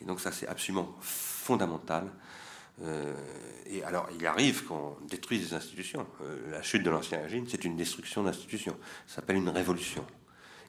Et 0.00 0.04
donc 0.04 0.20
ça 0.20 0.32
c'est 0.32 0.46
absolument 0.48 0.94
fondamental. 1.00 2.10
Euh, 2.82 3.14
et 3.66 3.84
alors 3.84 4.08
il 4.18 4.26
arrive 4.26 4.64
qu'on 4.64 4.96
détruise 5.08 5.48
des 5.48 5.54
institutions. 5.54 6.06
Euh, 6.22 6.50
la 6.50 6.62
chute 6.62 6.82
de 6.82 6.90
l'ancien 6.90 7.20
régime, 7.20 7.46
c'est 7.48 7.64
une 7.64 7.76
destruction 7.76 8.22
d'institutions. 8.24 8.76
Ça 9.06 9.16
s'appelle 9.16 9.36
une 9.36 9.48
révolution. 9.48 10.04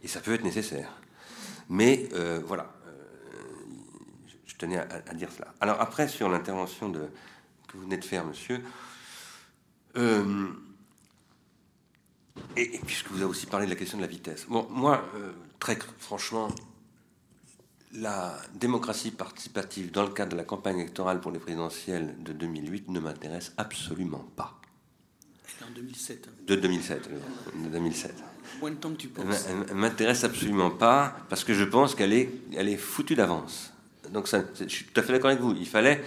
Et 0.03 0.07
ça 0.07 0.19
peut 0.19 0.33
être 0.33 0.43
nécessaire. 0.43 0.91
Mais 1.67 2.09
voilà, 2.45 2.75
je 4.55 4.59
tenais 4.59 4.77
à, 4.77 5.13
dire 5.13 5.29
cela. 5.31 5.53
Alors 5.59 5.81
après, 5.81 6.07
sur 6.07 6.29
l'intervention 6.29 6.89
de, 6.89 7.09
vous 7.75 7.81
venez 7.81 7.97
de 7.97 8.05
faire, 8.05 8.25
monsieur. 8.25 8.61
Euh, 9.97 10.47
et, 12.57 12.79
puisque 12.85 13.07
vous 13.09 13.17
avez 13.17 13.25
aussi 13.25 13.45
parlé 13.45 13.65
de 13.65 13.71
la 13.71 13.77
question 13.77 13.97
de 13.97 14.03
la 14.03 14.09
vitesse. 14.09 14.45
Bon, 14.49 14.67
moi, 14.69 15.05
euh, 15.15 15.31
très 15.59 15.77
franchement, 15.99 16.49
la 17.93 18.37
démocratie 18.55 19.11
participative 19.11 19.91
dans 19.91 20.03
le 20.03 20.09
cadre 20.09 20.31
de 20.31 20.37
la 20.37 20.43
campagne 20.43 20.79
électorale 20.79 21.21
pour 21.21 21.31
les 21.31 21.39
présidentielles 21.39 22.15
de 22.23 22.33
2008 22.33 22.89
ne 22.89 22.99
m'intéresse 22.99 23.53
absolument 23.57 24.25
pas. 24.35 24.59
En 25.65 25.71
2007. 25.73 26.29
De 26.45 26.55
2007, 26.55 27.09
de 27.63 27.69
2007. 27.69 28.13
Moins 28.59 28.71
de 28.71 28.75
temps 28.75 28.91
que 28.91 28.97
tu 28.97 29.07
penses. 29.07 29.47
Elle, 29.69 29.75
m'intéresse 29.75 30.23
absolument 30.23 30.69
pas 30.69 31.15
parce 31.29 31.43
que 31.43 31.53
je 31.53 31.63
pense 31.63 31.95
qu'elle 31.95 32.13
est, 32.13 32.29
elle 32.53 32.69
est 32.69 32.77
foutue 32.77 33.15
d'avance. 33.15 33.71
Donc 34.11 34.27
ça, 34.27 34.43
je 34.59 34.67
suis 34.67 34.85
tout 34.85 34.99
à 34.99 35.03
fait 35.03 35.13
d'accord 35.13 35.31
avec 35.31 35.41
vous. 35.41 35.55
Il 35.57 35.67
fallait 35.67 36.03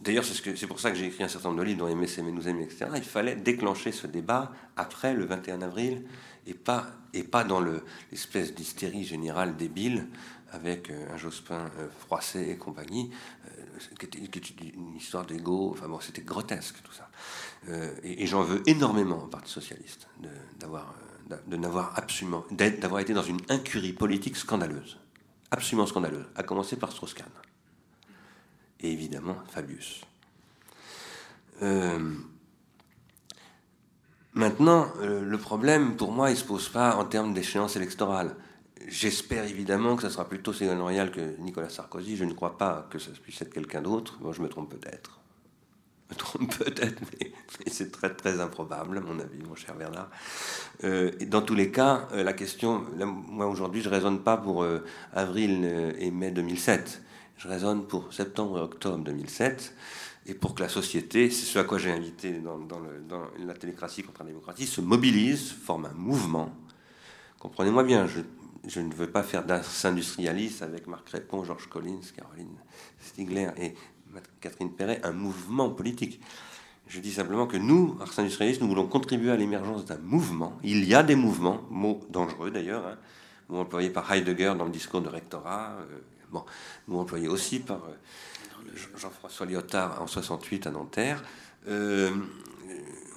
D'ailleurs, 0.00 0.24
c'est 0.24 0.66
pour 0.66 0.80
ça 0.80 0.90
que 0.90 0.96
j'ai 0.96 1.06
écrit 1.06 1.24
un 1.24 1.28
certain 1.28 1.48
nombre 1.48 1.60
de 1.60 1.66
livres, 1.66 1.78
dont 1.78 1.88
Aimer, 1.88 2.06
s'aimer, 2.06 2.32
nous 2.32 2.46
aimer, 2.46 2.64
etc. 2.64 2.86
Il 2.96 3.02
fallait 3.02 3.36
déclencher 3.36 3.92
ce 3.92 4.06
débat 4.06 4.52
après 4.76 5.14
le 5.14 5.24
21 5.24 5.62
avril 5.62 6.04
et 6.46 6.54
pas, 6.54 6.88
et 7.12 7.22
pas 7.22 7.44
dans 7.44 7.60
l'espèce 7.60 8.54
d'hystérie 8.54 9.04
générale 9.04 9.56
débile 9.56 10.08
avec 10.54 10.90
euh, 10.90 11.12
un 11.12 11.16
Jospin 11.16 11.70
euh, 11.78 11.88
froissé 11.98 12.50
et 12.50 12.56
compagnie, 12.56 13.10
euh, 13.46 13.96
qui, 13.98 14.06
était, 14.06 14.18
une 14.74 14.96
histoire 14.96 15.26
d'ego. 15.26 15.70
Enfin 15.72 15.88
bon, 15.88 16.00
c'était 16.00 16.22
grotesque 16.22 16.76
tout 16.82 16.92
ça. 16.92 17.10
et, 18.02 18.26
j'en 18.26 18.42
veux 18.42 18.62
énormément 18.66 19.24
au 19.24 19.26
Parti 19.26 19.50
socialiste 19.50 20.06
d'avoir, 20.60 20.94
absolument, 21.96 22.44
d'avoir 22.50 23.00
été 23.00 23.14
dans 23.14 23.22
une 23.22 23.40
incurie 23.48 23.92
politique 23.92 24.36
scandaleuse, 24.36 24.98
absolument 25.50 25.86
scandaleuse, 25.86 26.26
à 26.36 26.42
commencer 26.42 26.76
par 26.76 26.92
Strauss-Kahn 26.92 27.30
et 28.80 28.92
évidemment 28.92 29.36
Fabius. 29.48 30.04
Euh, 31.62 31.98
maintenant, 34.32 34.88
euh, 35.00 35.22
le 35.22 35.38
problème, 35.38 35.96
pour 35.96 36.12
moi, 36.12 36.30
il 36.30 36.34
ne 36.34 36.38
se 36.38 36.44
pose 36.44 36.68
pas 36.68 36.96
en 36.96 37.04
termes 37.04 37.34
d'échéance 37.34 37.76
électorale. 37.76 38.34
J'espère 38.86 39.44
évidemment 39.44 39.96
que 39.96 40.02
ce 40.02 40.10
sera 40.10 40.28
plutôt 40.28 40.52
Ségolène 40.52 40.82
Royal 40.82 41.10
que 41.10 41.36
Nicolas 41.38 41.70
Sarkozy. 41.70 42.16
Je 42.16 42.24
ne 42.24 42.34
crois 42.34 42.58
pas 42.58 42.86
que 42.90 42.98
ça 42.98 43.10
puisse 43.22 43.40
être 43.40 43.52
quelqu'un 43.52 43.80
d'autre. 43.80 44.18
Moi, 44.20 44.32
je 44.32 44.42
me 44.42 44.48
trompe 44.48 44.70
peut-être. 44.70 45.20
Je 46.10 46.14
me 46.14 46.18
trompe 46.18 46.54
peut-être, 46.58 47.00
mais, 47.18 47.32
c'est 47.70 47.90
très 47.90 48.14
très 48.14 48.40
improbable, 48.40 48.98
à 48.98 49.00
mon 49.00 49.18
avis, 49.18 49.42
mon 49.48 49.54
cher 49.54 49.74
Bernard. 49.74 50.10
Euh, 50.82 51.12
dans 51.28 51.40
tous 51.40 51.54
les 51.54 51.70
cas, 51.70 52.08
la 52.12 52.34
question, 52.34 52.84
moi 52.98 53.46
aujourd'hui, 53.46 53.80
je 53.80 53.88
ne 53.88 53.94
raisonne 53.94 54.20
pas 54.20 54.36
pour 54.36 54.66
avril 55.14 55.94
et 55.98 56.10
mai 56.10 56.30
2007 56.30 57.00
je 57.36 57.48
raisonne 57.48 57.86
pour 57.86 58.12
septembre 58.12 58.58
et 58.58 58.62
octobre 58.62 59.04
2007, 59.04 59.74
et 60.26 60.34
pour 60.34 60.54
que 60.54 60.62
la 60.62 60.68
société, 60.68 61.30
c'est 61.30 61.44
ce 61.44 61.58
à 61.58 61.64
quoi 61.64 61.78
j'ai 61.78 61.90
invité 61.90 62.40
dans, 62.40 62.58
la 63.38 63.54
télécratie 63.54 64.02
contre 64.02 64.22
la 64.22 64.28
démocratie, 64.28 64.66
se 64.66 64.80
mobilise, 64.80 65.52
forme 65.52 65.86
un 65.86 65.92
mouvement. 65.92 66.54
Comprenez-moi 67.38 67.84
bien, 67.84 68.06
je, 68.06 68.80
ne 68.80 68.94
veux 68.94 69.10
pas 69.10 69.22
faire 69.22 69.44
d'industrialiste 69.44 70.62
avec 70.62 70.86
Marc 70.86 71.10
Répond, 71.10 71.44
Georges 71.44 71.68
Collins, 71.68 72.00
Caroline 72.16 72.56
Stigler 73.00 73.48
et 73.58 73.74
Catherine 74.40 74.72
Perret, 74.72 75.00
un 75.02 75.12
mouvement 75.12 75.68
politique. 75.68 76.20
Je 76.86 77.00
dis 77.00 77.12
simplement 77.12 77.46
que 77.46 77.56
nous, 77.56 77.96
Ars 78.00 78.18
Industrialistes, 78.18 78.60
nous 78.60 78.68
voulons 78.68 78.86
contribuer 78.86 79.30
à 79.30 79.36
l'émergence 79.36 79.84
d'un 79.84 79.98
mouvement. 79.98 80.58
Il 80.62 80.84
y 80.84 80.94
a 80.94 81.02
des 81.02 81.16
mouvements, 81.16 81.62
mot 81.70 82.00
dangereux 82.10 82.50
d'ailleurs, 82.50 82.86
hein, 82.86 82.98
mot 83.48 83.58
employé 83.58 83.90
par 83.90 84.10
Heidegger 84.10 84.54
dans 84.56 84.64
le 84.64 84.70
discours 84.70 85.00
de 85.00 85.08
rectorat, 85.08 85.76
euh, 85.80 85.98
Bon, 86.30 86.44
nous 86.88 86.98
employés 86.98 87.28
aussi 87.28 87.60
par 87.60 87.78
euh, 87.84 88.76
Jean-François 88.96 89.46
Lyotard 89.46 90.02
en 90.02 90.06
68 90.06 90.66
à 90.66 90.70
Nanterre. 90.70 91.22
Euh, 91.68 92.10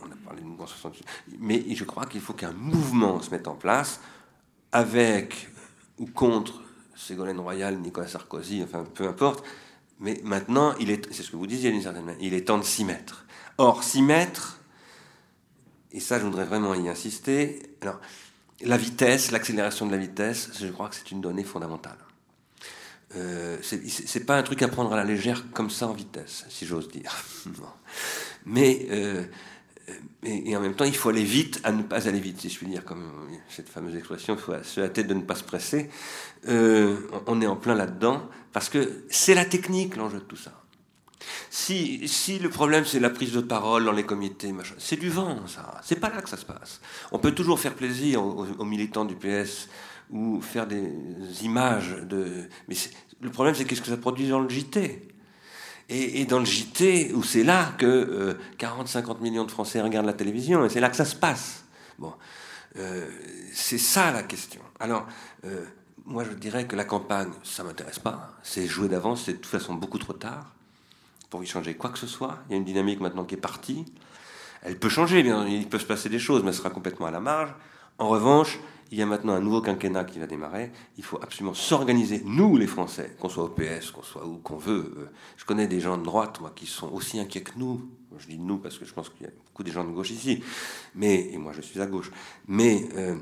on 0.03 0.11
a 0.11 0.15
parlé 0.25 0.41
de 0.41 0.47
mouvement 0.47 0.67
68. 0.67 1.05
Mais 1.39 1.63
je 1.73 1.83
crois 1.83 2.05
qu'il 2.05 2.21
faut 2.21 2.33
qu'un 2.33 2.53
mouvement 2.53 3.21
se 3.21 3.31
mette 3.31 3.47
en 3.47 3.55
place 3.55 3.99
avec 4.71 5.49
ou 5.97 6.05
contre 6.05 6.61
Ségolène 6.95 7.39
Royal, 7.39 7.77
Nicolas 7.77 8.07
Sarkozy, 8.07 8.63
enfin 8.63 8.83
peu 8.83 9.07
importe. 9.07 9.43
Mais 9.99 10.19
maintenant, 10.23 10.75
il 10.79 10.91
est, 10.91 11.11
c'est 11.11 11.23
ce 11.23 11.31
que 11.31 11.37
vous 11.37 11.47
disiez 11.47 11.71
d'une 11.71 11.81
certaine 11.81 12.05
manière, 12.05 12.21
il 12.21 12.33
est 12.33 12.47
temps 12.47 12.57
de 12.57 12.63
s'y 12.63 12.85
mettre. 12.85 13.25
Or, 13.57 13.83
s'y 13.83 14.01
mettre, 14.01 14.59
et 15.91 15.99
ça 15.99 16.19
je 16.19 16.25
voudrais 16.25 16.45
vraiment 16.45 16.75
y 16.75 16.87
insister, 16.87 17.77
la 18.61 18.77
vitesse, 18.77 19.31
l'accélération 19.31 19.87
de 19.87 19.91
la 19.91 19.97
vitesse, 19.97 20.51
je 20.59 20.67
crois 20.67 20.89
que 20.89 20.95
c'est 20.95 21.11
une 21.11 21.21
donnée 21.21 21.43
fondamentale. 21.43 21.97
Euh, 23.15 23.57
c'est 23.61 24.25
pas 24.25 24.37
un 24.37 24.43
truc 24.43 24.61
à 24.61 24.67
prendre 24.67 24.91
à 24.91 24.97
la 24.97 25.05
légère 25.05 25.45
comme 25.53 25.69
ça 25.69 25.87
en 25.87 25.93
vitesse, 25.93 26.45
si 26.49 26.65
j'ose 26.65 26.89
dire. 26.89 27.15
Mais 28.45 28.85
euh, 28.91 29.23
et, 30.23 30.55
en 30.57 30.59
même 30.59 30.75
temps, 30.75 30.85
il 30.85 30.95
faut 30.95 31.09
aller 31.09 31.23
vite 31.23 31.61
à 31.63 31.71
ne 31.71 31.83
pas 31.83 32.07
aller 32.07 32.19
vite, 32.19 32.41
si 32.41 32.49
je 32.49 32.57
puis 32.57 32.67
dire, 32.67 32.83
comme 32.83 33.09
cette 33.49 33.69
fameuse 33.69 33.95
expression, 33.95 34.35
il 34.35 34.39
faut 34.39 34.53
se 34.61 34.81
hâter 34.81 35.03
de 35.03 35.13
ne 35.13 35.21
pas 35.21 35.35
se 35.35 35.43
presser. 35.43 35.89
Euh, 36.47 36.97
on 37.27 37.41
est 37.41 37.47
en 37.47 37.55
plein 37.55 37.75
là-dedans, 37.75 38.23
parce 38.51 38.69
que 38.69 39.05
c'est 39.09 39.35
la 39.35 39.45
technique 39.45 39.95
l'enjeu 39.95 40.19
de 40.19 40.23
tout 40.23 40.35
ça. 40.35 40.51
Si, 41.49 42.07
si 42.07 42.39
le 42.39 42.49
problème 42.49 42.85
c'est 42.85 42.99
la 42.99 43.09
prise 43.09 43.31
de 43.31 43.41
parole 43.41 43.85
dans 43.85 43.91
les 43.91 44.05
comités, 44.05 44.53
c'est 44.77 44.97
du 44.97 45.09
vent, 45.09 45.47
ça. 45.47 45.79
C'est 45.83 45.99
pas 45.99 46.09
là 46.09 46.21
que 46.21 46.29
ça 46.29 46.37
se 46.37 46.45
passe. 46.45 46.79
On 47.11 47.19
peut 47.19 47.31
toujours 47.31 47.59
faire 47.59 47.73
plaisir 47.73 48.23
aux 48.23 48.65
militants 48.65 49.05
du 49.05 49.15
PS 49.15 49.67
ou 50.09 50.41
faire 50.41 50.67
des 50.67 50.91
images 51.43 51.95
de. 52.03 52.47
Mais 52.67 52.75
le 53.21 53.29
problème, 53.29 53.55
c'est 53.55 53.65
qu'est-ce 53.65 53.81
que 53.81 53.87
ça 53.87 53.97
produit 53.97 54.27
dans 54.27 54.39
le 54.39 54.49
JT 54.49 55.07
et, 55.89 56.25
dans 56.25 56.39
le 56.39 56.45
JT, 56.45 57.13
où 57.13 57.23
c'est 57.23 57.45
là 57.45 57.73
que 57.77 58.37
40-50 58.59 59.21
millions 59.21 59.45
de 59.45 59.51
Français 59.51 59.81
regardent 59.81 60.05
la 60.05 60.13
télévision, 60.13 60.65
et 60.65 60.69
c'est 60.69 60.81
là 60.81 60.89
que 60.89 60.97
ça 60.97 61.05
se 61.05 61.15
passe. 61.15 61.63
Bon, 61.97 62.13
c'est 63.53 63.77
ça 63.77 64.11
la 64.11 64.23
question. 64.23 64.59
Alors, 64.81 65.07
moi 66.05 66.25
je 66.25 66.31
dirais 66.31 66.65
que 66.65 66.75
la 66.75 66.83
campagne, 66.83 67.29
ça 67.43 67.63
m'intéresse 67.63 67.99
pas. 67.99 68.33
C'est 68.43 68.67
jouer 68.67 68.89
d'avance, 68.89 69.23
c'est 69.25 69.33
de 69.33 69.37
toute 69.37 69.45
façon 69.45 69.75
beaucoup 69.75 69.97
trop 69.97 70.13
tard 70.13 70.53
pour 71.29 71.43
y 71.43 71.47
changer 71.47 71.75
quoi 71.75 71.89
que 71.89 71.99
ce 71.99 72.07
soit. 72.07 72.39
Il 72.47 72.51
y 72.51 72.55
a 72.55 72.57
une 72.57 72.65
dynamique 72.65 72.99
maintenant 72.99 73.25
qui 73.25 73.35
est 73.35 73.39
partie. 73.39 73.85
Elle 74.63 74.79
peut 74.79 74.89
changer, 74.89 75.23
bien, 75.23 75.45
il 75.47 75.67
peut 75.67 75.79
se 75.79 75.85
passer 75.85 76.09
des 76.09 76.19
choses, 76.19 76.43
mais 76.43 76.49
elle 76.49 76.55
sera 76.55 76.69
complètement 76.69 77.05
à 77.05 77.11
la 77.11 77.19
marge. 77.19 77.53
En 77.99 78.07
revanche, 78.09 78.59
il 78.91 78.97
y 78.97 79.01
a 79.01 79.05
maintenant 79.05 79.33
un 79.33 79.41
nouveau 79.41 79.61
quinquennat 79.61 80.05
qui 80.05 80.19
va 80.19 80.27
démarrer. 80.27 80.71
Il 80.97 81.03
faut 81.03 81.19
absolument 81.21 81.53
s'organiser, 81.53 82.21
nous 82.25 82.57
les 82.57 82.67
Français, 82.67 83.15
qu'on 83.19 83.29
soit 83.29 83.43
au 83.43 83.49
PS, 83.49 83.91
qu'on 83.91 84.03
soit 84.03 84.25
où 84.25 84.37
qu'on 84.37 84.57
veut. 84.57 84.93
Euh, 84.97 85.09
je 85.35 85.45
connais 85.45 85.67
des 85.67 85.79
gens 85.79 85.97
de 85.97 86.03
droite, 86.03 86.39
moi, 86.39 86.51
qui 86.55 86.65
sont 86.65 86.91
aussi 86.93 87.19
inquiets 87.19 87.41
que 87.41 87.51
nous. 87.57 87.89
Je 88.17 88.27
dis 88.27 88.39
nous 88.39 88.57
parce 88.57 88.77
que 88.77 88.85
je 88.85 88.93
pense 88.93 89.09
qu'il 89.09 89.25
y 89.25 89.29
a 89.29 89.31
beaucoup 89.45 89.63
de 89.63 89.71
gens 89.71 89.83
de 89.83 89.91
gauche 89.91 90.11
ici. 90.11 90.43
Mais, 90.95 91.33
et 91.33 91.37
moi 91.37 91.51
je 91.53 91.61
suis 91.61 91.81
à 91.81 91.85
gauche. 91.85 92.11
Mais 92.47 92.87
euh, 92.95 93.15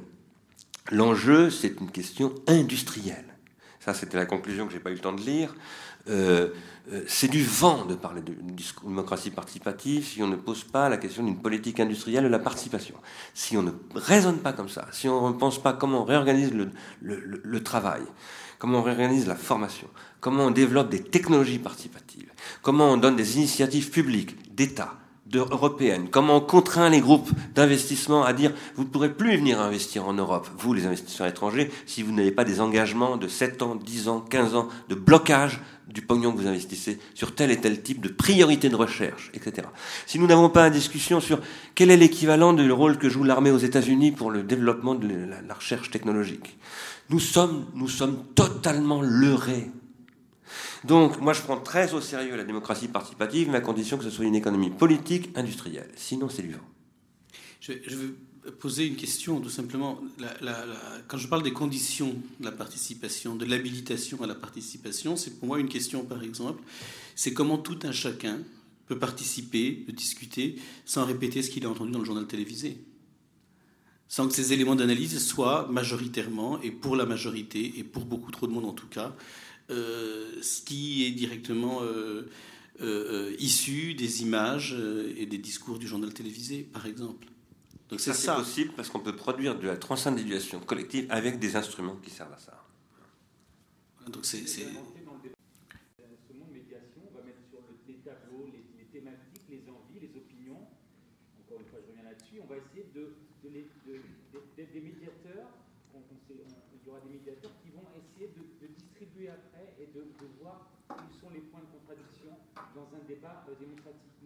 l'enjeu, 0.91 1.49
c'est 1.49 1.79
une 1.79 1.91
question 1.91 2.33
industrielle. 2.47 3.35
Ça, 3.79 3.93
c'était 3.93 4.17
la 4.17 4.25
conclusion 4.25 4.65
que 4.65 4.73
j'ai 4.73 4.79
pas 4.79 4.89
eu 4.89 4.95
le 4.95 4.99
temps 4.99 5.13
de 5.13 5.21
lire. 5.21 5.55
Euh, 6.09 6.49
euh, 6.93 7.01
c'est 7.07 7.27
du 7.27 7.43
vent 7.43 7.85
de 7.85 7.95
parler 7.95 8.21
de 8.21 8.35
démocratie 8.83 9.31
participative 9.31 10.05
si 10.05 10.21
on 10.21 10.27
ne 10.27 10.35
pose 10.35 10.63
pas 10.63 10.87
la 10.87 10.97
question 10.97 11.23
d'une 11.23 11.41
politique 11.41 11.79
industrielle 11.79 12.25
de 12.25 12.29
la 12.29 12.37
participation. 12.37 12.95
Si 13.33 13.57
on 13.57 13.63
ne 13.63 13.71
raisonne 13.95 14.37
pas 14.37 14.53
comme 14.53 14.69
ça, 14.69 14.87
si 14.91 15.09
on 15.09 15.29
ne 15.29 15.33
pense 15.33 15.61
pas 15.61 15.73
comment 15.73 16.03
on 16.03 16.05
réorganise 16.05 16.53
le, 16.53 16.71
le 17.01 17.63
travail, 17.63 18.03
comment 18.59 18.79
on 18.79 18.83
réorganise 18.83 19.27
la 19.27 19.35
formation, 19.35 19.87
comment 20.19 20.45
on 20.45 20.51
développe 20.51 20.89
des 20.89 21.01
technologies 21.01 21.59
participatives, 21.59 22.31
comment 22.61 22.91
on 22.91 22.97
donne 22.97 23.15
des 23.15 23.37
initiatives 23.37 23.89
publiques, 23.89 24.53
d'État, 24.53 24.93
européenne, 25.35 26.07
comment 26.09 26.37
on 26.37 26.41
contraint 26.41 26.89
les 26.89 26.99
groupes 26.99 27.29
d'investissement 27.53 28.23
à 28.23 28.33
dire 28.33 28.51
vous 28.75 28.83
ne 28.83 28.89
pourrez 28.89 29.13
plus 29.13 29.37
venir 29.37 29.59
investir 29.59 30.07
en 30.07 30.13
Europe, 30.13 30.47
vous 30.57 30.73
les 30.73 30.85
investisseurs 30.85 31.27
étrangers, 31.27 31.71
si 31.85 32.03
vous 32.03 32.11
n'avez 32.11 32.31
pas 32.31 32.43
des 32.43 32.61
engagements 32.61 33.17
de 33.17 33.27
7 33.27 33.61
ans, 33.61 33.75
10 33.75 34.07
ans, 34.07 34.21
15 34.21 34.55
ans 34.55 34.69
de 34.89 34.95
blocage 34.95 35.59
du 35.87 36.01
pognon 36.01 36.31
que 36.31 36.37
vous 36.41 36.47
investissez 36.47 36.99
sur 37.13 37.35
tel 37.35 37.51
et 37.51 37.57
tel 37.57 37.81
type 37.81 38.01
de 38.01 38.09
priorité 38.09 38.69
de 38.69 38.75
recherche, 38.75 39.31
etc. 39.33 39.67
Si 40.05 40.19
nous 40.19 40.27
n'avons 40.27 40.49
pas 40.49 40.67
une 40.67 40.73
discussion 40.73 41.19
sur 41.19 41.39
quel 41.75 41.91
est 41.91 41.97
l'équivalent 41.97 42.53
du 42.53 42.71
rôle 42.71 42.97
que 42.97 43.09
joue 43.09 43.23
l'armée 43.23 43.51
aux 43.51 43.57
États-Unis 43.57 44.11
pour 44.11 44.31
le 44.31 44.43
développement 44.43 44.95
de 44.95 45.07
la 45.07 45.53
recherche 45.53 45.91
technologique, 45.91 46.57
nous 47.09 47.19
sommes, 47.19 47.65
nous 47.75 47.87
sommes 47.87 48.23
totalement 48.33 49.01
leurrés 49.01 49.69
donc, 50.83 51.19
moi, 51.19 51.33
je 51.33 51.41
prends 51.41 51.59
très 51.59 51.93
au 51.93 52.01
sérieux 52.01 52.35
la 52.35 52.43
démocratie 52.43 52.87
participative, 52.87 53.49
mais 53.49 53.57
à 53.57 53.61
condition 53.61 53.97
que 53.97 54.03
ce 54.03 54.09
soit 54.09 54.25
une 54.25 54.35
économie 54.35 54.69
politique, 54.69 55.29
industrielle. 55.35 55.89
Sinon, 55.95 56.29
c'est 56.29 56.43
du 56.43 56.53
vent. 56.53 56.59
Je, 57.59 57.73
vais 57.73 58.51
poser 58.59 58.85
une 58.85 58.95
question, 58.95 59.41
tout 59.41 59.49
simplement. 59.49 59.99
quand 61.07 61.17
je 61.17 61.27
parle 61.27 61.43
des 61.43 61.53
conditions 61.53 62.15
de 62.39 62.45
la 62.45 62.51
participation, 62.51 63.35
de 63.35 63.45
l'habilitation 63.45 64.21
à 64.21 64.27
la 64.27 64.35
participation, 64.35 65.15
c'est 65.15 65.39
pour 65.39 65.47
moi 65.47 65.59
une 65.59 65.69
question, 65.69 66.03
par 66.03 66.21
exemple, 66.23 66.61
c'est 67.15 67.33
comment 67.33 67.57
tout 67.57 67.79
un 67.83 67.91
chacun 67.91 68.39
peut 68.87 68.99
participer, 68.99 69.71
peut 69.71 69.93
discuter, 69.93 70.57
sans 70.85 71.05
répéter 71.05 71.41
ce 71.41 71.49
qu'il 71.49 71.65
a 71.65 71.69
entendu 71.69 71.91
dans 71.91 71.99
le 71.99 72.05
journal 72.05 72.27
télévisé 72.27 72.77
sans 74.07 74.27
que 74.27 74.33
ces 74.33 74.53
éléments 74.53 74.75
d'analyse 74.75 75.19
soient 75.25 75.67
majoritairement, 75.71 76.61
et 76.61 76.71
pour 76.71 76.95
la 76.95 77.05
majorité, 77.05 77.79
et 77.79 77.83
pour 77.83 78.05
beaucoup 78.05 78.31
trop 78.31 78.47
de 78.47 78.51
monde 78.51 78.65
en 78.65 78.73
tout 78.73 78.87
cas, 78.87 79.15
ce 79.69 80.61
qui 80.61 81.05
est 81.05 81.11
directement 81.11 81.81
euh, 81.81 82.29
euh, 82.81 83.35
issu 83.39 83.93
des 83.93 84.21
images 84.21 84.75
et 85.17 85.25
des 85.25 85.37
discours 85.37 85.79
du 85.79 85.87
journal 85.87 86.13
télévisé, 86.13 86.63
par 86.63 86.85
exemple. 86.85 87.27
Donc 87.89 87.99
c'est 87.99 88.13
ça. 88.13 88.35
possible 88.35 88.73
parce 88.75 88.89
qu'on 88.89 88.99
peut 88.99 89.15
produire 89.15 89.57
de 89.57 89.67
la 89.67 89.77
transindividuation 89.77 90.59
collective 90.59 91.05
avec 91.09 91.39
des 91.39 91.55
instruments 91.55 91.97
qui 92.03 92.09
servent 92.09 92.33
à 92.33 92.39
ça. 92.39 92.63
Donc 94.07 94.25
c'est 94.25 94.43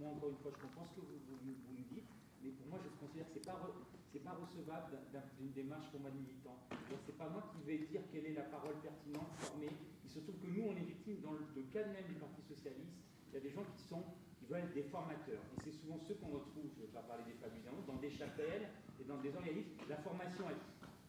encore 0.05 0.29
une 0.29 0.39
fois, 0.39 0.51
je 0.55 0.61
comprends 0.61 0.85
ce 0.85 0.95
que 0.95 1.01
vous, 1.01 1.19
vous, 1.27 1.73
me 1.75 1.83
dites, 1.91 2.07
mais 2.41 2.51
pour 2.55 2.67
moi, 2.67 2.79
je 2.79 2.89
considère 2.99 3.27
que 3.27 3.35
ce 3.35 3.39
n'est 3.39 3.45
pas, 3.45 3.59
pas 3.59 4.35
recevable 4.39 4.97
d'une 5.37 5.51
démarche 5.51 5.91
pour 5.91 5.99
moi 5.99 6.11
de 6.11 6.17
militant. 6.17 6.57
Ce 6.71 6.93
n'est 6.95 7.17
pas 7.17 7.29
moi 7.29 7.43
qui 7.51 7.59
vais 7.67 7.85
dire 7.85 8.01
quelle 8.11 8.25
est 8.25 8.37
la 8.37 8.47
parole 8.47 8.75
pertinente, 8.81 9.29
formée. 9.39 9.73
Il 10.05 10.09
se 10.09 10.19
trouve 10.19 10.39
que 10.39 10.47
nous, 10.47 10.63
on 10.63 10.75
est 10.75 10.87
victime, 10.87 11.21
dans 11.21 11.33
le, 11.33 11.45
cas 11.69 11.85
même 11.85 12.07
du 12.07 12.15
Parti 12.15 12.41
Socialiste, 12.41 12.97
il 13.29 13.33
y 13.35 13.37
a 13.37 13.43
des 13.43 13.51
gens 13.51 13.63
qui, 13.75 13.83
sont, 13.83 14.01
qui 14.39 14.45
veulent 14.45 14.65
être 14.65 14.73
des 14.73 14.87
formateurs. 14.89 15.43
Et 15.53 15.61
c'est 15.61 15.75
souvent 15.75 15.99
ceux 16.01 16.15
qu'on 16.15 16.33
retrouve, 16.33 16.65
je 16.73 16.81
ne 16.81 16.87
vais 16.87 16.93
pas 16.93 17.03
parler 17.05 17.23
des 17.29 17.37
familles 17.37 17.61
dans 17.85 17.99
des 18.01 18.09
chapelles 18.09 18.69
et 18.99 19.03
dans 19.03 19.21
des 19.21 19.35
organismes. 19.35 19.77
La 19.87 19.97
formation, 19.97 20.45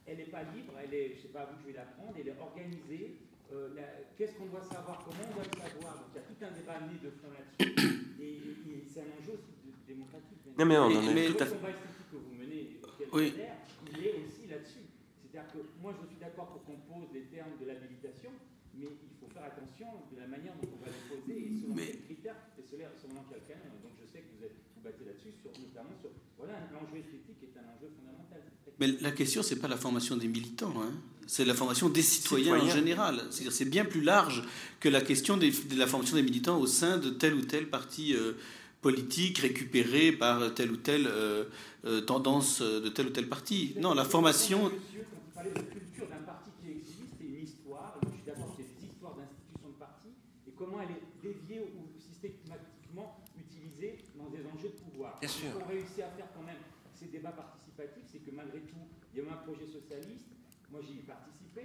elle 0.05 0.19
n'est 0.19 0.29
pas 0.29 0.43
libre, 0.53 0.75
elle 0.83 0.93
est, 0.93 1.09
je 1.15 1.17
ne 1.17 1.23
sais 1.23 1.33
pas 1.33 1.43
à 1.43 1.47
vous 1.47 1.57
que 1.57 1.63
je 1.63 1.67
vais 1.69 1.79
l'apprendre, 1.79 2.13
elle 2.19 2.29
est 2.29 2.39
organisée. 2.39 3.30
Euh, 3.53 3.69
qu'est-ce 4.17 4.35
qu'on 4.35 4.47
doit 4.47 4.63
savoir, 4.63 5.03
comment 5.05 5.27
on 5.27 5.35
doit 5.35 5.43
le 5.43 5.59
savoir? 5.59 5.95
Donc 5.99 6.15
il 6.15 6.17
y 6.17 6.23
a 6.23 6.27
tout 6.27 6.39
un 6.39 6.55
débat 6.55 6.79
amené 6.79 6.99
de 7.03 7.11
fond 7.11 7.35
là-dessus. 7.35 8.21
Et, 8.23 8.85
c'est 8.87 9.01
un 9.01 9.11
enjeu 9.19 9.39
aussi 9.43 9.75
démocratique. 9.87 10.39
Non, 10.59 10.67
mais 10.67 10.79
on 10.79 10.87
en 10.87 11.17
est 11.17 11.35
tout 11.35 11.43
à 11.43 11.47
fait. 11.47 11.57
que 11.57 12.17
vous 12.17 12.35
menez, 12.35 12.79
oui. 13.13 13.35
il 13.35 14.07
est 14.07 14.15
aussi 14.23 14.47
là-dessus? 14.47 14.87
C'est-à-dire 15.19 15.51
que 15.53 15.59
moi, 15.81 15.95
je 15.95 16.07
suis 16.07 16.19
d'accord 16.19 16.51
pour 16.51 16.65
qu'on 16.65 16.79
pose 16.87 17.11
les 17.15 17.27
termes 17.31 17.55
de 17.59 17.67
l'habilitation, 17.67 18.31
mais 18.75 18.87
il 18.87 19.15
faut 19.19 19.31
faire 19.31 19.47
attention 19.47 20.07
de 20.11 20.19
la 20.19 20.27
manière 20.27 20.55
dont 20.59 20.71
on 20.75 20.81
va 20.83 20.91
les 20.91 21.05
poser 21.11 21.39
et 21.39 21.51
selon 21.55 21.75
mais... 21.75 21.87
quels 21.87 22.03
critères 22.03 22.39
et 22.59 22.63
selon 22.63 23.23
quelqu'un. 23.31 23.59
Donc 23.83 23.95
je 23.99 24.07
sais 24.07 24.23
que 24.23 24.31
vous, 24.39 24.45
êtes, 24.45 24.59
vous 24.75 24.83
battez 24.83 25.05
là-dessus, 25.07 25.35
sur, 25.43 25.51
notamment 25.59 25.95
sur. 25.99 26.11
Voilà, 26.41 26.59
l'enjeu 26.73 26.97
esthétique 26.99 27.37
est 27.43 27.59
un 27.59 27.77
enjeu 27.77 27.93
fondamental. 27.95 28.41
Mais 28.79 28.87
la 29.03 29.11
question, 29.13 29.43
c'est 29.43 29.57
pas 29.57 29.69
la 29.69 29.77
formation 29.77 30.17
des 30.17 30.27
militants, 30.27 30.73
hein. 30.81 30.91
c'est 31.27 31.45
la 31.45 31.53
formation 31.55 31.91
des 31.91 32.03
citoyens, 32.03 32.59
en 32.59 32.69
général. 32.69 33.25
C'est 33.31 33.69
bien 33.69 33.85
plus 33.85 34.01
large 34.01 34.43
que 34.81 34.89
la 34.89 35.03
question 35.03 35.37
de 35.37 35.51
la 35.77 35.87
formation 35.87 36.17
des 36.17 36.23
militants 36.23 36.59
au 36.59 36.67
sein 36.67 36.97
de 36.97 37.11
tel 37.11 37.35
ou 37.35 37.43
tel 37.43 37.69
parti 37.69 38.15
euh, 38.15 38.33
politique 38.81 39.39
récupéré 39.39 40.13
par 40.13 40.55
telle 40.55 40.71
ou 40.71 40.77
telle 40.77 41.07
euh, 41.07 41.45
euh, 41.85 42.01
tendance 42.01 42.63
de 42.63 42.89
tel 42.89 43.09
ou 43.09 43.11
tel 43.11 43.29
parti. 43.29 43.75
Non, 43.79 43.93
la 43.93 44.05
formation. 44.05 44.65
Monsieur, 44.65 45.05
quand 45.11 45.21
vous 45.27 45.35
parlez 45.35 45.51
de 45.51 45.71
culture 45.71 46.09
d'un 46.09 46.25
parti 46.25 46.51
qui 46.63 46.71
existe, 46.71 47.17
c'est 47.19 47.27
une 47.27 47.45
histoire. 47.45 48.01
je 48.03 48.09
suis 48.09 48.25
d'accord 48.25 48.57
que 48.57 48.63
c'est 48.63 48.81
des 48.81 48.87
histoires 48.87 49.15
d'institutions 49.15 49.69
de 49.69 49.79
parti 49.79 50.09
et 50.49 50.53
comment 50.57 50.81
elle 50.81 50.97
est 50.97 51.05
déviée 51.23 51.61
ou 51.61 51.85
systématiquement 52.01 53.21
utilisée 53.37 53.99
dans 54.17 54.31
des 54.31 54.45
enjeux 54.49 54.73
de 54.73 54.81
pouvoir. 54.91 55.19
Bien 55.21 55.29
sûr. 55.29 55.53
On 55.61 55.69
réussit 55.69 56.01
à 56.01 56.11
faire 56.17 56.29
quand 56.35 56.45
même 56.45 56.61
ces 56.99 57.07
débats 57.07 57.33
participatifs, 57.33 58.05
c'est 58.13 58.19
que 58.19 58.31
malgré 58.35 58.61
tout, 58.61 58.85
il 59.13 59.19
y 59.19 59.20
a 59.20 59.20
eu 59.20 59.20
un 59.31 59.43
projet 59.47 59.67
socialiste. 59.67 60.29
Moi, 60.71 60.81
j'y 60.83 60.99
ai 60.99 61.03
participé. 61.03 61.63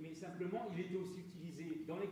mais 0.00 0.14
simplement, 0.14 0.68
il 0.72 0.80
était 0.80 0.96
aussi 0.96 1.20
utilisé 1.20 1.84
dans 1.86 1.98
les, 1.98 2.08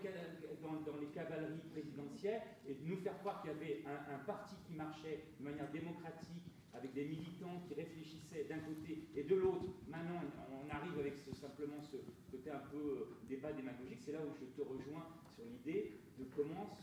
cavaleries 1.14 1.68
présidentielles 1.72 2.42
et 2.66 2.74
de 2.74 2.84
nous 2.86 2.96
faire 2.96 3.18
croire 3.18 3.40
qu'il 3.42 3.50
y 3.50 3.54
avait 3.54 3.84
un, 3.86 4.18
parti 4.24 4.54
qui 4.66 4.74
marchait 4.74 5.24
de 5.38 5.44
manière 5.44 5.70
démocratique, 5.70 6.42
avec 6.72 6.92
des 6.92 7.04
militants 7.04 7.62
qui 7.68 7.74
réfléchissaient 7.74 8.44
d'un 8.48 8.58
côté 8.58 9.06
et 9.14 9.22
de 9.22 9.36
l'autre. 9.36 9.66
Maintenant, 9.88 10.20
on 10.50 10.68
arrive 10.74 10.98
avec 10.98 11.14
simplement 11.34 11.80
ce 11.82 11.96
côté 12.30 12.50
un 12.50 12.62
peu 12.70 12.76
euh, 12.76 13.16
débat 13.28 13.52
démagogique. 13.52 14.00
C'est 14.04 14.12
là 14.12 14.20
où 14.20 14.34
je 14.34 14.46
te 14.60 14.66
rejoins 14.66 15.06
sur 15.34 15.44
l'idée 15.44 16.00
de 16.18 16.24
comment, 16.34 16.76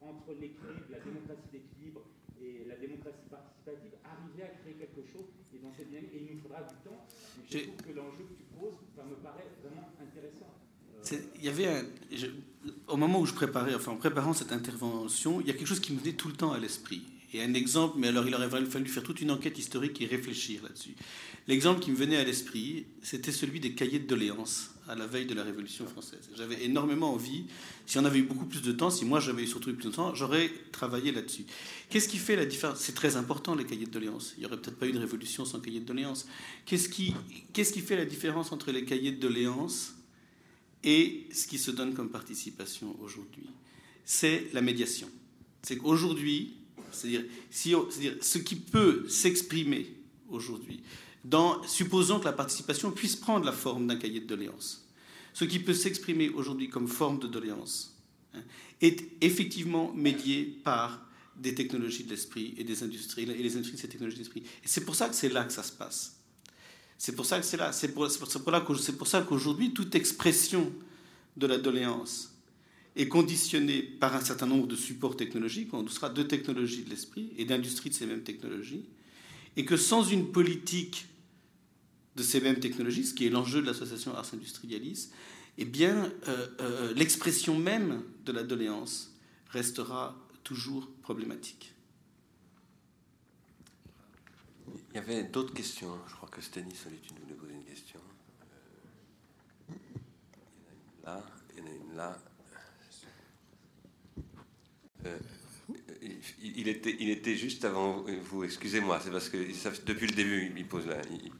entre 0.00 0.32
l'équilibre, 0.34 0.86
la 0.90 1.00
démocratie 1.00 1.48
d'équilibre 1.50 2.02
et 2.42 2.64
la 2.68 2.76
démocratie 2.76 3.28
participative, 3.30 3.92
arriver 4.04 4.42
à 4.42 4.52
créer 4.60 4.74
quelque 4.74 5.02
chose. 5.12 5.26
Et 5.54 5.58
dans 5.58 5.72
cette 5.72 5.88
dynamique, 5.88 6.10
et 6.14 6.26
il 6.28 6.36
nous 6.36 6.42
faudra 6.42 6.62
du 6.62 6.74
temps. 6.84 7.06
je 7.50 7.58
trouve 7.58 7.82
que 7.82 7.92
l'enjeu 7.92 8.24
que 8.24 8.36
tu 8.36 8.44
poses, 8.58 8.78
ça 8.94 9.04
me 9.04 9.16
paraît 9.16 9.48
vraiment 9.62 9.90
intéressant. 10.00 10.54
Il 11.36 11.44
y 11.44 11.48
avait 11.48 11.66
un, 11.66 11.84
au 12.86 12.96
moment 12.96 13.20
où 13.20 13.26
je 13.26 13.32
préparais, 13.32 13.74
enfin 13.74 13.92
en 13.92 13.96
préparant 13.96 14.34
cette 14.34 14.52
intervention, 14.52 15.40
il 15.40 15.46
y 15.46 15.50
a 15.50 15.54
quelque 15.54 15.66
chose 15.66 15.80
qui 15.80 15.92
me 15.92 16.00
venait 16.00 16.12
tout 16.12 16.28
le 16.28 16.34
temps 16.34 16.52
à 16.52 16.58
l'esprit. 16.58 17.02
Et 17.32 17.42
un 17.42 17.54
exemple, 17.54 17.96
mais 17.98 18.08
alors 18.08 18.26
il 18.26 18.34
aurait 18.34 18.48
fallu 18.48 18.86
faire 18.86 19.02
toute 19.02 19.20
une 19.20 19.30
enquête 19.30 19.58
historique 19.58 20.00
et 20.00 20.06
réfléchir 20.06 20.62
là-dessus. 20.62 20.94
L'exemple 21.46 21.80
qui 21.80 21.90
me 21.90 21.96
venait 21.96 22.16
à 22.16 22.24
l'esprit, 22.24 22.86
c'était 23.02 23.32
celui 23.32 23.60
des 23.60 23.74
cahiers 23.74 23.98
de 23.98 24.06
doléances 24.06 24.70
à 24.88 24.94
la 24.94 25.06
veille 25.06 25.26
de 25.26 25.34
la 25.34 25.44
Révolution 25.44 25.86
française. 25.86 26.30
J'avais 26.34 26.64
énormément 26.64 27.12
envie, 27.12 27.44
si 27.86 27.98
on 27.98 28.04
avait 28.04 28.18
eu 28.18 28.22
beaucoup 28.22 28.46
plus 28.46 28.62
de 28.62 28.72
temps, 28.72 28.90
si 28.90 29.04
moi 29.04 29.20
j'avais 29.20 29.46
surtout 29.46 29.70
eu 29.70 29.74
plus 29.74 29.90
de 29.90 29.94
temps, 29.94 30.14
j'aurais 30.14 30.50
travaillé 30.72 31.12
là-dessus. 31.12 31.44
Qu'est-ce 31.90 32.08
qui 32.08 32.16
fait 32.16 32.36
la 32.36 32.46
différence? 32.46 32.80
C'est 32.80 32.94
très 32.94 33.16
important 33.16 33.54
les 33.54 33.64
cahiers 33.64 33.86
de 33.86 33.90
doléances. 33.90 34.34
Il 34.36 34.40
n'y 34.40 34.46
aurait 34.46 34.56
peut-être 34.56 34.78
pas 34.78 34.86
eu 34.86 34.92
de 34.92 34.98
révolution 34.98 35.44
sans 35.44 35.60
cahiers 35.60 35.80
de 35.80 35.84
doléances. 35.84 36.26
Qu'est-ce 36.64 36.88
qui, 36.88 37.14
qu'est-ce 37.52 37.72
qui 37.72 37.80
fait 37.80 37.96
la 37.96 38.06
différence 38.06 38.50
entre 38.50 38.72
les 38.72 38.84
cahiers 38.84 39.12
de 39.12 39.20
doléances 39.20 39.94
et 40.82 41.26
ce 41.32 41.46
qui 41.46 41.58
se 41.58 41.70
donne 41.70 41.92
comme 41.92 42.08
participation 42.08 42.96
aujourd'hui? 43.00 43.46
C'est 44.04 44.46
la 44.54 44.62
médiation. 44.62 45.10
C'est 45.62 45.76
qu'aujourd'hui, 45.76 46.54
c'est-à-dire 46.92 47.24
si 47.50 47.74
ce 48.22 48.38
qui 48.38 48.56
peut 48.56 49.06
s'exprimer 49.08 49.94
aujourd'hui, 50.30 50.80
supposons 51.66 52.20
que 52.20 52.24
la 52.24 52.32
participation 52.32 52.90
puisse 52.90 53.16
prendre 53.16 53.44
la 53.44 53.52
forme 53.52 53.86
d'un 53.86 53.96
cahier 53.96 54.20
de 54.20 54.26
doléances, 54.26 54.86
ce 55.32 55.44
qui 55.44 55.58
peut 55.58 55.74
s'exprimer 55.74 56.28
aujourd'hui 56.30 56.68
comme 56.68 56.88
forme 56.88 57.18
de 57.18 57.26
doléance 57.26 57.96
hein, 58.34 58.42
est 58.80 59.04
effectivement 59.20 59.92
médié 59.94 60.44
par 60.64 61.06
des 61.36 61.54
technologies 61.54 62.04
de 62.04 62.10
l'esprit 62.10 62.54
et 62.58 62.64
des 62.64 62.82
industries, 62.82 63.22
et 63.22 63.26
les 63.26 63.56
industries 63.56 63.76
de 63.76 63.80
ces 63.80 63.88
technologies 63.88 64.16
de 64.16 64.22
l'esprit. 64.22 64.42
Et 64.64 64.66
c'est 64.66 64.84
pour 64.84 64.96
ça 64.96 65.08
que 65.08 65.14
c'est 65.14 65.28
là 65.28 65.44
que 65.44 65.52
ça 65.52 65.62
se 65.62 65.72
passe. 65.72 66.16
C'est 66.98 67.14
pour 67.14 67.24
ça 67.24 67.38
que 67.38 67.46
c'est 67.46 67.56
là. 67.56 67.72
C'est 67.72 67.94
pour, 67.94 68.08
pour, 68.08 69.06
ça 69.06 69.22
qu'aujourd'hui, 69.22 69.72
toute 69.72 69.94
expression 69.94 70.72
de 71.36 71.46
la 71.46 71.58
doléance 71.58 72.34
est 72.96 73.06
conditionnée 73.06 73.82
par 73.82 74.16
un 74.16 74.20
certain 74.20 74.46
nombre 74.46 74.66
de 74.66 74.74
supports 74.74 75.16
technologiques, 75.16 75.72
on 75.72 75.86
sera 75.86 76.08
de 76.08 76.24
technologies 76.24 76.82
de 76.82 76.90
l'esprit 76.90 77.32
et 77.38 77.44
d'industries 77.44 77.90
de 77.90 77.94
ces 77.94 78.06
mêmes 78.06 78.24
technologies, 78.24 78.84
et 79.56 79.64
que 79.64 79.76
sans 79.76 80.02
une 80.02 80.32
politique 80.32 81.06
de 82.18 82.22
ces 82.24 82.40
mêmes 82.40 82.58
technologies, 82.58 83.06
ce 83.06 83.14
qui 83.14 83.26
est 83.26 83.30
l'enjeu 83.30 83.62
de 83.62 83.66
l'association 83.66 84.14
Ars 84.16 84.34
Industrialis, 84.34 85.10
eh 85.56 85.64
bien, 85.64 86.12
euh, 86.26 86.48
euh, 86.60 86.92
l'expression 86.94 87.56
même 87.56 88.02
de 88.24 88.32
la 88.32 88.42
doléance 88.42 89.14
restera 89.50 90.16
toujours 90.42 90.88
problématique. 91.02 91.74
Il 94.90 94.96
y 94.96 94.98
avait 94.98 95.22
d'autres 95.22 95.54
questions. 95.54 95.96
Je 96.08 96.14
crois 96.16 96.28
que 96.28 96.40
Stanis 96.40 96.74
Solitude 96.74 97.16
voulait 97.22 97.34
poser 97.34 97.54
une 97.54 97.64
question. 97.64 98.00
Euh, 101.06 101.20
il 101.56 101.60
y 101.60 101.62
en 101.62 101.66
a 101.66 101.70
une 101.70 101.96
là, 101.96 102.18
il 105.00 105.06
y 105.06 105.08
en 105.08 105.10
a 105.10 105.14
une 105.14 105.14
là. 105.14 105.37
Euh, 106.08 106.52
il, 106.56 106.68
était, 106.68 106.96
il 107.00 107.10
était 107.10 107.36
juste 107.36 107.64
avant 107.64 108.04
vous, 108.30 108.44
excusez-moi, 108.44 109.00
c'est 109.02 109.10
parce 109.10 109.28
que 109.28 109.38
depuis 109.86 110.06
le 110.06 110.14
début, 110.14 110.52
il, 110.56 110.66
pose 110.66 110.84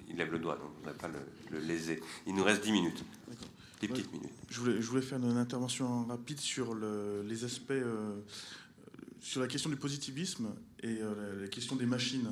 il, 0.09 0.17
lève 0.17 0.33
le 0.33 0.39
doigt, 0.39 0.57
donc 0.57 0.71
on 0.79 0.81
ne 0.81 0.93
va 0.93 0.99
pas 0.99 1.09
le, 1.51 1.61
léser. 1.61 2.01
Il 2.27 2.35
nous 2.35 2.45
reste 2.45 2.63
10 2.63 2.73
minutes. 2.73 3.05
Des 3.81 3.89
petites 3.89 4.13
minutes. 4.13 4.33
Je 4.51 4.61
voulais, 4.61 4.81
je 4.83 4.87
voulais 4.89 5.03
faire 5.03 5.19
une 5.19 5.37
intervention 5.37 6.05
rapide 6.07 6.41
sur 6.41 6.75
les 6.75 7.45
aspects, 7.45 7.71
euh, 7.71 8.21
sur 9.21 9.41
la 9.41 9.47
question 9.47 9.71
du 9.71 9.77
positivisme 9.77 10.49
et 10.83 10.99
la 11.41 11.49
question 11.49 11.77
des 11.77 11.87
machines. 11.87 12.29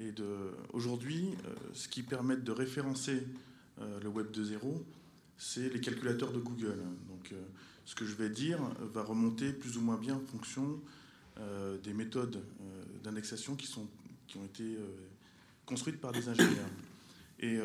Et 0.00 0.12
de, 0.12 0.52
aujourd'hui, 0.72 1.30
euh, 1.44 1.54
ce 1.72 1.88
qui 1.88 2.02
permet 2.02 2.36
de 2.36 2.52
référencer 2.52 3.24
euh, 3.80 4.00
le 4.00 4.08
Web 4.08 4.28
2.0, 4.30 4.58
c'est 5.36 5.72
les 5.72 5.80
calculateurs 5.80 6.32
de 6.32 6.38
Google. 6.38 6.78
Donc, 7.08 7.32
euh, 7.32 7.42
ce 7.84 7.94
que 7.94 8.04
je 8.04 8.14
vais 8.14 8.28
dire 8.28 8.60
va 8.92 9.02
remonter 9.02 9.52
plus 9.52 9.76
ou 9.76 9.80
moins 9.80 9.96
bien 9.96 10.14
en 10.14 10.20
fonction 10.20 10.80
des 11.82 11.92
méthodes 11.92 12.42
d'indexation 13.02 13.54
qui, 13.54 13.68
qui 14.26 14.38
ont 14.38 14.44
été 14.44 14.76
construites 15.66 16.00
par 16.00 16.12
des 16.12 16.28
ingénieurs. 16.28 16.68
Et 17.40 17.58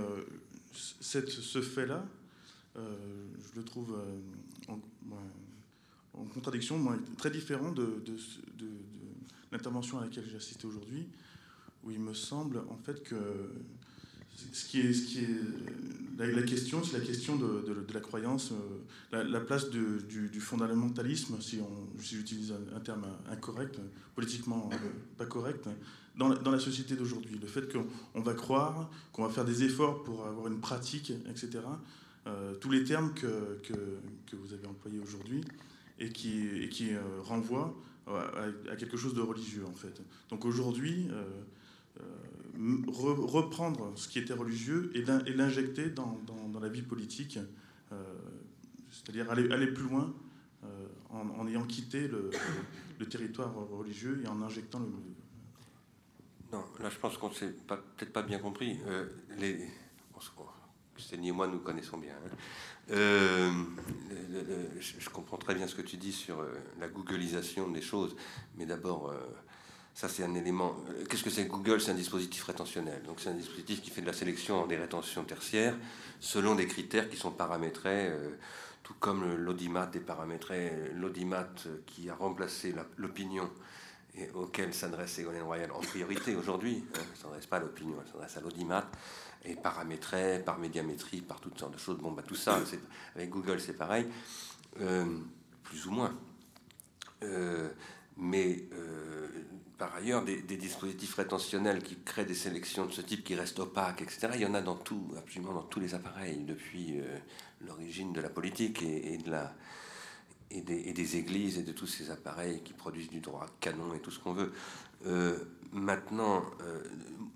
cette, 0.74 1.30
ce 1.30 1.62
fait-là, 1.62 2.06
je 2.76 3.56
le 3.56 3.64
trouve 3.64 3.98
en, 4.68 4.80
contradiction, 6.34 7.00
très 7.18 7.32
différent 7.32 7.72
de, 7.72 8.04
de 8.06 8.68
l'intervention 9.52 10.00
à 10.00 10.04
laquelle 10.04 10.26
j'ai 10.30 10.38
assisté 10.38 10.68
aujourd'hui, 10.68 11.08
où 11.84 11.92
il 11.92 12.00
me 12.00 12.14
semble 12.14 12.60
en 12.70 12.78
fait 12.78 13.04
que 13.04 13.16
ce 14.52 14.66
qui 14.66 14.82
est, 14.82 14.94
ce 14.94 15.06
qui 15.06 15.20
est 15.20 15.30
la, 16.18 16.44
question, 16.44 16.84
c'est 16.84 16.98
la 16.98 17.06
question 17.06 17.36
de, 17.36 17.94
la 17.94 18.00
croyance, 18.00 18.52
euh, 19.14 19.24
la, 19.24 19.40
place 19.40 19.70
du, 19.70 20.40
fondamentalisme, 20.40 21.40
si, 21.42 21.60
on, 21.60 22.02
si 22.02 22.16
j'utilise 22.16 22.54
un, 22.76 22.80
terme 22.80 23.06
incorrect, 23.32 23.80
politiquement 24.16 24.70
euh, 24.72 24.78
pas 25.18 25.26
correct, 25.26 25.68
dans, 26.16 26.30
la 26.30 26.60
société 26.60 26.96
d'aujourd'hui. 26.96 27.38
Le 27.42 27.48
fait 27.48 27.72
qu'on 27.72 28.22
va 28.22 28.34
croire, 28.34 28.90
qu'on 29.12 29.24
va 29.24 29.30
faire 29.30 29.46
des 29.46 29.64
efforts 29.64 30.04
pour 30.04 30.26
avoir 30.26 30.48
une 30.48 30.60
pratique, 30.60 31.12
etc. 31.30 31.60
Euh, 32.28 32.54
tous 32.56 32.70
les 32.70 32.84
termes 32.84 33.14
que, 33.14 33.60
vous 34.34 34.54
avez 34.54 34.68
employés 34.68 35.00
aujourd'hui 35.00 35.42
et 36.00 36.10
qui, 36.10 36.92
renvoient 37.24 37.76
à, 38.08 38.76
quelque 38.76 38.98
chose 38.98 39.14
de 39.14 39.22
religieux, 39.22 39.66
en 39.68 39.74
fait. 39.74 40.02
Donc 40.30 40.46
aujourd'hui, 40.46 41.08
reprendre 42.88 43.92
ce 43.96 44.08
qui 44.08 44.20
était 44.20 44.34
religieux 44.34 44.92
et 44.96 45.04
l'injecter 45.32 45.90
dans, 45.90 46.20
la 46.62 46.70
vie 46.70 46.82
politique, 46.82 47.40
euh, 47.92 47.96
c'est-à-dire 48.90 49.30
aller, 49.32 49.68
plus 49.68 49.84
loin 49.84 50.14
euh, 50.64 50.88
en, 51.10 51.48
ayant 51.48 51.66
quitté 51.66 52.08
le, 52.08 52.30
territoire 53.10 53.54
religieux 53.54 54.22
et 54.24 54.28
en 54.30 54.42
injectant 54.42 54.80
le... 54.80 54.86
Non, 56.54 56.64
là 56.80 56.90
je 56.90 56.98
pense 56.98 57.18
qu'on 57.18 57.28
ne 57.28 57.34
s'est 57.34 57.54
peut-être 57.68 58.14
pas 58.14 58.22
bien 58.22 58.40
compris. 58.40 58.80
les, 59.38 59.68
Sténie 60.96 61.30
et 61.30 61.32
moi 61.32 61.48
nous 61.48 61.60
connaissons 61.60 61.98
bien. 61.98 62.14
Hein. 62.14 63.52
je, 64.80 65.10
comprends 65.10 65.38
très 65.38 65.56
bien 65.56 65.68
ce 65.68 65.76
que 65.76 65.82
tu 65.82 65.98
dis 65.98 66.14
sur 66.14 66.46
la 66.80 66.88
googlisation 66.88 67.70
des 67.70 67.82
choses, 67.82 68.16
mais 68.56 68.66
d'abord, 68.66 69.12
ça, 69.94 70.10
c'est 70.10 70.24
un 70.24 70.34
élément. 70.34 70.76
Euh, 70.90 71.06
qu'est-ce 71.06 71.24
que 71.24 71.30
c'est 71.30 71.46
Google? 71.46 71.80
C'est 71.80 71.92
un 71.92 71.96
dispositif 71.96 72.44
rétentionnel. 72.44 73.04
Donc, 73.04 73.20
c'est 73.20 73.30
un 73.30 73.36
dispositif 73.36 73.82
qui 73.82 73.92
fait 73.92 74.02
de 74.02 74.08
la 74.08 74.14
sélection 74.14 74.66
des 74.66 74.78
rétentions 74.78 75.24
tertiaires 75.24 75.76
selon 76.20 76.56
des 76.56 76.66
critères 76.66 77.10
qui 77.10 77.18
sont 77.18 77.32
paramétrés, 77.32 78.08
euh, 78.08 78.32
tout 78.82 78.96
comme 79.00 79.36
l'audimat 79.36 79.92
est 79.94 80.00
paramétré. 80.00 80.92
L'audimat 80.96 81.48
euh, 81.68 81.78
qui 81.86 82.10
a 82.10 82.16
remplacé 82.16 82.74
l'opinion 82.98 83.50
et 84.16 84.30
auquel 84.32 84.74
s'adresse 84.74 85.12
Ségolène 85.12 85.44
Royal 85.44 85.72
en 85.72 85.80
priorité 85.80 86.36
aujourd'hui, 86.36 86.84
hein, 86.96 87.00
elle 87.00 87.12
ne 87.12 87.16
s'adresse 87.16 87.46
pas 87.46 87.58
à 87.58 87.60
l'opinion, 87.60 87.98
elle 88.04 88.12
s'adresse 88.12 88.38
à 88.38 88.42
l'audimat, 88.42 88.90
est 89.44 89.60
paramétré 89.60 90.40
par 90.44 90.60
médiamétrie, 90.60 91.22
par 91.22 91.40
toutes 91.40 91.60
sortes 91.60 91.74
de 91.74 91.80
choses. 91.80 91.98
Bon, 91.98 92.12
bah, 92.12 92.24
tout 92.26 92.36
ça, 92.36 92.60
avec 93.16 93.30
Google, 93.32 93.60
c'est 93.60 93.74
pareil, 93.74 94.06
plus 94.76 95.88
ou 95.88 95.92
moins. 95.92 96.16
mais 98.18 98.68
ailleurs 100.04 100.24
des, 100.24 100.58
dispositifs 100.58 101.16
rétentionnels 101.16 101.82
qui 101.82 101.96
créent 101.96 102.26
des 102.26 102.36
sélections 102.36 102.86
de 102.86 102.92
ce 102.92 103.00
type 103.00 103.24
qui 103.24 103.36
restent 103.36 103.60
opaques, 103.60 104.02
etc. 104.02 104.30
Il 104.36 104.42
y 104.42 104.46
en 104.46 104.54
a 104.54 104.62
dans 104.62 104.76
tout, 104.76 105.14
absolument 105.18 105.54
dans 105.54 105.64
tous 105.64 105.80
les 105.80 105.96
appareils 105.96 106.44
depuis 106.44 107.00
euh, 107.00 107.18
l'origine 107.66 108.12
de 108.12 108.20
la 108.20 108.30
politique 108.30 108.82
et, 108.82 109.18
de 109.18 109.32
la, 109.32 109.54
et 110.52 110.62
des, 110.62 111.16
églises 111.16 111.58
et 111.58 111.64
de 111.64 111.72
tous 111.72 111.88
ces 111.88 112.12
appareils 112.12 112.62
qui 112.64 112.74
produisent 112.74 113.10
du 113.10 113.22
droit 113.22 113.46
canon 113.62 113.94
et 113.94 114.00
tout 114.00 114.12
ce 114.12 114.20
qu'on 114.20 114.34
veut. 114.34 114.52
Euh, 115.06 115.38
maintenant, 115.72 116.44
euh, 116.62 116.84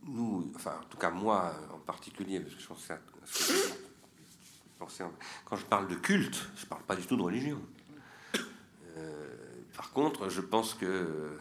nous, 0.05 0.51
enfin 0.55 0.75
en 0.83 0.89
tout 0.89 0.97
cas 0.97 1.09
moi 1.09 1.55
en 1.73 1.79
particulier, 1.79 2.41
parce 2.41 2.53
que 2.53 2.61
je 2.61 2.67
pense 2.67 2.91
à, 2.91 2.99
quand 5.45 5.55
je 5.55 5.65
parle 5.65 5.87
de 5.87 5.95
culte, 5.95 6.49
je 6.57 6.65
ne 6.65 6.69
parle 6.69 6.83
pas 6.83 6.97
du 6.97 7.05
tout 7.05 7.15
de 7.15 7.23
religion. 7.23 7.61
par 9.75 9.91
contre, 9.91 10.29
je 10.29 10.41
pense 10.41 10.73
que 10.73 11.37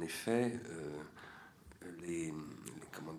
en 0.00 0.02
effet, 0.02 0.58
euh, 0.70 2.32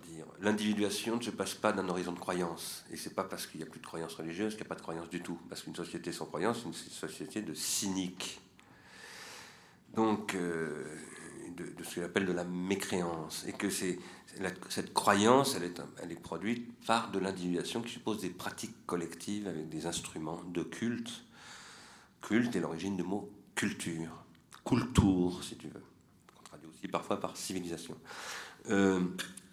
dire, 0.07 0.25
l'individuation 0.41 1.17
ne 1.17 1.21
se 1.21 1.29
passe 1.29 1.53
pas 1.53 1.71
d'un 1.73 1.87
horizon 1.89 2.11
de 2.11 2.19
croyance. 2.19 2.83
Et 2.91 2.97
c'est 2.97 3.13
pas 3.13 3.23
parce 3.23 3.45
qu'il 3.45 3.59
n'y 3.59 3.67
a 3.67 3.69
plus 3.69 3.79
de 3.79 3.85
croyance 3.85 4.15
religieuse 4.15 4.53
qu'il 4.53 4.63
n'y 4.63 4.67
a 4.67 4.69
pas 4.69 4.75
de 4.75 4.81
croyance 4.81 5.09
du 5.09 5.21
tout. 5.21 5.37
Parce 5.47 5.61
qu'une 5.61 5.75
société 5.75 6.11
sans 6.11 6.25
croyance, 6.25 6.59
c'est 6.59 6.65
une 6.65 6.73
société 6.73 7.41
de 7.43 7.53
cyniques. 7.53 8.41
Donc, 9.93 10.33
euh, 10.33 10.85
de, 11.55 11.83
ce 11.83 11.99
qu'on 11.99 12.05
appelle 12.05 12.25
de 12.25 12.31
la 12.31 12.45
mécréance. 12.45 13.45
Et 13.47 13.53
que 13.53 13.69
c'est, 13.69 13.99
cette 14.69 14.93
croyance, 14.93 15.55
elle 15.55 15.65
est, 15.65 15.81
elle 16.01 16.11
est 16.11 16.19
produite 16.19 16.71
par 16.87 17.11
de 17.11 17.19
l'individuation 17.19 17.83
qui 17.83 17.91
suppose 17.91 18.21
des 18.21 18.29
pratiques 18.29 18.87
collectives 18.87 19.47
avec 19.47 19.69
des 19.69 19.85
instruments 19.85 20.41
de 20.45 20.63
culte. 20.63 21.25
Culte 22.21 22.55
est 22.55 22.59
l'origine 22.59 22.97
du 22.97 23.03
mot 23.03 23.29
culture. 23.53 24.23
Culture, 24.65 25.43
si 25.43 25.57
tu 25.57 25.67
veux 25.67 25.83
parfois 26.87 27.19
par 27.19 27.37
civilisation. 27.37 27.95
Euh, 28.69 29.01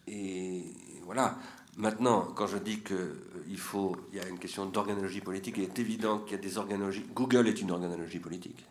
et 0.06 0.64
voilà. 1.04 1.38
Maintenant, 1.76 2.22
quand 2.34 2.48
je 2.48 2.58
dis 2.58 2.80
qu'il 2.80 2.96
euh, 2.96 3.56
faut, 3.56 3.96
il 4.12 4.18
y 4.18 4.20
a 4.20 4.26
une 4.26 4.38
question 4.38 4.66
d'organologie 4.66 5.20
politique, 5.20 5.54
il 5.58 5.62
est 5.62 5.78
évident 5.78 6.18
qu'il 6.18 6.32
y 6.32 6.38
a 6.38 6.42
des 6.42 6.58
organologies. 6.58 7.06
Google 7.14 7.46
est 7.46 7.60
une 7.60 7.70
organologie 7.70 8.18
politique, 8.18 8.66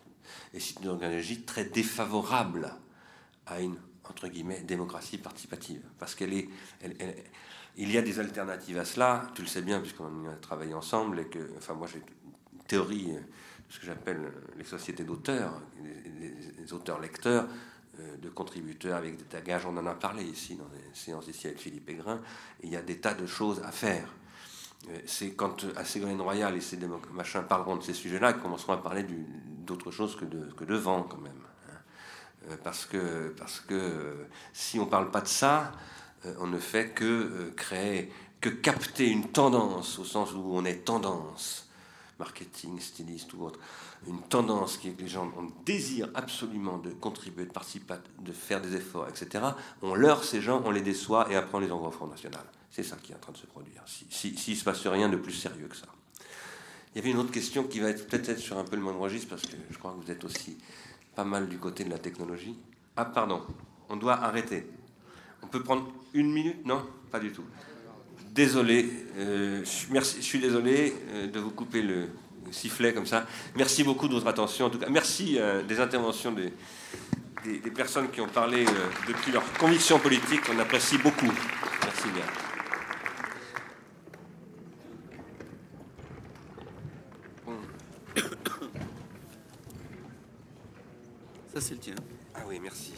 et 0.52 0.60
c'est 0.60 0.78
une 0.80 0.88
organologie 0.88 1.40
très 1.42 1.64
défavorable 1.64 2.74
à 3.46 3.62
une 3.62 3.76
entre 4.04 4.28
guillemets 4.28 4.60
démocratie 4.60 5.18
participative, 5.18 5.80
parce 5.98 6.14
qu'elle 6.14 6.34
est, 6.34 6.48
il 7.76 7.90
y 7.90 7.96
a 7.96 8.02
des 8.02 8.18
alternatives 8.20 8.78
à 8.78 8.84
cela. 8.84 9.26
Tu 9.34 9.42
le 9.42 9.48
sais 9.48 9.62
bien 9.62 9.80
puisqu'on 9.80 10.28
a 10.28 10.36
travaillé 10.40 10.74
ensemble 10.74 11.20
et 11.20 11.26
que, 11.26 11.38
enfin, 11.56 11.74
moi 11.74 11.86
j'ai 11.90 11.98
une 11.98 12.64
théorie, 12.64 13.12
euh, 13.12 13.20
ce 13.70 13.78
que 13.78 13.86
j'appelle 13.86 14.32
les 14.56 14.64
sociétés 14.64 15.04
d'auteurs, 15.04 15.62
les 16.58 16.72
auteurs 16.72 17.00
lecteurs 17.00 17.44
euh, 17.44 17.77
de 18.20 18.28
contributeurs 18.28 18.96
avec 18.96 19.16
des 19.16 19.24
tagages. 19.24 19.66
On 19.66 19.76
en 19.76 19.86
a 19.86 19.94
parlé 19.94 20.24
ici 20.24 20.56
dans 20.56 20.68
les 20.72 20.94
séances 20.94 21.26
ici 21.28 21.46
avec 21.46 21.58
Philippe 21.58 21.88
Aigrin. 21.88 22.20
il 22.62 22.70
y 22.70 22.76
a 22.76 22.82
des 22.82 22.98
tas 22.98 23.14
de 23.14 23.26
choses 23.26 23.60
à 23.64 23.72
faire. 23.72 24.08
Euh, 24.88 24.98
c'est 25.06 25.32
quand 25.32 25.64
à 25.76 25.84
Ségolène 25.84 26.20
Royal 26.20 26.56
et 26.56 26.60
ces 26.60 26.78
machins 27.12 27.42
parleront 27.42 27.76
de 27.76 27.82
ces 27.82 27.94
sujets-là 27.94 28.32
qu'ils 28.32 28.42
commenceront 28.42 28.74
à 28.74 28.78
parler 28.78 29.04
d'autre 29.66 29.90
chose 29.90 30.16
que 30.16 30.24
de, 30.24 30.52
que 30.52 30.64
de 30.64 30.76
vent 30.76 31.02
quand 31.02 31.18
même. 31.18 31.32
Hein. 31.68 32.56
Parce 32.62 32.86
que, 32.86 33.34
parce 33.36 33.60
que 33.60 34.26
si 34.52 34.78
on 34.78 34.84
ne 34.84 34.90
parle 34.90 35.10
pas 35.10 35.20
de 35.20 35.28
ça, 35.28 35.72
on 36.38 36.46
ne 36.46 36.58
fait 36.58 36.90
que 36.90 37.52
créer, 37.56 38.12
que 38.40 38.48
capter 38.48 39.08
une 39.08 39.28
tendance, 39.28 39.98
au 39.98 40.04
sens 40.04 40.32
où 40.32 40.42
on 40.52 40.64
est 40.64 40.84
tendance, 40.84 41.67
marketing, 42.18 42.80
styliste 42.80 43.32
ou 43.34 43.44
autre, 43.44 43.60
une 44.06 44.20
tendance 44.22 44.76
qui 44.76 44.88
est 44.88 44.92
que 44.92 45.02
les 45.02 45.08
gens 45.08 45.26
ont 45.36 45.52
désir 45.64 46.08
absolument 46.14 46.78
de 46.78 46.90
contribuer, 46.90 47.44
de 47.44 47.52
participer, 47.52 47.94
de 48.20 48.32
faire 48.32 48.60
des 48.60 48.74
efforts, 48.74 49.08
etc. 49.08 49.44
On 49.82 49.94
leurre 49.94 50.24
ces 50.24 50.40
gens, 50.40 50.62
on 50.64 50.70
les 50.70 50.80
déçoit 50.80 51.30
et 51.30 51.36
après 51.36 51.56
on 51.56 51.60
les 51.60 51.70
envoie 51.70 51.88
au 51.88 51.92
Front 51.92 52.06
National. 52.06 52.44
C'est 52.70 52.82
ça 52.82 52.96
qui 52.96 53.12
est 53.12 53.14
en 53.14 53.18
train 53.18 53.32
de 53.32 53.38
se 53.38 53.46
produire, 53.46 53.82
s'il 53.86 54.38
si, 54.38 54.50
ne 54.50 54.56
se 54.56 54.64
passe 54.64 54.86
rien 54.86 55.08
de 55.08 55.16
plus 55.16 55.32
sérieux 55.32 55.68
que 55.68 55.76
ça. 55.76 55.86
Il 56.94 56.98
y 56.98 57.00
avait 57.00 57.10
une 57.10 57.18
autre 57.18 57.30
question 57.30 57.64
qui 57.64 57.80
va 57.80 57.90
être 57.90 58.08
peut-être 58.08 58.38
sur 58.38 58.58
un 58.58 58.64
peu 58.64 58.76
le 58.76 58.82
même 58.82 58.96
registre, 58.96 59.28
parce 59.28 59.42
que 59.42 59.56
je 59.70 59.78
crois 59.78 59.92
que 59.92 60.04
vous 60.04 60.10
êtes 60.10 60.24
aussi 60.24 60.58
pas 61.14 61.24
mal 61.24 61.48
du 61.48 61.58
côté 61.58 61.84
de 61.84 61.90
la 61.90 61.98
technologie. 61.98 62.58
Ah, 62.96 63.04
pardon, 63.04 63.42
on 63.88 63.96
doit 63.96 64.14
arrêter. 64.14 64.66
On 65.42 65.46
peut 65.46 65.62
prendre 65.62 65.92
une 66.14 66.32
minute? 66.32 66.64
Non, 66.64 66.84
pas 67.10 67.20
du 67.20 67.32
tout. 67.32 67.44
Désolé, 68.38 68.88
euh, 69.16 69.64
merci, 69.90 70.18
je 70.18 70.22
suis 70.24 70.38
désolé 70.38 70.94
euh, 71.10 71.26
de 71.26 71.40
vous 71.40 71.50
couper 71.50 71.82
le, 71.82 72.06
sifflet 72.52 72.94
comme 72.94 73.04
ça. 73.04 73.26
Merci 73.56 73.82
beaucoup 73.82 74.06
de 74.06 74.14
votre 74.14 74.28
attention. 74.28 74.66
En 74.66 74.70
tout 74.70 74.78
cas, 74.78 74.86
merci 74.88 75.38
euh, 75.40 75.64
des 75.64 75.80
interventions 75.80 76.30
des, 76.30 76.52
des, 77.44 77.70
personnes 77.72 78.08
qui 78.12 78.20
ont 78.20 78.28
parlé 78.28 78.64
depuis 79.08 79.32
leur 79.32 79.42
conviction 79.54 79.98
politique. 79.98 80.42
On 80.54 80.58
apprécie 80.60 80.98
beaucoup. 80.98 81.32
Merci 81.82 82.08
bien. 82.14 82.22
Ça, 91.52 91.60
c'est 91.60 91.74
le 91.74 91.80
tien. 91.80 91.94
Ah 92.36 92.42
oui, 92.46 92.60
merci. 92.62 92.92